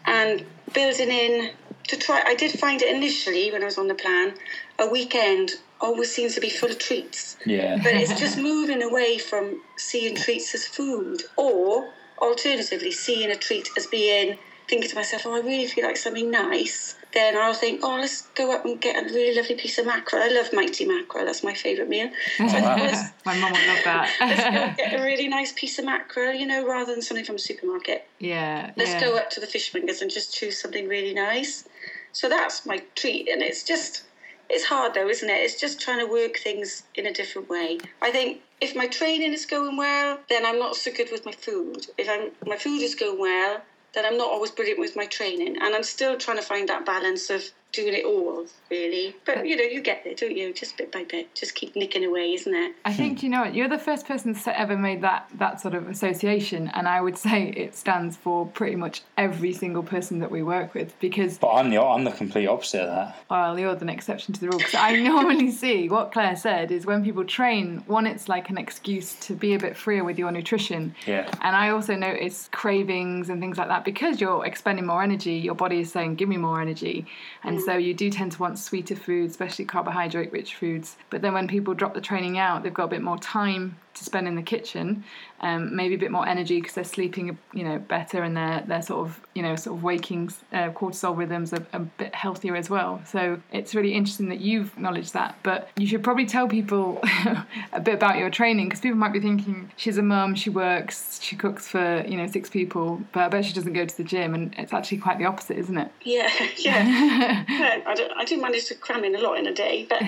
and 0.06 0.46
building 0.74 1.10
in 1.10 1.52
to 1.88 1.98
try. 1.98 2.24
I 2.26 2.36
did 2.36 2.52
find 2.60 2.82
it 2.82 2.94
initially 2.94 3.52
when 3.52 3.62
I 3.62 3.66
was 3.66 3.78
on 3.78 3.88
the 3.88 3.96
plan. 3.96 4.34
A 4.80 4.88
weekend 4.88 5.52
always 5.80 6.14
seems 6.14 6.36
to 6.36 6.42
be 6.42 6.50
full 6.50 6.70
of 6.70 6.80
treats. 6.80 7.38
Yeah. 7.46 7.78
But 7.82 7.94
it's 7.94 8.20
just 8.20 8.38
moving 8.38 8.84
away 8.84 9.18
from 9.18 9.62
seeing 9.78 10.16
treats 10.16 10.54
as 10.54 10.66
food, 10.66 11.24
or 11.38 11.92
alternatively, 12.20 12.92
seeing 12.92 13.32
a 13.32 13.36
treat 13.36 13.70
as 13.78 13.88
being 13.88 14.38
thinking 14.72 14.90
to 14.90 14.96
myself, 14.96 15.26
oh, 15.26 15.34
I 15.36 15.42
really 15.42 15.68
feel 15.68 15.86
like 15.86 15.98
something 15.98 16.32
nice. 16.32 16.96
Then 17.14 17.36
I'll 17.36 17.54
think, 17.54 17.82
oh, 17.84 17.98
let's 17.98 18.22
go 18.36 18.54
up 18.56 18.64
and 18.64 18.80
get 18.80 18.96
a 18.96 19.14
really 19.14 19.36
lovely 19.36 19.56
piece 19.56 19.78
of 19.78 19.86
mackerel. 19.86 20.24
I 20.24 20.30
love 20.30 20.54
mighty 20.54 20.86
mackerel. 20.86 21.26
That's 21.26 21.44
my 21.44 21.54
favourite 21.54 21.90
meal. 21.90 22.10
Oh, 22.40 22.48
so 22.48 22.58
I 22.58 22.90
think, 22.90 23.14
My 23.26 23.38
mum 23.38 23.52
would 23.52 23.68
love 23.68 23.86
let's 23.86 24.42
that. 24.44 24.78
go 24.78 24.84
get 24.84 24.98
a 24.98 25.04
really 25.10 25.28
nice 25.28 25.52
piece 25.52 25.78
of 25.78 25.84
mackerel, 25.84 26.34
you 26.34 26.46
know, 26.46 26.66
rather 26.66 26.94
than 26.94 27.02
something 27.02 27.26
from 27.26 27.36
a 27.36 27.40
supermarket. 27.40 28.08
yeah. 28.20 28.72
Let's 28.78 28.92
yeah. 28.92 29.02
go 29.02 29.18
up 29.18 29.30
to 29.32 29.42
the 29.42 29.46
fishmongers 29.48 30.02
and 30.02 30.10
just 30.10 30.34
choose 30.34 30.58
something 30.58 30.88
really 30.88 31.14
nice. 31.14 31.68
So 32.14 32.30
that's 32.30 32.66
my 32.66 32.82
treat, 32.96 33.28
and 33.30 33.42
it's 33.42 33.64
just 33.64 34.04
it's 34.50 34.66
hard 34.66 34.94
though, 34.94 35.08
isn't 35.08 35.30
it? 35.30 35.34
It's 35.34 35.60
just 35.60 35.80
trying 35.80 36.00
to 36.00 36.12
work 36.12 36.38
things 36.38 36.84
in 36.96 37.06
a 37.06 37.14
different 37.14 37.50
way. 37.50 37.80
I 38.02 38.12
think 38.12 38.42
if 38.60 38.76
my 38.76 38.88
training 38.88 39.34
is 39.34 39.46
going 39.46 39.78
well, 39.78 40.20
then 40.30 40.46
I'm 40.46 40.60
not 40.60 40.76
so 40.76 40.92
good 40.92 41.10
with 41.12 41.26
my 41.26 41.32
food. 41.32 41.88
If 41.98 42.10
I'm 42.10 42.32
my 42.48 42.58
food 42.58 42.82
is 42.82 42.96
going 42.96 43.20
well, 43.20 43.62
then 43.94 44.06
I'm 44.06 44.18
not 44.18 44.30
always 44.32 44.52
brilliant 44.52 44.80
with 44.80 44.96
my 44.96 45.06
training, 45.06 45.58
and 45.62 45.76
I'm 45.76 45.84
still 45.84 46.18
trying 46.18 46.38
to 46.38 46.44
find 46.44 46.70
that 46.70 46.86
balance 46.86 47.30
of 47.30 47.52
doing 47.72 47.94
it 47.94 48.06
all, 48.06 48.46
really. 48.70 49.16
But 49.26 49.48
you 49.48 49.56
know, 49.56 49.64
you 49.64 49.82
get 49.82 50.04
there, 50.04 50.14
don't 50.14 50.36
you? 50.36 50.54
Just 50.54 50.78
bit 50.78 50.92
by 50.92 51.04
bit, 51.06 51.34
just 51.36 51.56
keep 51.56 51.76
nicking 51.76 52.04
away, 52.06 52.34
isn't 52.34 52.54
it? 52.54 52.76
I 52.86 52.94
think 52.94 53.24
you 53.24 53.30
know 53.30 53.42
what 53.42 53.56
you're 53.56 53.70
the 53.70 53.78
first 53.80 54.06
person 54.06 54.34
to 54.36 54.60
ever 54.60 54.78
made 54.78 55.02
that 55.02 55.30
that 55.36 55.62
sort 55.62 55.74
of 55.74 55.88
association, 55.90 56.70
and 56.74 56.88
I 56.88 57.02
would 57.02 57.18
say 57.18 57.50
it 57.50 57.76
stands 57.76 58.18
for 58.18 58.46
pretty 58.46 58.76
much 58.76 59.02
every 59.18 59.54
single 59.54 59.84
person 59.84 60.20
that 60.20 60.32
we 60.32 60.44
work 60.44 60.74
with. 60.74 60.98
Because 61.00 61.38
But 61.38 61.54
I'm 61.54 61.70
the 61.70 61.82
I'm 61.82 62.04
the 62.04 62.12
complete 62.12 62.48
opposite 62.48 62.82
of 62.82 62.90
that. 62.90 63.18
well, 63.30 63.58
you're 63.58 63.72
an 63.72 63.90
exception 63.90 64.34
to 64.34 64.42
the 64.42 64.48
rule. 64.50 64.58
Because 64.58 64.76
I 64.76 64.96
normally 65.02 65.52
see 65.52 65.88
what 65.90 66.12
Claire 66.12 66.36
said 66.36 66.72
is 66.72 66.86
when 66.86 67.04
people 67.04 67.24
train, 67.26 67.84
one, 67.88 68.06
it's 68.06 68.28
like 68.28 68.50
an 68.50 68.58
excuse 68.58 69.14
to 69.22 69.34
be 69.34 69.54
a 69.54 69.60
bit 69.60 69.76
freer 69.78 70.04
with 70.04 70.20
your 70.20 70.32
nutrition. 70.32 70.94
Yeah. 71.06 71.30
And 71.42 71.56
I 71.56 71.70
also 71.70 71.96
notice 71.96 72.50
cravings 72.52 73.30
and 73.30 73.40
things 73.42 73.58
like 73.58 73.68
that 73.70 73.86
because 73.86 74.20
you're 74.20 74.46
expending 74.46 74.86
more 74.86 75.02
energy. 75.04 75.34
Your 75.36 75.56
body 75.56 75.80
is 75.80 75.92
saying, 75.92 76.16
"Give 76.16 76.28
me 76.30 76.38
more 76.38 76.62
energy," 76.62 77.06
and 77.44 77.61
so 77.66 77.78
you 77.78 77.94
do 77.94 78.10
tend 78.10 78.32
to 78.34 78.40
want 78.40 78.60
sweeter 78.60 78.96
foods, 78.96 79.32
especially 79.32 79.66
carbohydrate-rich 79.66 80.56
foods. 80.56 80.98
But 81.10 81.22
then 81.22 81.34
when 81.34 81.48
people 81.48 81.74
drop 81.74 81.94
the 81.94 82.02
training 82.02 82.38
out, 82.38 82.64
they've 82.64 82.74
got 82.74 82.86
a 82.86 82.90
bit 82.90 83.02
more 83.02 83.18
time 83.18 83.78
to 83.94 84.04
spend 84.04 84.28
in 84.28 84.36
the 84.36 84.42
kitchen, 84.42 85.04
um, 85.42 85.76
maybe 85.76 85.96
a 85.96 85.98
bit 85.98 86.12
more 86.12 86.28
energy 86.28 86.60
because 86.60 86.76
they're 86.76 86.84
sleeping, 86.84 87.38
you 87.54 87.64
know, 87.64 87.80
better 87.80 88.24
and 88.24 88.38
their 88.38 88.64
their 88.68 88.82
sort 88.82 89.08
of 89.08 89.20
you 89.34 89.42
know 89.42 89.56
sort 89.56 89.78
of 89.78 89.84
waking 89.84 90.32
uh, 90.54 90.70
cortisol 90.70 91.18
rhythms 91.18 91.54
are 91.54 91.66
a 91.74 91.80
bit 91.80 92.14
healthier 92.14 92.56
as 92.56 92.70
well. 92.70 93.02
So 93.06 93.42
it's 93.52 93.74
really 93.76 93.94
interesting 93.94 94.30
that 94.30 94.40
you've 94.40 94.74
acknowledged 94.74 95.14
that. 95.14 95.36
But 95.44 95.70
you 95.78 95.88
should 95.88 96.04
probably 96.04 96.26
tell 96.26 96.48
people 96.48 97.00
a 97.74 97.80
bit 97.80 97.96
about 97.96 98.18
your 98.18 98.30
training 98.30 98.68
because 98.68 98.82
people 98.82 98.98
might 98.98 99.14
be 99.14 99.20
thinking 99.20 99.72
she's 99.78 99.98
a 99.98 100.04
mum, 100.04 100.36
she 100.36 100.50
works, 100.50 101.20
she 101.22 101.36
cooks 101.36 101.68
for 101.68 102.06
you 102.08 102.18
know 102.18 102.28
six 102.28 102.50
people, 102.50 103.02
but 103.12 103.24
I 103.24 103.28
bet 103.30 103.46
she 103.46 103.54
doesn't 103.54 103.74
go 103.74 103.86
to 103.86 103.98
the 103.98 104.04
gym, 104.04 104.34
and 104.34 104.54
it's 104.58 104.74
actually 104.74 105.00
quite 105.00 105.18
the 105.18 105.26
opposite, 105.26 105.58
isn't 105.58 105.78
it? 105.78 105.92
Yeah, 106.04 106.30
yeah. 106.58 107.46
Yeah, 107.62 107.82
I, 107.86 107.94
do, 107.96 108.08
I 108.16 108.26
do 108.26 108.42
manage 108.42 108.66
to 108.66 108.76
cram 108.76 109.04
in 109.04 109.16
a 109.16 109.20
lot 109.20 109.38
in 109.38 109.46
a 109.46 109.54
day, 109.54 109.86
but 109.88 110.02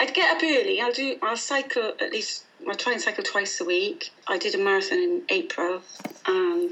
I'd 0.00 0.14
get 0.14 0.36
up 0.36 0.42
early. 0.42 0.80
I'll 0.80 0.92
do. 0.92 1.18
I'll 1.22 1.36
cycle 1.36 1.92
at 2.00 2.10
least. 2.10 2.44
I 2.68 2.74
try 2.74 2.92
and 2.92 3.02
cycle 3.02 3.24
twice 3.24 3.60
a 3.60 3.64
week. 3.64 4.10
I 4.26 4.38
did 4.38 4.54
a 4.54 4.58
marathon 4.58 4.98
in 4.98 5.22
April 5.28 5.82
and 6.26 6.70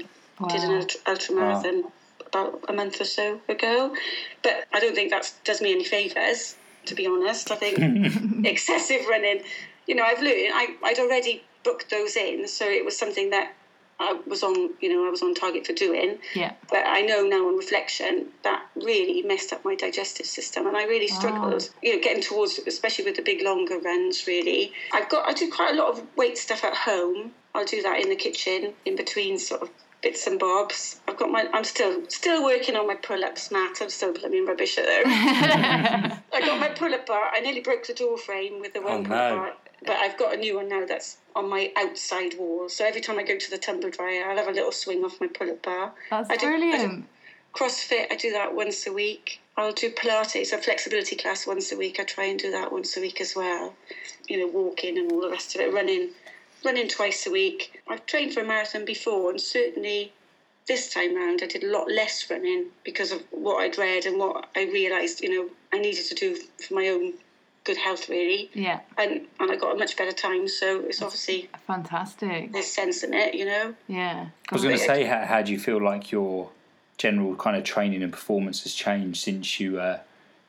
did 0.49 0.63
an 0.63 0.71
ultra, 0.79 0.99
ultra 1.07 1.35
marathon 1.35 1.83
about 2.25 2.63
a 2.67 2.73
month 2.73 2.99
or 2.99 3.05
so 3.05 3.39
ago. 3.47 3.95
But 4.41 4.65
I 4.73 4.79
don't 4.79 4.95
think 4.95 5.11
that 5.11 5.31
does 5.43 5.61
me 5.61 5.71
any 5.71 5.83
favours, 5.83 6.55
to 6.85 6.95
be 6.95 7.05
honest. 7.05 7.51
I 7.51 7.55
think 7.55 8.45
excessive 8.45 9.05
running. 9.07 9.43
You 9.87 9.95
know, 9.95 10.03
I've 10.03 10.21
learned. 10.21 10.51
I, 10.53 10.75
I'd 10.83 10.99
already 10.99 11.43
booked 11.63 11.89
those 11.89 12.15
in, 12.15 12.47
so 12.47 12.65
it 12.65 12.83
was 12.83 12.97
something 12.97 13.29
that 13.29 13.53
I 14.03 14.19
was 14.27 14.43
on. 14.43 14.71
You 14.81 14.89
know, 14.89 15.07
I 15.07 15.09
was 15.09 15.21
on 15.21 15.33
target 15.33 15.65
for 15.65 15.73
doing. 15.73 16.19
Yeah. 16.35 16.53
But 16.69 16.83
I 16.85 17.01
know 17.01 17.23
now 17.23 17.47
on 17.47 17.57
reflection 17.57 18.27
that 18.43 18.65
really 18.75 19.21
messed 19.21 19.53
up 19.53 19.63
my 19.63 19.75
digestive 19.75 20.25
system, 20.25 20.67
and 20.67 20.75
I 20.75 20.83
really 20.83 21.09
ah. 21.11 21.19
struggled. 21.19 21.69
You 21.81 21.95
know, 21.95 22.01
getting 22.03 22.21
towards, 22.21 22.59
especially 22.59 23.05
with 23.05 23.15
the 23.15 23.21
big 23.21 23.41
longer 23.41 23.79
runs. 23.79 24.27
Really, 24.27 24.73
I've 24.91 25.09
got 25.09 25.27
I 25.27 25.33
do 25.33 25.49
quite 25.49 25.73
a 25.73 25.77
lot 25.77 25.89
of 25.89 26.03
weight 26.17 26.37
stuff 26.37 26.63
at 26.63 26.75
home. 26.75 27.31
I'll 27.55 27.65
do 27.65 27.81
that 27.83 28.01
in 28.01 28.09
the 28.09 28.15
kitchen 28.15 28.73
in 28.85 28.95
between 28.95 29.37
sort 29.37 29.61
of 29.61 29.69
bits 30.01 30.27
and 30.27 30.39
bobs. 30.39 30.99
I've 31.07 31.17
got 31.17 31.31
my. 31.31 31.47
I'm 31.53 31.63
still 31.63 32.03
still 32.09 32.43
working 32.43 32.75
on 32.75 32.85
my 32.87 32.95
pull-ups, 32.95 33.51
Matt. 33.51 33.77
I'm 33.81 33.89
still 33.89 34.13
blooming 34.13 34.45
rubbish 34.45 34.77
at 34.77 34.85
them. 34.85 35.03
I 36.33 36.41
got 36.41 36.59
my 36.59 36.69
pull-up 36.69 37.05
bar. 37.07 37.31
I 37.33 37.39
nearly 37.39 37.61
broke 37.61 37.87
the 37.87 37.93
door 37.93 38.17
frame 38.17 38.59
with 38.59 38.73
the 38.73 38.81
one 38.81 38.91
Oh, 38.91 39.03
pull-up 39.03 39.09
no. 39.09 39.35
bar. 39.37 39.53
But 39.85 39.97
I've 39.97 40.17
got 40.17 40.33
a 40.33 40.37
new 40.37 40.55
one 40.55 40.69
now 40.69 40.85
that's 40.85 41.17
on 41.35 41.49
my 41.49 41.71
outside 41.75 42.37
wall. 42.37 42.69
So 42.69 42.85
every 42.85 43.01
time 43.01 43.19
I 43.19 43.23
go 43.23 43.37
to 43.37 43.49
the 43.51 43.57
tumble 43.57 43.89
dryer, 43.89 44.29
I'll 44.29 44.37
have 44.37 44.47
a 44.47 44.51
little 44.51 44.71
swing 44.71 45.03
off 45.03 45.19
my 45.19 45.27
pull-up 45.27 45.61
bar. 45.61 45.93
That's 46.09 46.29
I 46.29 46.35
do- 46.37 46.47
I 46.47 46.51
do- 46.51 46.57
brilliant. 46.57 47.05
CrossFit, 47.53 48.11
I 48.11 48.15
do 48.15 48.31
that 48.31 48.53
once 48.55 48.87
a 48.87 48.93
week. 48.93 49.39
I'll 49.55 49.73
do 49.73 49.91
Pilates, 49.91 50.51
a 50.53 50.57
flexibility 50.57 51.15
class 51.15 51.45
once 51.45 51.71
a 51.71 51.77
week. 51.77 51.99
I 51.99 52.03
try 52.03 52.25
and 52.25 52.39
do 52.39 52.49
that 52.51 52.71
once 52.71 52.97
a 52.97 53.01
week 53.01 53.21
as 53.21 53.35
well. 53.35 53.75
You 54.27 54.37
know, 54.39 54.47
walking 54.47 54.97
and 54.97 55.11
all 55.11 55.21
the 55.21 55.29
rest 55.29 55.53
of 55.53 55.61
it, 55.61 55.71
running, 55.71 56.09
running 56.65 56.87
twice 56.87 57.27
a 57.27 57.31
week. 57.31 57.79
I've 57.87 58.05
trained 58.07 58.33
for 58.33 58.39
a 58.39 58.45
marathon 58.45 58.85
before, 58.85 59.29
and 59.29 59.39
certainly 59.39 60.11
this 60.65 60.91
time 60.91 61.15
round 61.15 61.41
I 61.43 61.47
did 61.47 61.63
a 61.63 61.67
lot 61.67 61.91
less 61.91 62.27
running 62.29 62.67
because 62.83 63.11
of 63.11 63.21
what 63.31 63.57
I'd 63.57 63.77
read 63.77 64.05
and 64.05 64.17
what 64.17 64.47
I 64.55 64.63
realised, 64.63 65.21
you 65.21 65.29
know, 65.29 65.49
I 65.71 65.77
needed 65.77 66.05
to 66.05 66.15
do 66.15 66.35
for 66.65 66.73
my 66.73 66.87
own 66.87 67.13
good 67.63 67.77
health, 67.77 68.09
really. 68.09 68.49
Yeah. 68.53 68.81
And 68.97 69.27
and 69.39 69.51
I 69.51 69.55
got 69.55 69.75
a 69.75 69.77
much 69.77 69.95
better 69.97 70.11
time, 70.11 70.47
so 70.47 70.81
it's 70.81 71.01
obviously 71.01 71.49
Fantastic. 71.67 72.51
there's 72.51 72.67
sense 72.67 73.03
in 73.03 73.13
it, 73.13 73.33
you 73.33 73.45
know. 73.45 73.75
Yeah. 73.87 74.27
I 74.49 74.55
was 74.55 74.63
going 74.63 74.77
to 74.77 74.83
say, 74.83 75.05
how, 75.05 75.25
how 75.25 75.41
do 75.41 75.51
you 75.51 75.59
feel 75.59 75.81
like 75.83 76.11
your 76.11 76.49
general 76.97 77.35
kind 77.35 77.55
of 77.57 77.63
training 77.63 78.03
and 78.03 78.11
performance 78.11 78.63
has 78.63 78.73
changed 78.73 79.21
since 79.21 79.59
you? 79.59 79.79
Uh, 79.79 79.99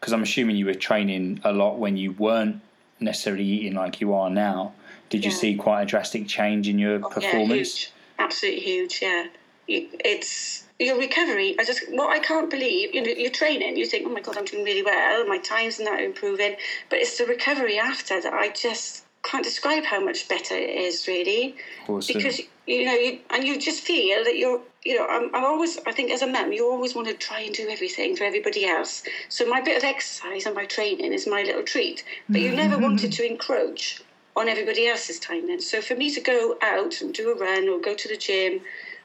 because 0.00 0.12
I'm 0.12 0.22
assuming 0.22 0.56
you 0.56 0.66
were 0.66 0.74
training 0.74 1.40
a 1.44 1.52
lot 1.52 1.78
when 1.78 1.96
you 1.96 2.12
weren't 2.12 2.60
necessarily 3.00 3.44
eating 3.44 3.74
like 3.74 4.00
you 4.02 4.12
are 4.12 4.28
now. 4.28 4.74
Did 5.08 5.24
you 5.24 5.30
Yeah. 5.30 5.36
see 5.36 5.54
quite 5.54 5.82
a 5.82 5.86
drastic 5.86 6.28
change 6.28 6.68
in 6.68 6.78
your 6.78 6.96
oh, 6.96 7.08
Yeah, 7.08 7.14
performance? 7.14 7.76
huge. 7.78 7.92
Absolutely 8.18 8.60
huge. 8.60 9.00
Yeah, 9.00 9.26
it's 9.66 10.63
your 10.78 10.98
recovery. 10.98 11.56
I 11.58 11.64
just 11.64 11.82
what 11.90 12.10
I 12.10 12.18
can't 12.18 12.50
believe. 12.50 12.94
You 12.94 13.02
know, 13.02 13.10
you're 13.10 13.30
training. 13.30 13.76
You 13.76 13.86
think, 13.86 14.06
oh 14.06 14.10
my 14.10 14.20
god, 14.20 14.36
I'm 14.36 14.44
doing 14.44 14.64
really 14.64 14.82
well. 14.82 15.26
My 15.26 15.38
times 15.38 15.78
and 15.78 15.86
that 15.86 16.00
are 16.00 16.04
improving. 16.04 16.56
But 16.90 16.98
it's 17.00 17.18
the 17.18 17.26
recovery 17.26 17.78
after 17.78 18.20
that. 18.20 18.32
I 18.32 18.50
just 18.50 19.04
can't 19.22 19.44
describe 19.44 19.84
how 19.84 20.04
much 20.04 20.28
better 20.28 20.54
it 20.54 20.70
is. 20.70 21.06
Really, 21.06 21.56
Awesome. 21.88 22.14
because 22.14 22.40
you 22.66 22.86
know, 22.86 22.94
you, 22.94 23.18
and 23.30 23.44
you 23.44 23.58
just 23.58 23.82
feel 23.82 24.24
that 24.24 24.36
you're. 24.36 24.60
You 24.84 24.98
know, 24.98 25.06
I'm, 25.06 25.34
I'm 25.34 25.44
always. 25.44 25.78
I 25.86 25.92
think 25.92 26.10
as 26.10 26.22
a 26.22 26.26
mum, 26.26 26.52
you 26.52 26.68
always 26.70 26.94
want 26.94 27.08
to 27.08 27.14
try 27.14 27.40
and 27.40 27.54
do 27.54 27.68
everything 27.68 28.16
for 28.16 28.24
everybody 28.24 28.66
else. 28.66 29.02
So 29.28 29.46
my 29.46 29.60
bit 29.60 29.78
of 29.78 29.84
exercise 29.84 30.44
and 30.44 30.54
my 30.54 30.66
training 30.66 31.12
is 31.12 31.26
my 31.26 31.42
little 31.42 31.62
treat. 31.62 32.04
But 32.28 32.40
you 32.40 32.54
never 32.54 32.74
mm-hmm. 32.74 32.82
wanted 32.82 33.12
to 33.12 33.26
encroach 33.26 34.02
on 34.36 34.48
everybody 34.48 34.88
else's 34.88 35.18
time 35.18 35.46
then. 35.46 35.60
So 35.60 35.80
for 35.80 35.94
me 35.94 36.12
to 36.12 36.20
go 36.20 36.58
out 36.60 37.00
and 37.00 37.14
do 37.14 37.30
a 37.30 37.36
run 37.36 37.68
or 37.68 37.80
go 37.80 37.94
to 37.94 38.08
the 38.08 38.16
gym 38.16 38.60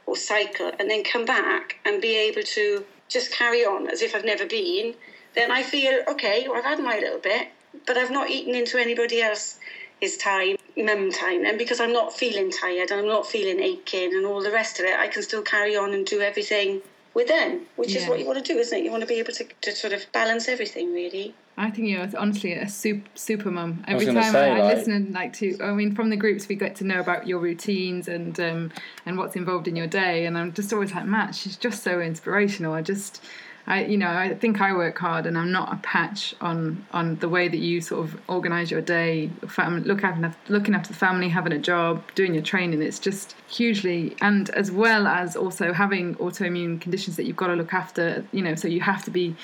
or 0.09 0.15
cycle 0.15 0.71
and 0.79 0.89
then 0.89 1.03
come 1.03 1.25
back 1.25 1.77
and 1.85 2.01
be 2.01 2.17
able 2.17 2.41
to 2.41 2.83
just 3.07 3.31
carry 3.31 3.63
on 3.63 3.87
as 3.89 4.01
if 4.01 4.15
I've 4.15 4.25
never 4.25 4.45
been, 4.45 4.95
then 5.35 5.51
I 5.51 5.63
feel, 5.63 6.01
okay, 6.07 6.47
well, 6.47 6.57
I've 6.57 6.65
had 6.65 6.79
my 6.79 6.97
little 6.97 7.19
bit, 7.19 7.49
but 7.85 7.97
I've 7.97 8.11
not 8.11 8.29
eaten 8.29 8.55
into 8.55 8.79
anybody 8.79 9.21
else's 9.21 10.17
time, 10.19 10.57
mum 10.75 11.11
time 11.11 11.45
And 11.45 11.57
because 11.57 11.79
I'm 11.79 11.93
not 11.93 12.13
feeling 12.13 12.51
tired 12.51 12.89
and 12.91 13.01
I'm 13.01 13.07
not 13.07 13.27
feeling 13.27 13.59
aching 13.59 14.13
and 14.15 14.25
all 14.25 14.41
the 14.41 14.51
rest 14.51 14.79
of 14.79 14.85
it. 14.85 14.97
I 14.97 15.07
can 15.07 15.21
still 15.21 15.43
carry 15.43 15.75
on 15.77 15.93
and 15.93 16.05
do 16.05 16.21
everything 16.21 16.81
with 17.13 17.27
them, 17.27 17.65
which 17.75 17.95
is 17.95 18.07
what 18.07 18.19
you 18.19 18.25
want 18.25 18.43
to 18.43 18.53
do, 18.53 18.59
isn't 18.59 18.77
it? 18.77 18.83
You 18.83 18.91
want 18.91 19.01
to 19.01 19.07
be 19.07 19.19
able 19.19 19.33
to, 19.33 19.45
to 19.61 19.71
sort 19.71 19.93
of 19.93 20.05
balance 20.11 20.47
everything, 20.47 20.93
really. 20.93 21.33
I 21.59 21.69
think 21.71 21.89
you're 21.89 22.07
honestly 22.17 22.53
a 22.53 22.69
super, 22.69 23.09
super 23.15 23.51
mum. 23.51 23.83
Every 23.85 24.05
gonna 24.05 24.21
time 24.21 24.31
say, 24.31 24.49
I, 24.49 24.55
I 24.55 24.59
like- 24.61 24.77
listen 24.77 24.93
and 24.93 25.13
like 25.13 25.33
to, 25.33 25.57
I 25.61 25.71
mean, 25.73 25.93
from 25.93 26.09
the 26.09 26.15
groups 26.15 26.47
we 26.47 26.55
get 26.55 26.77
to 26.77 26.85
know 26.85 27.01
about 27.01 27.27
your 27.27 27.39
routines 27.39 28.07
and 28.07 28.39
um, 28.39 28.71
and 29.05 29.17
what's 29.17 29.35
involved 29.35 29.67
in 29.67 29.75
your 29.75 29.85
day, 29.87 30.25
and 30.25 30.37
I'm 30.37 30.53
just 30.53 30.71
always 30.71 30.93
like, 30.93 31.05
Matt, 31.05 31.35
she's 31.35 31.57
just 31.57 31.83
so 31.83 31.99
inspirational. 31.99 32.73
I 32.73 32.81
just, 32.81 33.21
I 33.67 33.83
you 33.83 33.97
know, 33.97 34.07
I 34.07 34.33
think 34.35 34.61
I 34.61 34.71
work 34.73 34.97
hard, 34.99 35.25
and 35.25 35.37
I'm 35.37 35.51
not 35.51 35.73
a 35.73 35.75
patch 35.77 36.33
on 36.39 36.85
on 36.91 37.17
the 37.17 37.27
way 37.27 37.49
that 37.49 37.57
you 37.57 37.81
sort 37.81 38.05
of 38.05 38.21
organise 38.29 38.71
your 38.71 38.81
day, 38.81 39.29
fam- 39.45 39.83
look 39.83 40.01
after 40.01 40.33
looking 40.47 40.73
after 40.73 40.93
the 40.93 40.97
family, 40.97 41.27
having 41.27 41.51
a 41.51 41.59
job, 41.59 42.01
doing 42.15 42.33
your 42.33 42.43
training. 42.43 42.81
It's 42.81 42.99
just 42.99 43.35
hugely, 43.49 44.15
and 44.21 44.49
as 44.51 44.71
well 44.71 45.07
as 45.07 45.35
also 45.35 45.73
having 45.73 46.15
autoimmune 46.15 46.79
conditions 46.79 47.17
that 47.17 47.25
you've 47.25 47.35
got 47.35 47.47
to 47.47 47.55
look 47.55 47.73
after. 47.73 48.23
You 48.31 48.43
know, 48.43 48.55
so 48.55 48.69
you 48.69 48.79
have 48.79 49.03
to 49.03 49.11
be. 49.11 49.35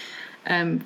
Um, 0.48 0.86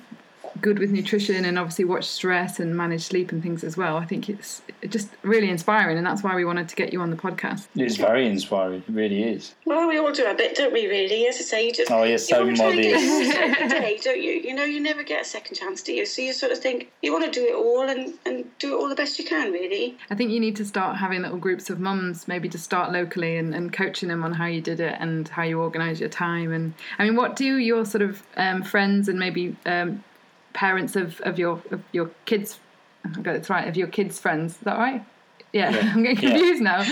good 0.60 0.78
with 0.78 0.90
nutrition 0.90 1.44
and 1.44 1.58
obviously 1.58 1.84
watch 1.84 2.04
stress 2.04 2.60
and 2.60 2.76
manage 2.76 3.02
sleep 3.02 3.32
and 3.32 3.42
things 3.42 3.64
as 3.64 3.76
well. 3.76 3.96
I 3.96 4.04
think 4.04 4.28
it's 4.28 4.62
just 4.88 5.08
really 5.22 5.48
inspiring, 5.48 5.96
and 5.96 6.06
that's 6.06 6.22
why 6.22 6.34
we 6.34 6.44
wanted 6.44 6.68
to 6.68 6.76
get 6.76 6.92
you 6.92 7.00
on 7.00 7.10
the 7.10 7.16
podcast. 7.16 7.68
It's 7.76 7.96
very 7.96 8.26
inspiring. 8.26 8.82
It 8.86 8.92
really 8.92 9.22
is. 9.22 9.54
Well, 9.64 9.88
we 9.88 9.98
all 9.98 10.12
do 10.12 10.26
a 10.26 10.34
bit, 10.34 10.56
don't 10.56 10.72
we? 10.72 10.86
Really, 10.86 11.26
as 11.26 11.36
I 11.36 11.40
say, 11.40 11.66
you 11.66 11.72
just 11.72 11.90
Oh, 11.90 12.02
you're 12.02 12.18
so 12.18 12.44
you 12.44 12.56
get 12.56 12.64
modest. 12.64 12.84
it 12.86 13.36
every 13.36 13.68
day, 13.68 14.00
don't 14.02 14.22
you? 14.22 14.32
You 14.32 14.54
know, 14.54 14.64
you 14.64 14.80
never 14.80 15.02
get 15.02 15.22
a 15.22 15.24
second 15.24 15.56
chance, 15.56 15.82
do 15.82 15.92
you? 15.92 16.04
So 16.06 16.22
you 16.22 16.32
sort 16.32 16.52
of 16.52 16.58
think 16.58 16.90
you 17.02 17.12
want 17.12 17.24
to 17.24 17.30
do 17.30 17.46
it 17.46 17.54
all 17.54 17.88
and, 17.88 18.14
and 18.26 18.44
do 18.58 18.74
it 18.74 18.80
all 18.80 18.88
the 18.88 18.94
best 18.94 19.18
you 19.18 19.24
can, 19.24 19.52
really. 19.52 19.96
I 20.10 20.14
think 20.14 20.30
you 20.30 20.40
need 20.40 20.56
to 20.56 20.64
start 20.64 20.96
having 20.96 21.22
little 21.22 21.38
groups 21.38 21.70
of 21.70 21.80
mums, 21.80 22.26
maybe 22.28 22.48
to 22.48 22.58
start 22.58 22.92
locally 22.92 23.36
and, 23.36 23.54
and 23.54 23.72
coaching 23.72 24.08
them 24.08 24.22
on 24.24 24.32
how 24.32 24.46
you 24.46 24.60
did 24.60 24.80
it 24.80 24.96
and 24.98 25.28
how 25.28 25.42
you 25.42 25.60
organise 25.60 26.00
your 26.00 26.08
time. 26.08 26.52
And 26.52 26.74
I 26.98 27.04
mean, 27.04 27.16
what 27.16 27.36
do 27.36 27.56
your 27.58 27.84
sort 27.84 28.02
of 28.02 28.22
um, 28.36 28.62
friends 28.62 29.08
and 29.08 29.18
maybe 29.18 29.56
um, 29.66 30.02
parents 30.52 30.96
of, 30.96 31.20
of 31.22 31.38
your 31.38 31.62
of 31.70 31.82
your 31.92 32.10
kids? 32.24 32.58
I 33.04 33.20
got 33.20 33.36
it 33.36 33.48
right. 33.48 33.66
Of 33.68 33.76
your 33.76 33.88
kids' 33.88 34.18
friends, 34.18 34.52
is 34.52 34.58
that 34.60 34.78
right? 34.78 35.04
Yeah, 35.52 35.70
Yeah. 35.70 35.92
I'm 35.94 36.02
getting 36.02 36.22
Yeah. 36.22 36.30
confused 36.36 36.62
now. 36.62 36.82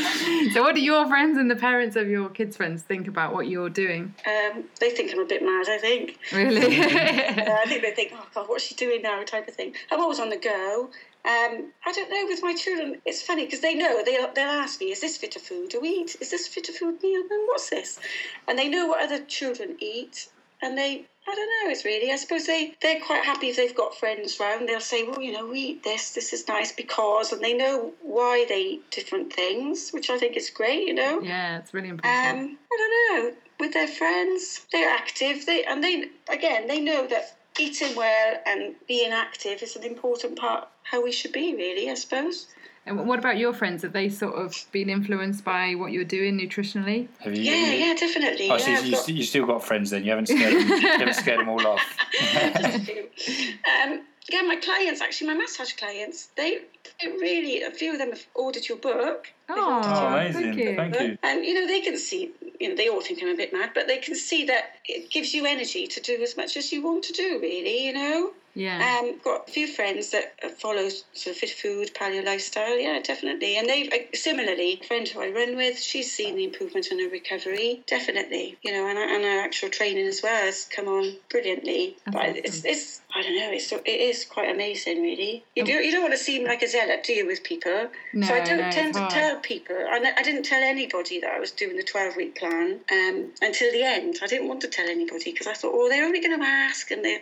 So, 0.52 0.62
what 0.62 0.74
do 0.74 0.80
your 0.80 1.06
friends 1.06 1.38
and 1.38 1.48
the 1.50 1.54
parents 1.56 1.94
of 1.96 2.08
your 2.08 2.28
kids' 2.28 2.56
friends 2.56 2.82
think 2.82 3.06
about 3.06 3.32
what 3.32 3.46
you're 3.48 3.70
doing? 3.70 4.14
Um, 4.26 4.64
they 4.80 4.90
think 4.90 5.12
I'm 5.12 5.20
a 5.20 5.24
bit 5.26 5.42
mad, 5.42 5.66
I 5.68 5.78
think. 5.78 6.18
Really? 6.32 6.78
Uh, 6.78 7.60
I 7.62 7.64
think 7.68 7.82
they 7.82 7.92
think, 7.92 8.12
oh 8.14 8.26
God, 8.34 8.48
what's 8.48 8.64
she 8.64 8.74
doing 8.74 9.02
now? 9.02 9.22
Type 9.22 9.46
of 9.48 9.54
thing. 9.54 9.74
I'm 9.92 10.00
always 10.00 10.18
on 10.18 10.28
the 10.30 10.38
go. 10.38 10.90
Um, 11.24 11.72
I 11.84 11.92
don't 11.92 12.10
know. 12.10 12.24
With 12.26 12.42
my 12.42 12.54
children, 12.54 13.00
it's 13.04 13.22
funny 13.22 13.44
because 13.44 13.60
they 13.60 13.74
know 13.74 14.02
they'll 14.04 14.32
they'll 14.32 14.48
ask 14.48 14.80
me, 14.80 14.86
"Is 14.92 15.00
this 15.00 15.18
Fitter 15.18 15.40
Food? 15.40 15.68
Do 15.68 15.80
we 15.80 15.88
eat? 15.90 16.16
Is 16.20 16.30
this 16.30 16.48
fit 16.48 16.66
food 16.68 17.02
meal? 17.02 17.20
And 17.30 17.48
what's 17.48 17.68
this?" 17.70 17.98
And 18.46 18.58
they 18.58 18.68
know 18.68 18.86
what 18.86 19.02
other 19.04 19.22
children 19.24 19.76
eat, 19.80 20.28
and 20.62 20.78
they. 20.78 21.06
I 21.28 21.34
don't 21.34 21.46
know. 21.46 21.70
It's 21.70 21.84
really. 21.84 22.10
I 22.10 22.16
suppose 22.16 22.46
they 22.46 22.74
they're 22.80 23.00
quite 23.00 23.24
happy 23.24 23.48
if 23.48 23.56
they've 23.56 23.74
got 23.74 23.94
friends 23.94 24.40
round. 24.40 24.68
They'll 24.68 24.80
say, 24.80 25.04
"Well, 25.04 25.20
you 25.20 25.32
know, 25.32 25.46
we 25.46 25.60
eat 25.60 25.82
this. 25.84 26.12
This 26.12 26.32
is 26.32 26.48
nice 26.48 26.72
because," 26.72 27.32
and 27.32 27.42
they 27.42 27.52
know 27.52 27.92
why 28.00 28.46
they 28.48 28.60
eat 28.60 28.90
different 28.90 29.32
things, 29.32 29.90
which 29.90 30.08
I 30.08 30.18
think 30.18 30.36
is 30.36 30.48
great. 30.48 30.88
You 30.88 30.94
know. 30.94 31.20
yeah, 31.20 31.58
it's 31.58 31.74
really 31.74 31.90
important. 31.90 32.26
Um, 32.26 32.58
I 32.72 32.76
don't 32.76 33.24
know. 33.24 33.36
With 33.60 33.74
their 33.74 33.88
friends, 33.88 34.66
they're 34.72 34.88
active. 34.88 35.44
They 35.44 35.64
and 35.64 35.84
they 35.84 36.06
again 36.28 36.66
they 36.66 36.80
know 36.80 37.06
that 37.08 37.36
eating 37.58 37.94
well 37.94 38.36
and 38.46 38.76
being 38.86 39.10
active 39.12 39.62
is 39.62 39.76
an 39.76 39.82
important 39.82 40.38
part 40.38 40.68
how 40.82 41.02
we 41.02 41.12
should 41.12 41.32
be. 41.32 41.54
Really, 41.54 41.90
I 41.90 41.94
suppose. 41.94 42.46
And 42.88 43.06
what 43.06 43.18
about 43.18 43.38
your 43.38 43.52
friends? 43.52 43.82
Have 43.82 43.92
they 43.92 44.08
sort 44.08 44.34
of 44.34 44.54
been 44.72 44.88
influenced 44.88 45.44
by 45.44 45.74
what 45.74 45.92
you're 45.92 46.04
doing 46.04 46.38
nutritionally? 46.38 47.08
Have 47.20 47.34
you? 47.34 47.42
Yeah, 47.42 47.72
yeah, 47.72 47.94
definitely. 47.94 48.50
Oh, 48.50 48.56
yeah, 48.56 48.58
so 48.58 48.72
I've 48.72 48.86
you, 48.86 48.92
got- 48.92 49.08
you, 49.08 49.14
you 49.16 49.22
still 49.24 49.46
got 49.46 49.64
friends 49.64 49.90
then? 49.90 50.04
You 50.04 50.10
haven't 50.10 50.26
scared 50.26 50.54
them, 50.54 50.68
you 50.82 50.88
haven't 50.88 51.14
scared 51.14 51.40
them 51.40 51.48
all 51.48 51.66
off. 51.66 51.80
um, 52.32 54.02
yeah, 54.30 54.42
my 54.42 54.56
clients 54.62 55.00
actually, 55.00 55.28
my 55.28 55.34
massage 55.34 55.72
clients, 55.74 56.28
they, 56.36 56.58
they 57.00 57.08
really 57.08 57.62
a 57.62 57.70
few 57.70 57.92
of 57.92 57.98
them 57.98 58.10
have 58.10 58.26
ordered 58.34 58.68
your 58.68 58.78
book. 58.78 59.28
They've 59.48 59.56
Oh, 59.58 59.76
ordered 59.76 59.88
Oh, 59.88 60.00
your 60.00 60.18
amazing! 60.18 60.42
Thank 60.42 60.58
you. 60.58 60.76
Thank 60.76 61.00
you. 61.00 61.18
And 61.22 61.44
you 61.44 61.54
know 61.54 61.66
they 61.66 61.80
can 61.80 61.96
see, 61.98 62.30
you 62.60 62.68
know, 62.68 62.76
they 62.76 62.88
all 62.88 63.00
think 63.00 63.22
I'm 63.22 63.28
a 63.28 63.36
bit 63.36 63.52
mad, 63.52 63.70
but 63.74 63.86
they 63.86 63.98
can 63.98 64.14
see 64.14 64.44
that 64.46 64.74
it 64.84 65.10
gives 65.10 65.32
you 65.34 65.46
energy 65.46 65.86
to 65.86 66.00
do 66.00 66.20
as 66.22 66.36
much 66.36 66.56
as 66.56 66.70
you 66.72 66.82
want 66.82 67.04
to 67.04 67.12
do. 67.12 67.38
Really, 67.40 67.86
you 67.86 67.92
know. 67.94 68.32
Yeah. 68.54 68.98
Um, 69.00 69.20
got 69.22 69.48
a 69.48 69.52
few 69.52 69.68
friends 69.68 70.10
that 70.10 70.32
uh, 70.42 70.48
follow 70.48 70.88
sort 70.88 71.26
of 71.28 71.36
fit 71.36 71.50
food, 71.50 71.94
paleo 71.94 72.24
lifestyle. 72.24 72.76
Yeah, 72.76 72.98
definitely. 73.00 73.56
And 73.56 73.68
they 73.68 73.88
uh, 73.88 74.16
similarly, 74.16 74.80
a 74.82 74.84
friend 74.84 75.06
who 75.06 75.20
I 75.20 75.30
run 75.30 75.54
with, 75.56 75.78
she's 75.78 76.12
seen 76.12 76.34
the 76.34 76.42
improvement 76.44 76.88
in 76.90 76.98
her 76.98 77.08
recovery. 77.08 77.84
Definitely, 77.86 78.58
you 78.62 78.72
know, 78.72 78.88
and, 78.88 78.98
and 78.98 79.22
her 79.22 79.40
actual 79.44 79.68
training 79.68 80.08
as 80.08 80.22
well 80.24 80.42
has 80.42 80.64
come 80.74 80.88
on 80.88 81.14
brilliantly. 81.30 81.98
That's 82.06 82.16
but 82.16 82.24
awesome. 82.30 82.36
it's, 82.44 82.64
it's, 82.64 83.00
I 83.14 83.22
don't 83.22 83.36
know, 83.36 83.50
it's 83.52 83.70
it 83.70 83.86
is 83.86 84.24
quite 84.24 84.50
amazing, 84.52 85.02
really. 85.02 85.44
You 85.54 85.64
do 85.64 85.72
you 85.72 85.92
don't 85.92 86.02
want 86.02 86.14
to 86.14 86.18
seem 86.18 86.44
like 86.44 86.62
a 86.62 86.66
zealot, 86.68 87.04
do 87.04 87.12
you, 87.12 87.26
with 87.26 87.44
people? 87.44 87.88
No, 88.12 88.26
so 88.26 88.34
I 88.34 88.40
don't 88.44 88.58
no, 88.58 88.70
tend 88.70 88.94
to 88.94 89.00
hard. 89.00 89.12
Tell 89.38 89.58
people. 89.58 89.76
I, 89.76 90.12
I 90.16 90.22
didn't 90.22 90.44
tell 90.44 90.62
anybody 90.62 91.20
that 91.20 91.30
I 91.30 91.38
was 91.38 91.50
doing 91.50 91.76
the 91.76 91.82
twelve 91.82 92.16
week 92.16 92.36
plan 92.38 92.80
um, 92.90 93.32
until 93.40 93.72
the 93.72 93.82
end. 93.82 94.18
I 94.22 94.26
didn't 94.26 94.48
want 94.48 94.60
to 94.62 94.68
tell 94.68 94.88
anybody 94.88 95.32
because 95.32 95.46
I 95.46 95.54
thought, 95.54 95.72
oh, 95.74 95.88
they're 95.88 96.04
only 96.04 96.20
going 96.20 96.38
to 96.38 96.44
ask, 96.44 96.90
and 96.90 97.04
they 97.04 97.20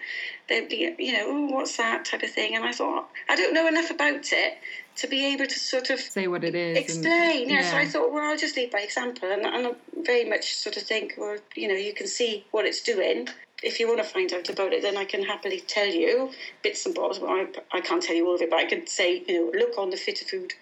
they'd 0.49 0.69
be, 0.69 0.95
you 0.99 1.13
know, 1.13 1.25
oh, 1.27 1.47
what's 1.47 1.77
that 1.77 2.05
type 2.05 2.23
of 2.23 2.31
thing. 2.31 2.55
And 2.57 2.65
I 2.65 2.73
thought, 2.73 3.09
I 3.29 3.37
don't 3.37 3.55
know 3.55 3.67
enough 3.67 3.91
about 3.91 4.33
it 4.33 4.59
to 4.97 5.07
be 5.07 5.27
able 5.27 5.47
to 5.47 5.59
sort 5.59 5.91
of 5.91 6.01
Say 6.01 6.27
what 6.27 6.43
it 6.45 6.55
is. 6.55 6.77
and- 6.77 6.85
explain. 7.07 7.51
yeah. 7.51 7.71
So. 7.71 7.77
I 7.77 7.87
thought, 7.87 8.13
well, 8.13 8.31
I'll 8.31 8.37
just 8.39 8.57
lead 8.57 8.71
by 8.71 8.81
example, 8.81 9.31
and, 9.31 9.45
and 9.45 9.67
I 9.69 9.73
very 10.03 10.25
much 10.25 10.55
sort 10.55 10.77
of 10.77 10.85
think, 10.85 11.15
well, 11.19 11.37
you 11.55 11.69
know, 11.69 11.75
you 11.75 11.93
can 11.93 12.07
see 12.07 12.45
what 12.51 12.65
it's 12.65 12.83
doing. 12.83 13.29
If 13.63 13.81
you 13.81 13.89
want 13.89 14.03
to 14.03 14.05
find 14.09 14.31
out 14.35 14.51
about 14.51 14.75
it, 14.75 14.83
then 14.83 14.99
I 14.99 15.07
can 15.07 15.23
happily 15.25 15.61
tell 15.61 15.87
you 15.87 16.31
bits 16.63 16.85
and 16.85 16.95
bobs. 16.95 17.19
Well, 17.19 17.31
I, 17.31 17.47
I 17.73 17.81
can't 17.81 18.03
tell 18.03 18.15
you 18.15 18.27
all 18.27 18.35
of 18.35 18.43
it, 18.43 18.51
but 18.51 18.59
I 18.59 18.67
can 18.67 18.87
say, 18.87 19.25
you 19.27 19.35
know, 19.51 19.59
look 19.59 19.79
on 19.79 19.89
the 19.89 19.97
Fitter 19.97 20.27
Food, 20.27 20.53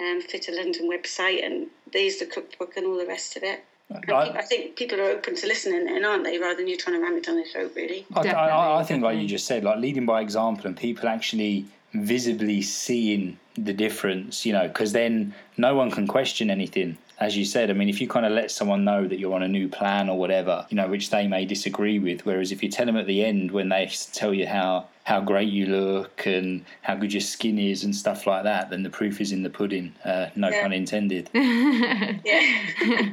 um, 0.00 0.20
Fitter 0.20 0.52
London 0.52 0.88
website, 0.90 1.44
and 1.44 1.66
there's 1.92 2.18
the 2.18 2.26
cookbook 2.26 2.76
and 2.76 2.86
all 2.86 2.96
the 2.98 3.06
rest 3.06 3.36
of 3.36 3.42
it. 3.42 3.64
I- 4.08 4.30
I 4.30 4.42
think 4.42 4.74
people 4.76 5.00
are 5.00 5.04
open 5.10 5.36
to 5.36 5.46
listening 5.46 5.84
then, 5.84 6.04
aren't 6.04 6.24
they? 6.24 6.38
Rather 6.38 6.56
than 6.56 6.66
you 6.68 6.76
trying 6.76 6.96
to 6.96 7.02
ram 7.02 7.16
it 7.16 7.24
down 7.24 7.36
their 7.36 7.44
throat, 7.46 7.72
really. 7.76 8.04
I, 8.14 8.28
I, 8.28 8.80
I 8.80 8.82
think, 8.84 9.02
like 9.04 9.18
you 9.18 9.28
just 9.28 9.46
said, 9.46 9.62
like 9.62 9.78
leading 9.78 10.06
by 10.06 10.20
example 10.22 10.66
and 10.66 10.76
people 10.76 11.08
actually 11.08 11.66
visibly 11.94 12.62
seeing 12.62 13.38
the 13.54 13.72
difference, 13.72 14.44
you 14.44 14.52
know, 14.52 14.66
because 14.68 14.92
then 14.92 15.34
no 15.56 15.74
one 15.76 15.90
can 15.90 16.06
question 16.06 16.50
anything. 16.50 16.98
As 17.18 17.36
you 17.36 17.44
said, 17.46 17.70
I 17.70 17.72
mean, 17.72 17.88
if 17.88 18.00
you 18.00 18.08
kind 18.08 18.26
of 18.26 18.32
let 18.32 18.50
someone 18.50 18.84
know 18.84 19.06
that 19.06 19.18
you're 19.18 19.34
on 19.34 19.42
a 19.42 19.48
new 19.48 19.68
plan 19.68 20.10
or 20.10 20.18
whatever, 20.18 20.66
you 20.68 20.76
know, 20.76 20.86
which 20.86 21.08
they 21.10 21.26
may 21.26 21.46
disagree 21.46 21.98
with, 21.98 22.26
whereas 22.26 22.52
if 22.52 22.62
you 22.62 22.68
tell 22.68 22.84
them 22.84 22.96
at 22.96 23.06
the 23.06 23.24
end 23.24 23.50
when 23.52 23.70
they 23.70 23.90
tell 24.12 24.34
you 24.34 24.46
how 24.46 24.86
how 25.04 25.20
great 25.20 25.48
you 25.48 25.66
look 25.66 26.26
and 26.26 26.64
how 26.82 26.96
good 26.96 27.12
your 27.12 27.20
skin 27.20 27.60
is 27.60 27.84
and 27.84 27.94
stuff 27.94 28.26
like 28.26 28.42
that, 28.42 28.70
then 28.70 28.82
the 28.82 28.90
proof 28.90 29.20
is 29.20 29.30
in 29.30 29.44
the 29.44 29.48
pudding. 29.48 29.94
Uh, 30.04 30.26
no 30.34 30.48
Yeah. 30.48 30.62
pun 30.62 30.72
intended. 30.72 31.30
Yeah. 31.34 33.12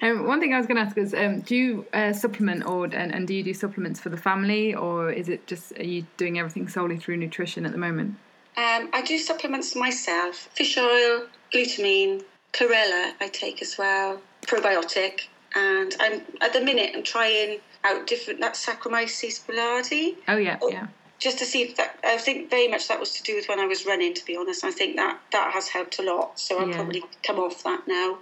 Um, 0.00 0.26
one 0.26 0.38
thing 0.40 0.54
I 0.54 0.58
was 0.58 0.66
going 0.66 0.76
to 0.76 0.82
ask 0.82 0.96
is, 0.96 1.12
um, 1.12 1.40
do 1.40 1.56
you 1.56 1.86
uh, 1.92 2.12
supplement 2.12 2.64
or 2.64 2.84
and, 2.84 3.12
and 3.12 3.26
do 3.26 3.34
you 3.34 3.42
do 3.42 3.52
supplements 3.52 3.98
for 3.98 4.10
the 4.10 4.16
family, 4.16 4.72
or 4.74 5.10
is 5.10 5.28
it 5.28 5.46
just 5.48 5.72
are 5.72 5.84
you 5.84 6.06
doing 6.16 6.38
everything 6.38 6.68
solely 6.68 6.96
through 6.98 7.16
nutrition 7.16 7.66
at 7.66 7.72
the 7.72 7.78
moment? 7.78 8.14
Um, 8.56 8.88
I 8.92 9.02
do 9.04 9.18
supplements 9.18 9.74
myself. 9.74 10.48
Fish 10.54 10.78
oil, 10.78 11.26
glutamine, 11.52 12.22
chlorella 12.52 13.12
I 13.20 13.28
take 13.28 13.62
as 13.62 13.76
well, 13.78 14.20
probiotic, 14.46 15.28
and 15.54 15.94
I'm 16.00 16.22
at 16.40 16.52
the 16.52 16.60
minute 16.60 16.92
I'm 16.94 17.02
trying 17.02 17.60
out 17.84 18.06
different 18.06 18.40
that 18.40 18.54
Saccharomyces 18.54 19.44
boulardii 19.46 20.16
Oh 20.26 20.36
yeah, 20.36 20.58
Oh. 20.60 20.68
yeah. 20.70 20.86
just 21.20 21.38
to 21.38 21.44
see 21.46 21.62
if 21.62 21.76
that. 21.76 21.98
I 22.04 22.16
think 22.18 22.50
very 22.50 22.68
much 22.68 22.88
that 22.88 23.00
was 23.00 23.12
to 23.14 23.22
do 23.22 23.34
with 23.34 23.48
when 23.48 23.58
I 23.60 23.66
was 23.66 23.84
running. 23.86 24.14
To 24.14 24.24
be 24.24 24.36
honest, 24.36 24.64
I 24.64 24.70
think 24.70 24.96
that 24.96 25.20
that 25.32 25.52
has 25.52 25.68
helped 25.68 25.98
a 25.98 26.02
lot. 26.02 26.38
So 26.38 26.58
I'll 26.58 26.68
Yeah. 26.68 26.76
probably 26.76 27.02
come 27.22 27.38
off 27.38 27.62
that 27.64 27.86
now. 27.88 28.18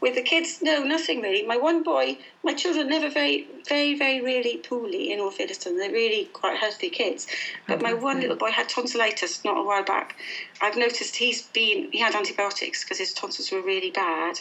With 0.00 0.14
the 0.14 0.22
kids, 0.22 0.62
no, 0.62 0.84
nothing 0.84 1.20
really. 1.22 1.42
My 1.42 1.56
one 1.56 1.82
boy, 1.82 2.18
my 2.44 2.54
children 2.54 2.88
never 2.88 3.10
very, 3.10 3.48
very, 3.68 3.94
very 3.96 4.20
really 4.20 4.56
poorly. 4.56 5.10
In 5.10 5.18
all 5.18 5.30
them. 5.30 5.76
they're 5.76 5.90
really 5.90 6.26
quite 6.32 6.58
healthy 6.58 6.88
kids. 6.88 7.26
But 7.66 7.82
my 7.82 7.92
one 7.92 8.20
little 8.20 8.36
boy 8.36 8.52
had 8.52 8.68
tonsillitis 8.68 9.44
not 9.44 9.58
a 9.58 9.62
while 9.64 9.82
back. 9.82 10.14
I've 10.60 10.76
noticed 10.76 11.16
he's 11.16 11.42
been 11.42 11.90
he 11.90 11.98
had 11.98 12.14
antibiotics 12.14 12.84
because 12.84 12.98
his 12.98 13.12
tonsils 13.12 13.50
were 13.50 13.60
really 13.60 13.90
bad. 13.90 14.40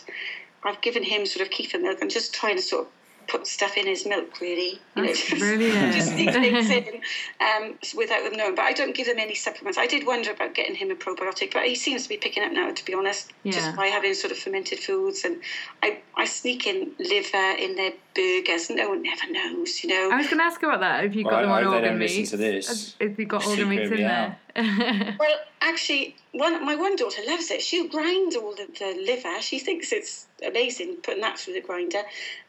I've 0.64 0.82
given 0.82 1.03
him 1.03 1.26
sort 1.26 1.45
of 1.47 1.51
kefir 1.51 1.82
milk. 1.82 1.99
I'm 2.01 2.10
just 2.10 2.34
trying 2.34 2.58
to 2.58 2.62
sort 2.62 2.86
of 2.86 2.91
put 3.28 3.46
stuff 3.48 3.78
in 3.78 3.86
his 3.88 4.06
milk, 4.06 4.40
really. 4.42 4.80
You 4.96 5.04
know, 5.04 5.08
just- 5.14 5.38
brilliant. 5.38 5.94
just 5.94 6.12
sneak 6.14 6.32
things 6.32 6.70
in 6.70 7.02
um, 7.40 7.76
without 7.96 8.24
them 8.24 8.34
knowing. 8.38 8.56
But 8.56 8.64
I 8.66 8.74
don't 8.74 8.96
give 8.96 9.08
them 9.08 9.20
any 9.20 9.36
supplements. 9.36 9.78
I 9.78 9.88
did 9.88 10.06
wonder 10.06 10.32
about 10.32 10.54
getting 10.54 10.76
him 10.76 10.92
a 10.92 10.96
probiotic, 10.96 11.54
but 11.54 11.66
he 11.66 11.76
seems 11.76 12.04
to 12.04 12.10
be 12.10 12.18
picking 12.18 12.44
up 12.44 12.52
now, 12.52 12.72
to 12.72 12.86
be 12.86 12.94
honest, 12.94 13.32
Yeah. 13.44 13.52
just 13.54 13.76
by 13.76 13.88
having 13.88 14.14
sort 14.14 14.32
of 14.32 14.38
fermented 14.38 14.80
foods. 14.80 15.24
And 15.24 15.42
I, 15.84 16.00
I 16.16 16.26
sneak 16.26 16.66
in 16.68 16.92
liver 17.00 17.52
in 17.60 17.76
their 17.76 17.92
burgers. 18.18 18.70
No 18.70 18.89
one 18.89 19.05
ever 19.05 19.32
knows, 19.32 19.84
you 19.84 19.89
know. 19.89 20.09
I 20.11 20.18
was 20.18 20.26
going 20.28 20.39
to 20.39 20.43
ask 20.43 20.61
about 20.63 20.80
that. 20.82 21.05
If 21.05 21.15
you 21.15 21.24
got 21.24 21.34
Well, 21.34 21.41
them 21.43 21.51
on 21.51 21.65
organ 21.68 21.84
don't 21.91 21.99
listen 21.99 22.18
meats, 22.18 22.32
to 22.32 22.38
this. 22.38 22.95
if 22.99 23.18
you 23.20 23.26
got 23.26 23.45
organ 23.45 23.70
meats 23.70 23.91
in 23.91 23.97
there. 23.97 24.38
Well, 25.20 25.38
actually, 25.61 26.15
one 26.32 26.65
my 26.65 26.76
one 26.76 26.95
daughter 26.95 27.22
loves 27.28 27.51
it. 27.51 27.61
She'll 27.61 27.88
grind 27.88 28.36
all 28.36 28.55
the, 28.55 28.68
the 28.80 28.99
liver. 29.05 29.39
She 29.41 29.59
thinks 29.59 29.91
it's 29.91 30.26
amazing 30.45 30.97
putting 31.03 31.22
that 31.22 31.38
through 31.38 31.53
the 31.53 31.61
grinder. 31.61 32.01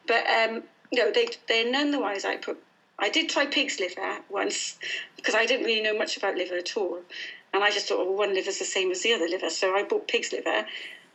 But 0.07 0.25
um, 0.27 0.63
no, 0.93 1.11
they 1.13 1.29
they're 1.49 1.71
none 1.71 1.91
the 1.91 2.01
wiser. 2.01 2.29
I 2.29 2.37
put 2.39 2.59
I 2.99 3.11
did 3.11 3.29
try 3.29 3.45
pig's 3.47 3.79
liver 3.79 4.19
once 4.31 4.79
because 5.17 5.35
I 5.35 5.45
didn't 5.47 5.67
really 5.67 5.83
know 5.83 5.97
much 5.99 6.17
about 6.17 6.37
liver 6.37 6.57
at 6.57 6.77
all, 6.79 7.01
and 7.53 7.63
I 7.63 7.71
just 7.71 7.89
thought, 7.89 7.99
well, 8.07 8.17
one 8.17 8.33
liver's 8.35 8.59
the 8.59 8.65
same 8.65 8.91
as 8.91 9.03
the 9.03 9.13
other 9.13 9.29
liver, 9.29 9.51
so 9.51 9.75
I 9.75 9.83
bought 9.83 10.09
pig's 10.09 10.33
liver. 10.33 10.65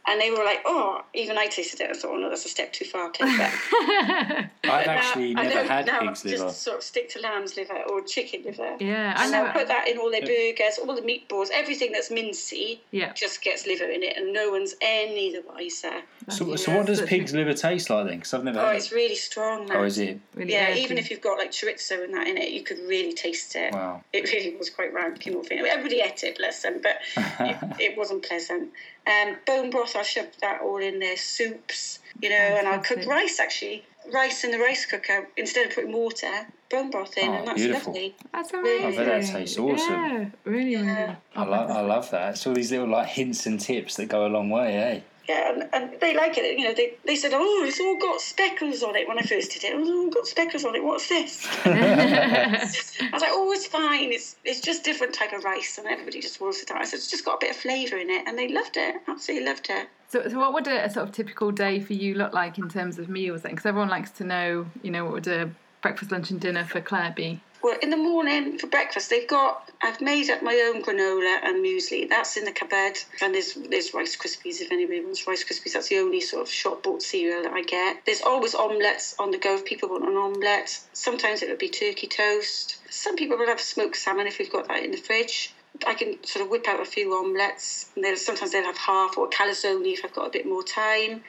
And 0.05 0.19
they 0.19 0.31
were 0.31 0.43
like, 0.43 0.59
oh, 0.65 1.01
even 1.13 1.37
I 1.37 1.47
tasted 1.47 1.79
it. 1.79 1.89
I 1.89 1.93
thought, 1.93 2.11
oh 2.11 2.17
no, 2.17 2.29
that's 2.29 2.45
a 2.45 2.49
step 2.49 2.73
too 2.73 2.83
far, 2.85 3.09
Claire. 3.11 3.53
But 4.63 4.71
I've 4.71 4.87
actually 4.87 5.31
I 5.35 5.43
never 5.43 5.55
don't- 5.55 5.67
had 5.67 5.85
now 5.87 5.99
pig's 5.99 6.23
liver. 6.25 6.37
Just 6.45 6.61
sort 6.61 6.77
of 6.77 6.83
stick 6.83 7.09
to 7.09 7.19
lamb's 7.21 7.57
liver 7.57 7.81
or 7.89 8.01
chicken 8.01 8.43
liver. 8.43 8.77
yeah, 8.79 9.13
I 9.17 9.25
And 9.25 9.33
they'll 9.33 9.45
know. 9.45 9.51
put 9.51 9.67
that 9.67 9.87
in 9.89 9.97
all 9.97 10.09
their 10.09 10.21
burgers, 10.21 10.77
all 10.77 10.95
the 10.95 11.01
meatballs, 11.01 11.49
everything 11.53 11.91
that's 11.91 12.09
mincy 12.09 12.79
Yeah. 12.91 13.11
just 13.13 13.41
gets 13.41 13.67
liver 13.67 13.83
in 13.85 14.03
it, 14.03 14.15
and 14.17 14.31
no 14.33 14.51
one's 14.51 14.75
any 14.81 15.31
the 15.33 15.43
wiser. 15.47 16.01
So, 16.29 16.55
so 16.55 16.77
what 16.77 16.85
does 16.85 17.01
pig's 17.01 17.33
liver 17.33 17.53
taste 17.53 17.89
like 17.89 18.05
then? 18.07 18.15
Because 18.17 18.33
I've 18.33 18.43
never 18.45 18.59
Oh, 18.59 18.67
had 18.67 18.75
it's 18.77 18.91
it. 18.91 18.95
really 18.95 19.15
strong, 19.15 19.67
man. 19.67 19.77
Oh, 19.77 19.83
is 19.83 19.97
it? 19.97 20.19
Really 20.33 20.53
Yeah, 20.53 20.69
earthy. 20.71 20.79
even 20.81 20.97
if 20.97 21.11
you've 21.11 21.19
got 21.21 21.37
like 21.37 21.51
chorizo 21.51 22.03
and 22.03 22.13
that 22.13 22.27
in 22.27 22.37
it, 22.37 22.51
you 22.51 22.63
could 22.63 22.79
really 22.87 23.11
taste 23.13 23.55
it. 23.57 23.73
Wow. 23.73 24.01
It 24.13 24.31
really 24.31 24.55
was 24.55 24.69
quite 24.69 24.93
rank 24.93 25.25
and 25.25 25.35
morphine. 25.35 25.65
Everybody 25.65 25.99
ate 26.01 26.23
it, 26.23 26.37
bless 26.37 26.61
them, 26.61 26.79
but 26.81 26.99
it, 27.41 27.57
it 27.79 27.97
wasn't 27.97 28.23
pleasant. 28.23 28.69
Um, 29.05 29.35
bone 29.45 29.69
broth, 29.69 29.92
I'll 29.95 30.03
shove 30.03 30.27
that 30.41 30.61
all 30.61 30.77
in 30.77 30.99
their 30.99 31.17
soups, 31.17 31.99
you 32.21 32.29
know, 32.29 32.35
and 32.35 32.67
I'll 32.67 32.79
cook 32.79 33.05
rice 33.05 33.39
actually. 33.39 33.83
Rice 34.13 34.43
in 34.43 34.51
the 34.51 34.59
rice 34.59 34.85
cooker 34.85 35.29
instead 35.37 35.67
of 35.67 35.75
putting 35.75 35.93
water, 35.93 36.27
bone 36.69 36.91
broth 36.91 37.17
in, 37.17 37.29
Oh, 37.29 37.33
and 37.33 37.47
that's 37.47 37.61
beautiful. 37.61 37.93
lovely. 37.93 38.15
That's 38.33 38.53
I 38.53 38.59
amazing. 38.59 38.95
bet 39.05 39.21
that 39.21 39.31
tastes 39.31 39.57
awesome. 39.57 39.93
Yeah, 39.93 40.25
really, 40.43 40.75
really. 40.75 40.87
Yeah. 40.87 41.15
I, 41.35 41.43
lo- 41.45 41.67
I 41.69 41.81
love 41.81 42.09
that. 42.11 42.31
It's 42.31 42.45
all 42.45 42.53
these 42.53 42.71
little 42.71 42.89
like 42.89 43.07
hints 43.07 43.45
and 43.45 43.57
tips 43.59 43.95
that 43.95 44.07
go 44.09 44.25
a 44.25 44.27
long 44.27 44.49
way, 44.49 44.75
eh? 44.75 44.99
Yeah, 45.27 45.53
and, 45.53 45.69
and 45.73 46.01
they 46.01 46.13
like 46.15 46.37
it. 46.37 46.57
You 46.57 46.65
know, 46.65 46.73
they, 46.73 46.95
they 47.05 47.15
said, 47.15 47.31
"Oh, 47.33 47.63
it's 47.65 47.79
all 47.79 47.97
got 47.97 48.19
speckles 48.19 48.83
on 48.83 48.95
it." 48.95 49.07
When 49.07 49.17
I 49.17 49.21
first 49.21 49.51
did 49.51 49.63
it, 49.63 49.73
"Oh, 49.73 49.79
it's 49.79 49.89
all 49.89 50.09
got 50.09 50.27
speckles 50.27 50.65
on 50.65 50.75
it. 50.75 50.83
What's 50.83 51.07
this? 51.07 51.47
I 51.65 53.09
was 53.13 53.21
like, 53.21 53.31
"Oh, 53.31 53.51
it's 53.53 53.67
fine. 53.67 54.11
It's 54.11 54.35
it's 54.43 54.59
just 54.59 54.83
different 54.83 55.13
type 55.13 55.31
of 55.31 55.43
rice." 55.43 55.77
And 55.77 55.87
everybody 55.87 56.19
just 56.19 56.41
wants 56.41 56.61
it 56.61 56.71
out. 56.71 56.81
I 56.81 56.85
said, 56.85 56.97
"It's 56.97 57.09
just 57.09 57.23
got 57.23 57.35
a 57.35 57.37
bit 57.39 57.51
of 57.51 57.55
flavour 57.55 57.97
in 57.97 58.09
it," 58.09 58.27
and 58.27 58.37
they 58.37 58.49
loved 58.49 58.75
it. 58.75 58.95
Absolutely 59.07 59.47
loved 59.47 59.67
it. 59.69 59.87
So, 60.09 60.27
so 60.27 60.37
what 60.37 60.53
would 60.53 60.67
a, 60.67 60.85
a 60.85 60.89
sort 60.89 61.07
of 61.07 61.15
typical 61.15 61.51
day 61.51 61.79
for 61.79 61.93
you 61.93 62.15
look 62.15 62.33
like 62.33 62.57
in 62.57 62.67
terms 62.67 62.99
of 62.99 63.07
meals 63.07 63.43
then? 63.43 63.51
Because 63.51 63.65
everyone 63.65 63.89
likes 63.89 64.11
to 64.11 64.23
know, 64.23 64.67
you 64.81 64.91
know, 64.91 65.05
what 65.05 65.13
would 65.13 65.27
a 65.27 65.49
breakfast, 65.81 66.11
lunch, 66.11 66.31
and 66.31 66.39
dinner 66.39 66.65
for 66.65 66.81
Claire 66.81 67.13
be? 67.15 67.41
Well, 67.63 67.77
in 67.81 67.91
the 67.91 67.97
morning 67.97 68.57
for 68.57 68.67
breakfast, 68.67 69.09
they've 69.09 69.27
got. 69.27 69.71
I've 69.81 70.01
made 70.01 70.29
up 70.29 70.43
my 70.43 70.55
own 70.67 70.83
granola 70.83 71.39
and 71.43 71.63
muesli. 71.63 72.09
That's 72.09 72.35
in 72.35 72.43
the 72.43 72.51
cupboard, 72.51 72.99
and 73.21 73.33
there's 73.33 73.53
there's 73.53 73.93
Rice 73.93 74.17
Krispies 74.17 74.59
if 74.59 74.69
anybody 74.69 74.99
wants 74.99 75.25
Rice 75.25 75.45
Krispies. 75.45 75.71
That's 75.71 75.87
the 75.87 75.99
only 75.99 76.19
sort 76.19 76.41
of 76.41 76.49
shop 76.51 76.83
bought 76.83 77.01
cereal 77.01 77.43
that 77.43 77.53
I 77.53 77.61
get. 77.61 78.01
There's 78.05 78.21
always 78.21 78.53
omelettes 78.53 79.15
on 79.17 79.31
the 79.31 79.37
go 79.37 79.55
if 79.55 79.63
people 79.63 79.87
want 79.87 80.03
an 80.07 80.17
omelette. 80.17 80.77
Sometimes 80.91 81.41
it 81.41 81.47
would 81.47 81.57
be 81.57 81.69
turkey 81.69 82.07
toast. 82.07 82.79
Some 82.89 83.15
people 83.15 83.37
will 83.37 83.47
have 83.47 83.61
smoked 83.61 83.95
salmon 83.95 84.27
if 84.27 84.39
we've 84.39 84.51
got 84.51 84.67
that 84.67 84.83
in 84.83 84.91
the 84.91 84.97
fridge. 84.97 85.53
I 85.87 85.93
can 85.93 86.21
sort 86.25 86.43
of 86.43 86.51
whip 86.51 86.67
out 86.67 86.81
a 86.81 86.85
few 86.85 87.13
omelettes. 87.13 87.89
And 87.95 88.03
they'll, 88.03 88.17
sometimes 88.17 88.51
they'll 88.51 88.63
have 88.63 88.77
half 88.77 89.17
or 89.17 89.29
calzone 89.29 89.91
if 89.91 90.03
I've 90.03 90.13
got 90.13 90.27
a 90.27 90.29
bit 90.29 90.45
more 90.45 90.63
time. 90.63 91.23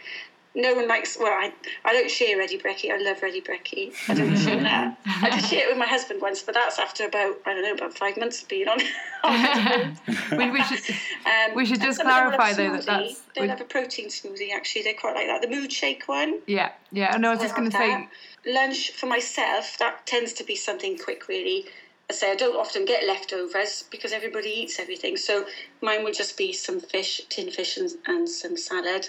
No 0.56 0.74
one 0.74 0.86
likes. 0.86 1.16
Well, 1.18 1.32
I, 1.32 1.52
I 1.84 1.92
don't 1.92 2.08
share 2.10 2.38
ready 2.38 2.56
brekkie. 2.58 2.90
I 2.92 2.98
love 2.98 3.22
ready 3.22 3.40
brekkie. 3.40 3.92
I 4.08 4.14
don't 4.14 4.36
share 4.36 4.60
that. 4.60 4.96
I 5.04 5.30
did 5.30 5.44
share 5.44 5.66
it 5.66 5.68
with 5.70 5.78
my 5.78 5.86
husband 5.86 6.22
once, 6.22 6.42
but 6.42 6.54
that's 6.54 6.78
after 6.78 7.06
about 7.06 7.36
I 7.44 7.54
don't 7.54 7.62
know 7.62 7.72
about 7.72 7.98
five 7.98 8.16
months 8.16 8.42
of 8.42 8.48
being 8.48 8.68
on. 8.68 8.78
on 9.24 9.96
we, 10.38 10.50
we 10.52 10.62
should 10.62 10.78
um, 11.26 11.54
We 11.56 11.66
should 11.66 11.80
just 11.80 11.98
some 11.98 12.06
of 12.06 12.14
them 12.14 12.30
will 12.30 12.36
clarify, 12.36 12.52
though, 12.52 12.72
that 12.76 12.86
that's- 12.86 13.22
They'll 13.34 13.44
we- 13.44 13.48
have 13.48 13.60
a 13.60 13.64
protein 13.64 14.08
smoothie. 14.08 14.52
Actually, 14.54 14.82
they 14.82 14.94
quite 14.94 15.16
like 15.16 15.26
that. 15.26 15.42
The 15.42 15.48
mood 15.48 15.72
shake 15.72 16.06
one. 16.06 16.38
yeah, 16.46 16.70
yeah. 16.92 17.16
No, 17.16 17.30
I 17.30 17.34
was 17.34 17.42
just 17.42 17.56
going 17.56 17.70
to 17.70 17.76
say, 17.76 18.08
lunch 18.46 18.92
for 18.92 19.06
myself. 19.06 19.76
That 19.78 20.06
tends 20.06 20.32
to 20.34 20.44
be 20.44 20.54
something 20.54 20.96
quick, 20.98 21.26
really. 21.26 21.66
I 22.08 22.12
say 22.12 22.30
I 22.30 22.36
don't 22.36 22.54
often 22.56 22.84
get 22.84 23.06
leftovers 23.06 23.84
because 23.90 24.12
everybody 24.12 24.50
eats 24.50 24.78
everything. 24.78 25.16
So 25.16 25.46
mine 25.80 26.04
will 26.04 26.12
just 26.12 26.36
be 26.36 26.52
some 26.52 26.78
fish, 26.78 27.22
tin 27.30 27.50
fish, 27.50 27.76
and, 27.76 27.90
and 28.06 28.28
some 28.28 28.56
salad. 28.56 29.08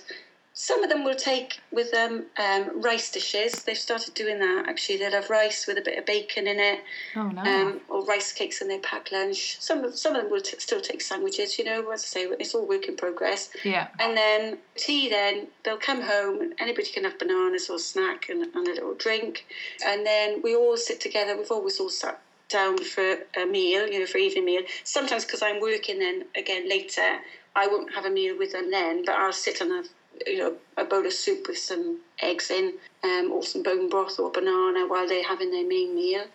Some 0.58 0.84
of 0.84 0.90
them 0.90 1.04
will 1.04 1.16
take 1.16 1.60
with 1.70 1.92
them 1.92 2.28
um, 2.40 2.82
rice 2.82 3.12
dishes. 3.12 3.64
They've 3.64 3.78
started 3.78 4.14
doing 4.14 4.40
that 4.40 4.66
actually. 4.70 4.98
They'll 4.98 5.12
have 5.12 5.30
rice 5.30 5.68
with 5.68 5.78
a 5.78 5.82
bit 5.82 5.98
of 5.98 6.06
bacon 6.06 6.48
in 6.48 6.62
it, 6.62 6.80
oh 7.18 7.28
no, 7.28 7.42
um, 7.42 7.82
or 7.90 8.06
rice 8.06 8.32
cakes 8.32 8.62
in 8.62 8.70
their 8.70 8.80
packed 8.80 9.12
lunch. 9.12 9.60
Some 9.60 9.84
of 9.84 9.98
some 9.98 10.16
of 10.16 10.24
them 10.24 10.32
will 10.32 10.40
t- 10.40 10.58
still 10.58 10.80
take 10.80 11.02
sandwiches. 11.02 11.60
You 11.60 11.66
know, 11.66 11.92
as 11.92 12.04
I 12.04 12.08
say, 12.08 12.24
it's 12.40 12.56
all 12.56 12.66
work 12.66 12.86
in 12.86 12.96
progress. 12.96 13.50
yeah, 13.66 13.90
And 14.00 14.16
then 14.16 14.58
tea, 14.76 15.10
then 15.10 15.48
they'll 15.64 15.78
come 15.78 16.02
home 16.02 16.40
and 16.42 16.54
anybody 16.58 16.88
can 16.90 17.04
have 17.04 17.20
bananas 17.20 17.70
or 17.70 17.78
snack 17.78 18.30
and, 18.30 18.44
and 18.56 18.68
a 18.68 18.72
little 18.72 18.96
drink. 18.96 19.46
And 19.86 20.06
then 20.06 20.42
we 20.42 20.56
all 20.56 20.78
sit 20.78 21.02
together. 21.02 21.36
We've 21.38 21.52
always 21.52 21.82
all 21.82 21.90
sat 21.90 22.22
down 22.48 22.78
for 22.78 23.18
a 23.36 23.46
meal, 23.46 23.88
you 23.88 24.00
know, 24.00 24.06
for 24.06 24.20
evening 24.20 24.46
meal. 24.46 24.62
Sometimes 24.86 25.26
because 25.26 25.42
I'm 25.42 25.60
working 25.60 26.00
then 26.00 26.24
again 26.38 26.70
later, 26.70 27.20
I 27.56 27.68
won't 27.68 27.94
have 27.94 28.06
a 28.06 28.10
meal 28.10 28.38
with 28.38 28.52
them 28.54 28.72
then, 28.72 29.04
but 29.06 29.16
I'll 29.16 29.34
sit 29.34 29.62
and 29.62 29.72
have, 29.72 29.88
you 30.28 30.38
know, 30.40 30.56
a 30.78 30.86
bowl 30.86 31.06
of 31.06 31.14
soup 31.14 31.48
with 31.48 31.58
some 31.58 32.00
eggs 32.22 32.52
in 32.52 32.74
um, 33.04 33.32
or 33.32 33.44
some 33.44 33.64
bone 33.64 33.90
broth 33.90 34.20
or 34.20 34.32
banana 34.32 34.88
while 34.88 35.08
they're 35.08 35.24
having 35.24 35.52
their 35.52 35.68
main 35.68 35.96
meal. 35.96 36.26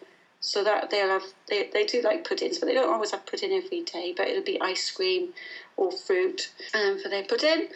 So 0.41 0.65
that 0.65 0.91
they'll 0.91 1.09
have, 1.09 1.25
they, 1.49 1.69
they 1.73 1.85
do 1.85 2.03
like 2.03 2.27
puddings, 2.27 2.59
but 2.59 2.67
they 2.67 2.75
don't 2.75 2.93
always 2.93 3.11
have 3.11 3.27
pudding 3.27 3.53
every 3.53 3.83
day, 3.83 4.15
but 4.17 4.29
it'll 4.29 4.43
be 4.43 4.61
ice 4.61 4.91
cream 4.91 5.35
or 5.77 5.93
fruit 5.93 6.51
um, 6.75 6.99
for 6.99 7.09
their 7.11 7.25
pudding 7.25 7.69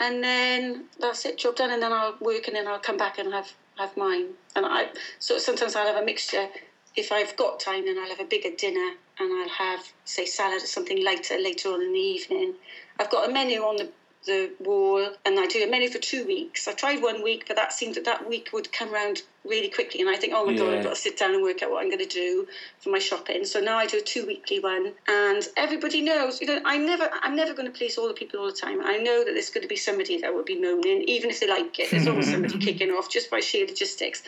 and 0.00 0.24
then 0.24 0.84
that's 1.00 1.24
it, 1.26 1.38
job 1.38 1.56
done. 1.56 1.70
And 1.70 1.82
then 1.82 1.92
I'll 1.92 2.16
work, 2.20 2.48
and 2.48 2.56
then 2.56 2.66
I'll 2.66 2.80
come 2.80 2.96
back 2.96 3.18
and 3.18 3.32
have 3.32 3.52
have 3.78 3.96
mine. 3.96 4.34
And 4.56 4.66
I 4.66 4.88
so 5.18 5.38
sometimes 5.38 5.76
I'll 5.76 5.86
have 5.86 6.02
a 6.02 6.04
mixture. 6.04 6.48
If 6.96 7.12
I've 7.12 7.36
got 7.36 7.60
time, 7.60 7.86
then 7.86 7.98
I'll 7.98 8.08
have 8.08 8.20
a 8.20 8.24
bigger 8.24 8.50
dinner, 8.56 8.94
and 9.18 9.32
I'll 9.32 9.48
have 9.48 9.86
say 10.04 10.26
salad 10.26 10.62
or 10.62 10.66
something 10.66 11.04
lighter 11.04 11.38
later 11.38 11.70
on 11.70 11.82
in 11.82 11.92
the 11.92 11.98
evening. 11.98 12.54
I've 12.98 13.10
got 13.10 13.28
a 13.28 13.32
menu 13.32 13.62
on 13.62 13.76
the 13.76 13.90
the 14.26 14.50
wall, 14.58 15.14
and 15.24 15.38
I 15.38 15.46
do 15.46 15.62
a 15.64 15.66
menu 15.66 15.88
for 15.88 15.98
two 15.98 16.26
weeks. 16.26 16.68
I 16.68 16.72
tried 16.72 17.02
one 17.02 17.22
week, 17.22 17.44
but 17.46 17.56
that 17.56 17.72
seemed 17.72 17.94
that 17.94 18.04
that 18.04 18.28
week 18.28 18.50
would 18.52 18.70
come 18.72 18.92
around 18.92 19.22
really 19.44 19.68
quickly, 19.68 20.00
and 20.00 20.10
I 20.10 20.16
think, 20.16 20.34
oh 20.36 20.44
my 20.44 20.54
god, 20.54 20.74
I've 20.74 20.84
got 20.84 20.90
to 20.90 21.00
sit 21.00 21.18
down 21.18 21.32
and 21.32 21.42
work 21.42 21.62
out 21.62 21.70
what 21.70 21.82
I'm 21.82 21.88
going 21.88 22.06
to 22.06 22.06
do 22.06 22.46
for 22.80 22.90
my 22.90 22.98
shopping. 22.98 23.46
So 23.46 23.60
now 23.60 23.78
I 23.78 23.86
do 23.86 23.98
a 23.98 24.02
two 24.02 24.26
weekly 24.26 24.60
one, 24.60 24.92
and 25.08 25.48
everybody 25.56 26.02
knows. 26.02 26.40
You 26.40 26.48
know, 26.48 26.60
I'm 26.64 26.84
never, 26.84 27.08
I'm 27.22 27.34
never 27.34 27.54
going 27.54 27.70
to 27.70 27.76
please 27.76 27.96
all 27.96 28.08
the 28.08 28.14
people 28.14 28.40
all 28.40 28.46
the 28.46 28.52
time. 28.52 28.82
I 28.82 28.98
know 28.98 29.24
that 29.24 29.32
there's 29.32 29.50
going 29.50 29.62
to 29.62 29.68
be 29.68 29.76
somebody 29.76 30.18
that 30.20 30.34
will 30.34 30.44
be 30.44 30.60
moaning, 30.60 31.02
even 31.02 31.30
if 31.30 31.40
they 31.40 31.48
like 31.48 31.78
it. 31.78 31.90
There's 31.90 32.06
always 32.06 32.30
somebody 32.30 32.58
kicking 32.64 32.90
off 32.90 33.08
just 33.08 33.30
by 33.30 33.40
sheer 33.40 33.66
logistics. 33.66 34.22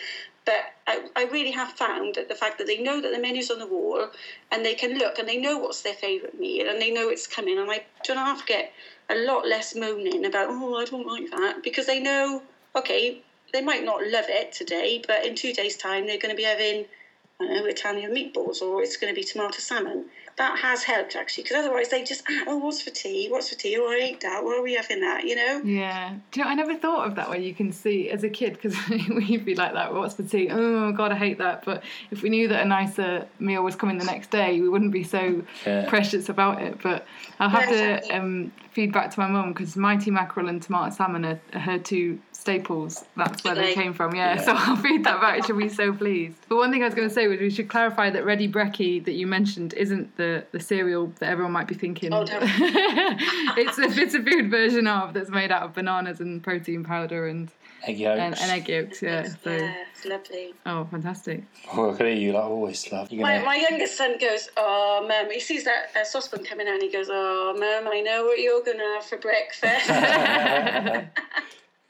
But 0.45 0.73
I, 0.89 1.07
I 1.15 1.25
really 1.27 1.53
have 1.53 1.73
found 1.73 2.17
that 2.17 2.29
the 2.29 2.35
fact 2.35 2.59
that 2.59 2.67
they 2.67 2.79
know 2.79 3.01
that 3.01 3.13
the 3.13 3.19
menu's 3.21 3.51
on 3.51 3.59
the 3.59 3.67
wall, 3.67 4.09
and 4.51 4.65
they 4.65 4.75
can 4.75 4.99
look 4.99 5.19
and 5.19 5.29
they 5.29 5.37
know 5.37 5.59
what's 5.59 5.83
their 5.83 5.95
favourite 5.95 6.39
meal, 6.39 6.69
and 6.69 6.81
they 6.81 6.91
know 6.91 7.11
it's 7.11 7.27
coming, 7.27 7.59
and 7.59 7.71
I 7.71 7.85
don't 8.05 8.17
have 8.17 8.45
get 8.47 8.73
a 9.17 9.25
lot 9.25 9.47
less 9.47 9.75
moaning 9.75 10.25
about, 10.25 10.49
oh, 10.51 10.77
I 10.77 10.85
don't 10.85 11.07
like 11.07 11.31
that, 11.31 11.63
because 11.63 11.87
they 11.87 12.01
know, 12.01 12.43
okay, 12.77 13.23
they 13.53 13.63
might 13.63 13.85
not 13.85 14.07
love 14.07 14.27
it 14.29 14.53
today, 14.53 15.03
but 15.07 15.25
in 15.27 15.35
two 15.35 15.53
days' 15.53 15.77
time 15.77 16.07
they're 16.07 16.19
going 16.19 16.35
to 16.35 16.37
be 16.37 16.45
having, 16.45 16.87
I 17.41 17.45
don't 17.45 17.55
know, 17.57 17.67
Italian 17.67 18.13
meatballs 18.13 18.63
or 18.63 18.83
it's 18.83 18.97
going 18.97 19.15
to 19.15 19.19
be 19.21 19.25
tomato 19.25 19.59
salmon. 19.59 20.07
That 20.39 20.59
has 20.61 20.83
helped 20.85 21.15
actually, 21.15 21.43
because 21.45 21.59
otherwise 21.59 21.91
they 21.91 22.03
just, 22.03 22.23
ah, 22.27 22.45
oh, 22.47 22.57
what's 22.57 22.81
for 22.81 22.89
tea? 22.89 23.29
What's 23.29 23.51
for 23.51 23.55
tea? 23.55 23.77
Oh, 23.79 23.87
I 23.91 23.97
ate 23.97 24.21
that. 24.23 24.43
Why 24.43 24.57
are 24.57 24.63
we 24.63 24.73
having 24.73 25.01
that? 25.03 25.25
You 25.25 25.37
know? 25.37 25.61
yeah. 25.63 26.15
Do 26.31 26.41
you 26.41 26.45
know? 26.45 26.51
I 26.51 26.55
never 26.55 26.75
thought 26.75 27.07
of 27.07 27.17
that 27.17 27.29
way. 27.29 27.45
you 27.45 27.55
can 27.55 27.71
see 27.71 28.09
as 28.09 28.25
a 28.25 28.31
kid 28.31 28.55
because 28.55 28.75
we'd 28.89 29.45
be 29.45 29.55
like 29.55 29.75
that. 29.75 29.93
What's 29.93 30.15
for 30.15 30.23
tea? 30.23 30.49
Oh 30.51 30.91
God, 30.93 31.13
I 31.13 31.17
hate 31.17 31.37
that. 31.37 31.67
But 31.67 31.85
if 32.11 32.23
we 32.23 32.31
knew 32.31 32.49
that 32.49 32.63
a 32.63 32.65
nicer 32.65 33.29
meal 33.39 33.63
was 33.63 33.77
coming 33.77 33.99
the 33.99 34.05
next 34.07 34.31
day, 34.31 34.59
we 34.59 34.71
wouldn't 34.71 34.91
be 34.93 35.05
so 35.05 35.45
Yeah. 35.67 35.85
precious 35.87 36.31
about 36.31 36.63
it. 36.63 36.81
But 36.83 37.05
I'll 37.39 37.51
have 37.51 37.69
Yeah, 37.69 37.77
to 37.77 37.93
exactly. 37.97 38.11
um, 38.17 38.53
feed 38.73 38.93
back 38.93 39.11
to 39.11 39.21
my 39.21 39.27
mum 39.27 39.53
because 39.53 39.77
mighty 39.77 40.11
mackerel 40.11 40.49
and 40.49 40.63
tomato 40.63 40.95
salmon 40.95 41.25
are, 41.25 41.41
are 41.53 41.61
her 41.61 41.79
two 41.79 42.19
staples. 42.33 43.05
That's 43.17 43.45
where 43.45 43.55
they 43.55 43.75
came 43.75 43.93
from. 43.93 44.15
Yeah, 44.15 44.35
Yeah. 44.35 44.41
so 44.43 44.53
I'll 44.57 44.77
feed 44.77 45.05
that 45.05 45.21
back. 45.21 45.45
She'll 45.47 45.57
be 45.57 45.69
so 45.69 45.93
pleased. 45.93 46.39
But 46.49 46.57
one 46.57 46.73
thing 46.73 46.83
I 46.83 46.87
was 46.87 46.95
going 46.95 47.07
to 47.09 47.15
say 47.15 47.29
was 47.29 47.39
we 47.39 47.51
should 47.51 47.69
clarify 47.69 48.11
that 48.11 48.25
Ready 48.25 48.49
Brekkie 48.49 49.05
that 49.05 49.13
you 49.13 49.27
mentioned 49.27 49.75
isn't 49.75 50.17
the, 50.17 50.45
the 50.53 50.59
cereal 50.61 51.13
that 51.21 51.29
everyone 51.29 51.53
might 51.53 51.69
be 51.69 51.75
thinking. 51.75 52.13
Oh, 52.13 52.23
no. 52.25 52.39
it's 52.43 53.79
a 53.79 53.85
it's 54.03 54.15
a 54.15 54.23
food 54.23 54.51
version 54.51 54.87
of 54.87 55.15
that's 55.15 55.31
made 55.31 55.53
out 55.53 55.63
of 55.63 55.75
bananas 55.75 56.21
and 56.21 56.43
protein 56.43 56.83
powder 56.83 57.29
and 57.29 57.51
Egg 57.85 57.99
yolks. 57.99 58.21
and, 58.21 58.39
and 58.39 58.51
egg 58.51 58.69
yolks. 58.69 59.03
Yeah. 59.03 59.25
So 59.43 59.51
Yeah, 59.51 59.75
it's 59.93 60.05
lovely. 60.05 60.55
oh, 60.67 60.85
fantastic. 60.91 61.45
Oh, 61.73 61.91
look 61.91 62.01
at 62.01 62.17
you, 62.17 62.33
like 62.33 62.45
always 62.45 62.91
love. 62.93 63.11
You're 63.11 63.23
My, 63.23 63.35
gonna, 63.35 63.45
my 63.47 63.57
youngest 63.57 63.97
son 63.97 64.19
goes, 64.19 64.49
oh, 64.57 65.05
mum, 65.09 65.31
he 65.31 65.41
sees 65.41 65.65
that 65.65 65.87
uh, 65.97 66.05
saucepan 66.05 66.45
coming 66.45 66.67
out 66.69 66.75
and 66.75 66.83
he 66.83 66.93
goes, 66.93 67.09
oh, 67.11 67.55
mum, 67.59 67.91
I 67.93 68.01
know 68.01 68.25
what 68.25 68.39
you're 68.39 68.63
going 68.63 68.79
to 68.79 68.85
have 68.85 69.05
for 69.05 69.19
breakfast. 69.19 69.91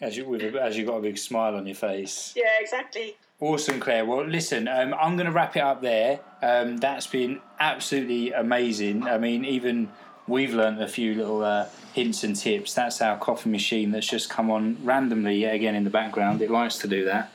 as 0.01 0.17
you 0.17 0.29
with 0.29 0.43
a, 0.43 0.61
as 0.63 0.77
you've 0.77 0.89
got 0.89 0.97
a 0.97 1.03
big 1.03 1.19
smile 1.19 1.55
on 1.57 1.67
your 1.67 1.77
face. 1.77 2.33
yeah, 2.37 2.45
exactly. 2.61 3.17
Awesome, 3.41 3.81
Claire. 3.81 4.05
Well, 4.05 4.25
listen, 4.27 4.69
um, 4.69 4.95
I'm 4.95 5.17
going 5.17 5.27
to 5.27 5.33
wrap 5.33 5.57
it 5.57 5.63
up 5.63 5.83
there. 5.83 6.21
Um, 6.43 6.77
that's 6.77 7.09
been 7.09 7.41
absolutely 7.59 8.33
amazing. 8.33 9.03
I 9.03 9.19
mean, 9.19 9.45
even 9.45 9.91
we've 10.33 10.55
learned 10.55 10.83
a 10.83 10.89
few 10.89 11.15
little 11.15 11.45
uh, 11.45 11.67
hints 11.93 12.25
and 12.25 12.35
tips. 12.35 12.73
That's 12.75 13.03
our 13.03 13.19
coffee 13.19 13.51
machine 13.51 13.91
that's 13.93 14.09
just 14.09 14.31
come 14.31 14.51
on 14.51 14.79
randomly 14.83 15.37
yet 15.37 15.55
again 15.55 15.75
in 15.75 15.85
the 15.85 15.91
background. 15.91 16.41
It 16.41 16.51
likes 16.51 16.79
to 16.79 16.89
do 16.89 17.05
that. 17.05 17.31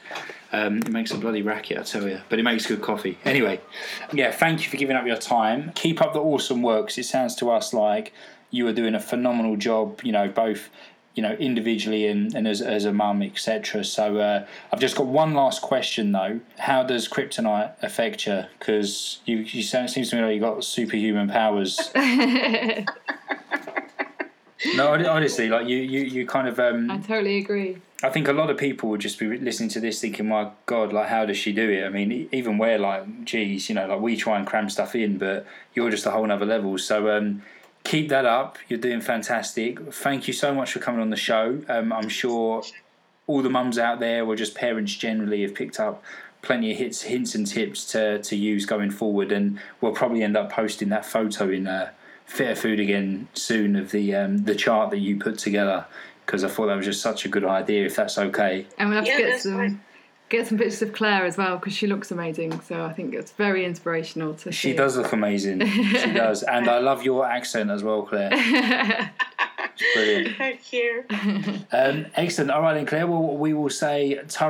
Um, 0.51 0.77
it 0.77 0.89
makes 0.89 1.11
a 1.11 1.17
bloody 1.17 1.41
racket, 1.43 1.77
I 1.77 1.83
tell 1.83 2.07
you, 2.07 2.21
but 2.29 2.39
it 2.39 2.43
makes 2.43 2.65
good 2.65 2.81
coffee. 2.81 3.17
Anyway, 3.23 3.61
yeah, 4.13 4.31
thank 4.31 4.63
you 4.63 4.69
for 4.69 4.77
giving 4.77 4.95
up 4.95 5.05
your 5.05 5.17
time. 5.17 5.71
Keep 5.75 6.01
up 6.01 6.13
the 6.13 6.21
awesome 6.21 6.61
work 6.63 6.87
'cause 6.87 6.97
it 6.97 7.03
sounds 7.05 7.35
to 7.35 7.51
us 7.51 7.73
like 7.73 8.13
you 8.49 8.65
are 8.67 8.73
doing 8.73 8.95
a 8.95 8.99
phenomenal 8.99 9.57
job, 9.57 10.01
you 10.03 10.11
know, 10.11 10.27
both 10.27 10.69
you 11.18 11.24
know, 11.24 11.34
individually 11.34 12.05
and, 12.05 12.36
and 12.36 12.47
as, 12.47 12.61
as 12.61 12.86
a 12.86 12.93
mum, 12.93 13.24
etc. 13.24 13.84
So 13.84 14.18
uh, 14.18 14.45
I've 14.72 14.80
just 14.80 14.95
got 14.95 15.07
one 15.07 15.34
last 15.34 15.63
question 15.63 16.11
though. 16.11 16.41
How 16.59 16.84
does 16.84 17.09
kryptonite 17.09 17.74
affect 17.82 18.28
you? 18.28 18.43
Because 18.59 19.20
you, 19.26 19.38
you 19.38 19.63
sound, 19.63 19.89
it 19.89 19.91
seems 19.91 20.11
to 20.11 20.18
me 20.18 20.22
like 20.22 20.34
you've 20.36 20.43
got 20.43 20.63
superhuman 20.63 21.28
powers. 21.28 21.89
no, 24.76 24.93
honestly, 25.09 25.49
like 25.49 25.68
you, 25.68 25.78
you, 25.78 26.01
you 26.01 26.28
kind 26.28 26.47
of. 26.47 26.59
Um, 26.59 26.91
I 26.91 26.99
totally 26.99 27.39
agree. 27.39 27.78
I 28.03 28.09
think 28.09 28.28
a 28.28 28.34
lot 28.34 28.51
of 28.51 28.57
people 28.57 28.89
would 28.89 29.01
just 29.01 29.18
be 29.18 29.39
listening 29.39 29.70
to 29.70 29.80
this 29.80 29.99
thinking, 29.99 30.28
my 30.28 30.51
God, 30.68 30.93
like, 30.93 31.07
how 31.07 31.26
does 31.26 31.38
she 31.38 31.51
do 31.51 31.68
it? 31.68 31.84
I 31.84 31.89
mean, 31.89 32.30
even 32.32 32.59
where, 32.59 32.78
like, 32.78 33.26
geez, 33.26 33.70
you 33.70 33.76
know, 33.76 33.88
like, 33.88 33.99
we 33.99 34.15
try 34.15 34.38
and 34.38 34.45
cram 34.45 34.70
stuff 34.70 34.93
in, 34.93 35.18
but 35.18 35.47
you're 35.74 35.89
just 35.89 36.05
a 36.05 36.11
whole 36.11 36.28
nother 36.28 36.45
level. 36.45 36.78
So, 36.78 37.09
um, 37.18 37.41
keep 37.88 38.09
that 38.09 38.25
up. 38.25 38.57
You're 38.67 38.79
doing 38.79 39.01
fantastic. 39.01 39.79
Thank 39.93 40.27
you 40.27 40.33
so 40.33 40.53
much 40.53 40.73
for 40.73 40.79
coming 40.79 41.01
on 41.01 41.09
the 41.09 41.15
show. 41.15 41.61
Um, 41.69 41.91
I'm 41.93 42.09
sure 42.09 42.61
all 43.25 43.41
the 43.41 43.49
mums 43.49 43.77
out 43.77 43.99
there, 43.99 44.25
or 44.25 44.35
just 44.35 44.55
parents 44.55 44.93
generally, 44.93 45.41
have 45.41 45.55
picked 45.55 45.79
up 45.79 46.03
plenty 46.41 46.71
of 46.71 46.77
hits, 46.77 47.01
hints 47.03 47.33
and 47.35 47.47
tips 47.47 47.85
to, 47.91 48.21
to 48.21 48.35
use 48.35 48.65
going 48.65 48.91
forward. 48.91 49.31
And 49.31 49.59
we'll 49.81 49.93
probably 49.93 50.21
end 50.23 50.38
up 50.38 50.51
posting 50.51 50.89
that 50.89 51.05
photo 51.05 51.49
in 51.49 51.67
uh, 51.67 51.91
Fitter 52.25 52.55
Food 52.55 52.79
again 52.79 53.27
soon 53.33 53.75
of 53.75 53.91
the 53.91 54.13
um, 54.15 54.39
the 54.43 54.55
chart 54.55 54.91
that 54.91 54.99
you 54.99 55.17
put 55.17 55.38
together 55.38 55.85
because 56.25 56.43
I 56.43 56.49
thought 56.49 56.67
that 56.67 56.75
was 56.75 56.85
just 56.85 57.01
such 57.01 57.25
a 57.25 57.29
good 57.29 57.45
idea. 57.45 57.85
If 57.85 57.95
that's 57.95 58.17
okay, 58.17 58.67
and 58.77 58.89
we'll 58.89 58.97
have 58.97 59.07
Yeah, 59.07 59.15
to 59.17 59.23
get 59.23 59.29
that's 59.31 59.43
some 59.43 59.53
fine. 59.55 59.81
Get 60.30 60.47
some 60.47 60.57
pictures 60.57 60.82
of 60.82 60.93
Claire 60.93 61.25
as 61.25 61.38
well 61.38 61.57
because 61.57 61.73
she 61.73 61.88
looks 61.88 62.11
amazing. 62.11 62.59
So 62.61 62.84
I 62.84 62.93
think 62.93 63.13
it's 63.13 63.32
very 63.32 63.65
inspirational 63.65 64.34
to 64.36 64.51
she 64.51 64.73
does 64.73 64.97
look 64.97 65.13
amazing. 65.13 65.65
she 65.65 66.11
does, 66.11 66.43
and 66.43 66.69
I 66.69 66.80
love 66.80 67.03
your 67.03 67.25
accent 67.25 67.69
as 67.71 67.84
well, 67.84 68.03
Claire. 68.03 68.32
It's 69.80 69.93
brilliant. 69.95 70.38
Thank 70.38 70.73
you. 70.73 71.03
Um, 71.71 72.05
excellent. 72.15 72.51
All 72.51 72.61
right, 72.61 72.73
then, 72.73 72.86
Claire. 72.86 73.07
Well, 73.07 73.38
we 73.38 73.53
will 73.53 73.69
say 73.69 74.19
ta 74.28 74.47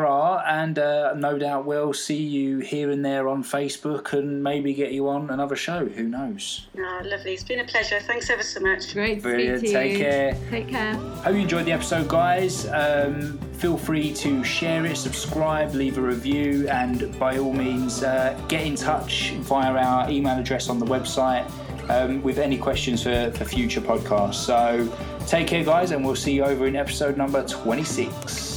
and 0.47 0.77
uh, 0.77 1.13
no 1.15 1.37
doubt 1.37 1.65
we'll 1.65 1.93
see 1.93 2.21
you 2.21 2.59
here 2.59 2.91
and 2.91 3.03
there 3.03 3.27
on 3.27 3.43
Facebook 3.43 4.13
and 4.13 4.43
maybe 4.43 4.73
get 4.73 4.91
you 4.91 5.09
on 5.09 5.29
another 5.29 5.55
show. 5.55 5.85
Who 5.85 6.03
knows? 6.03 6.67
Oh, 6.77 7.01
lovely. 7.03 7.33
It's 7.33 7.43
been 7.43 7.59
a 7.59 7.65
pleasure. 7.65 7.99
Thanks 8.01 8.29
ever 8.29 8.43
so 8.43 8.59
much. 8.59 8.93
Great 8.93 9.15
to 9.15 9.21
Brilliant. 9.21 9.59
speak 9.59 9.71
to 9.71 9.77
Take 9.77 9.91
you. 9.93 9.97
care. 9.99 10.37
Take 10.49 10.67
care. 10.69 10.93
Hope 10.95 11.35
you 11.35 11.41
enjoyed 11.41 11.65
the 11.65 11.71
episode, 11.71 12.07
guys. 12.07 12.67
Um, 12.67 13.37
feel 13.53 13.77
free 13.77 14.13
to 14.13 14.43
share 14.43 14.85
it, 14.85 14.97
subscribe, 14.97 15.73
leave 15.73 15.97
a 15.97 16.01
review, 16.01 16.67
and 16.69 17.17
by 17.19 17.37
all 17.37 17.53
means, 17.53 18.03
uh, 18.03 18.39
get 18.47 18.65
in 18.65 18.75
touch 18.75 19.31
via 19.39 19.71
our 19.73 20.09
email 20.09 20.37
address 20.37 20.69
on 20.69 20.79
the 20.79 20.85
website 20.85 21.49
um, 21.89 22.21
with 22.21 22.37
any 22.37 22.57
questions 22.57 23.03
for, 23.03 23.31
for 23.31 23.45
future 23.45 23.81
podcasts. 23.81 24.35
So 24.35 24.87
take 25.25 25.47
care, 25.47 25.63
guys, 25.63 25.91
and 25.91 26.05
we'll 26.05 26.15
see 26.15 26.33
you 26.33 26.43
over 26.43 26.67
in 26.67 26.75
episode 26.75 27.17
number 27.17 27.43
26. 27.45 28.56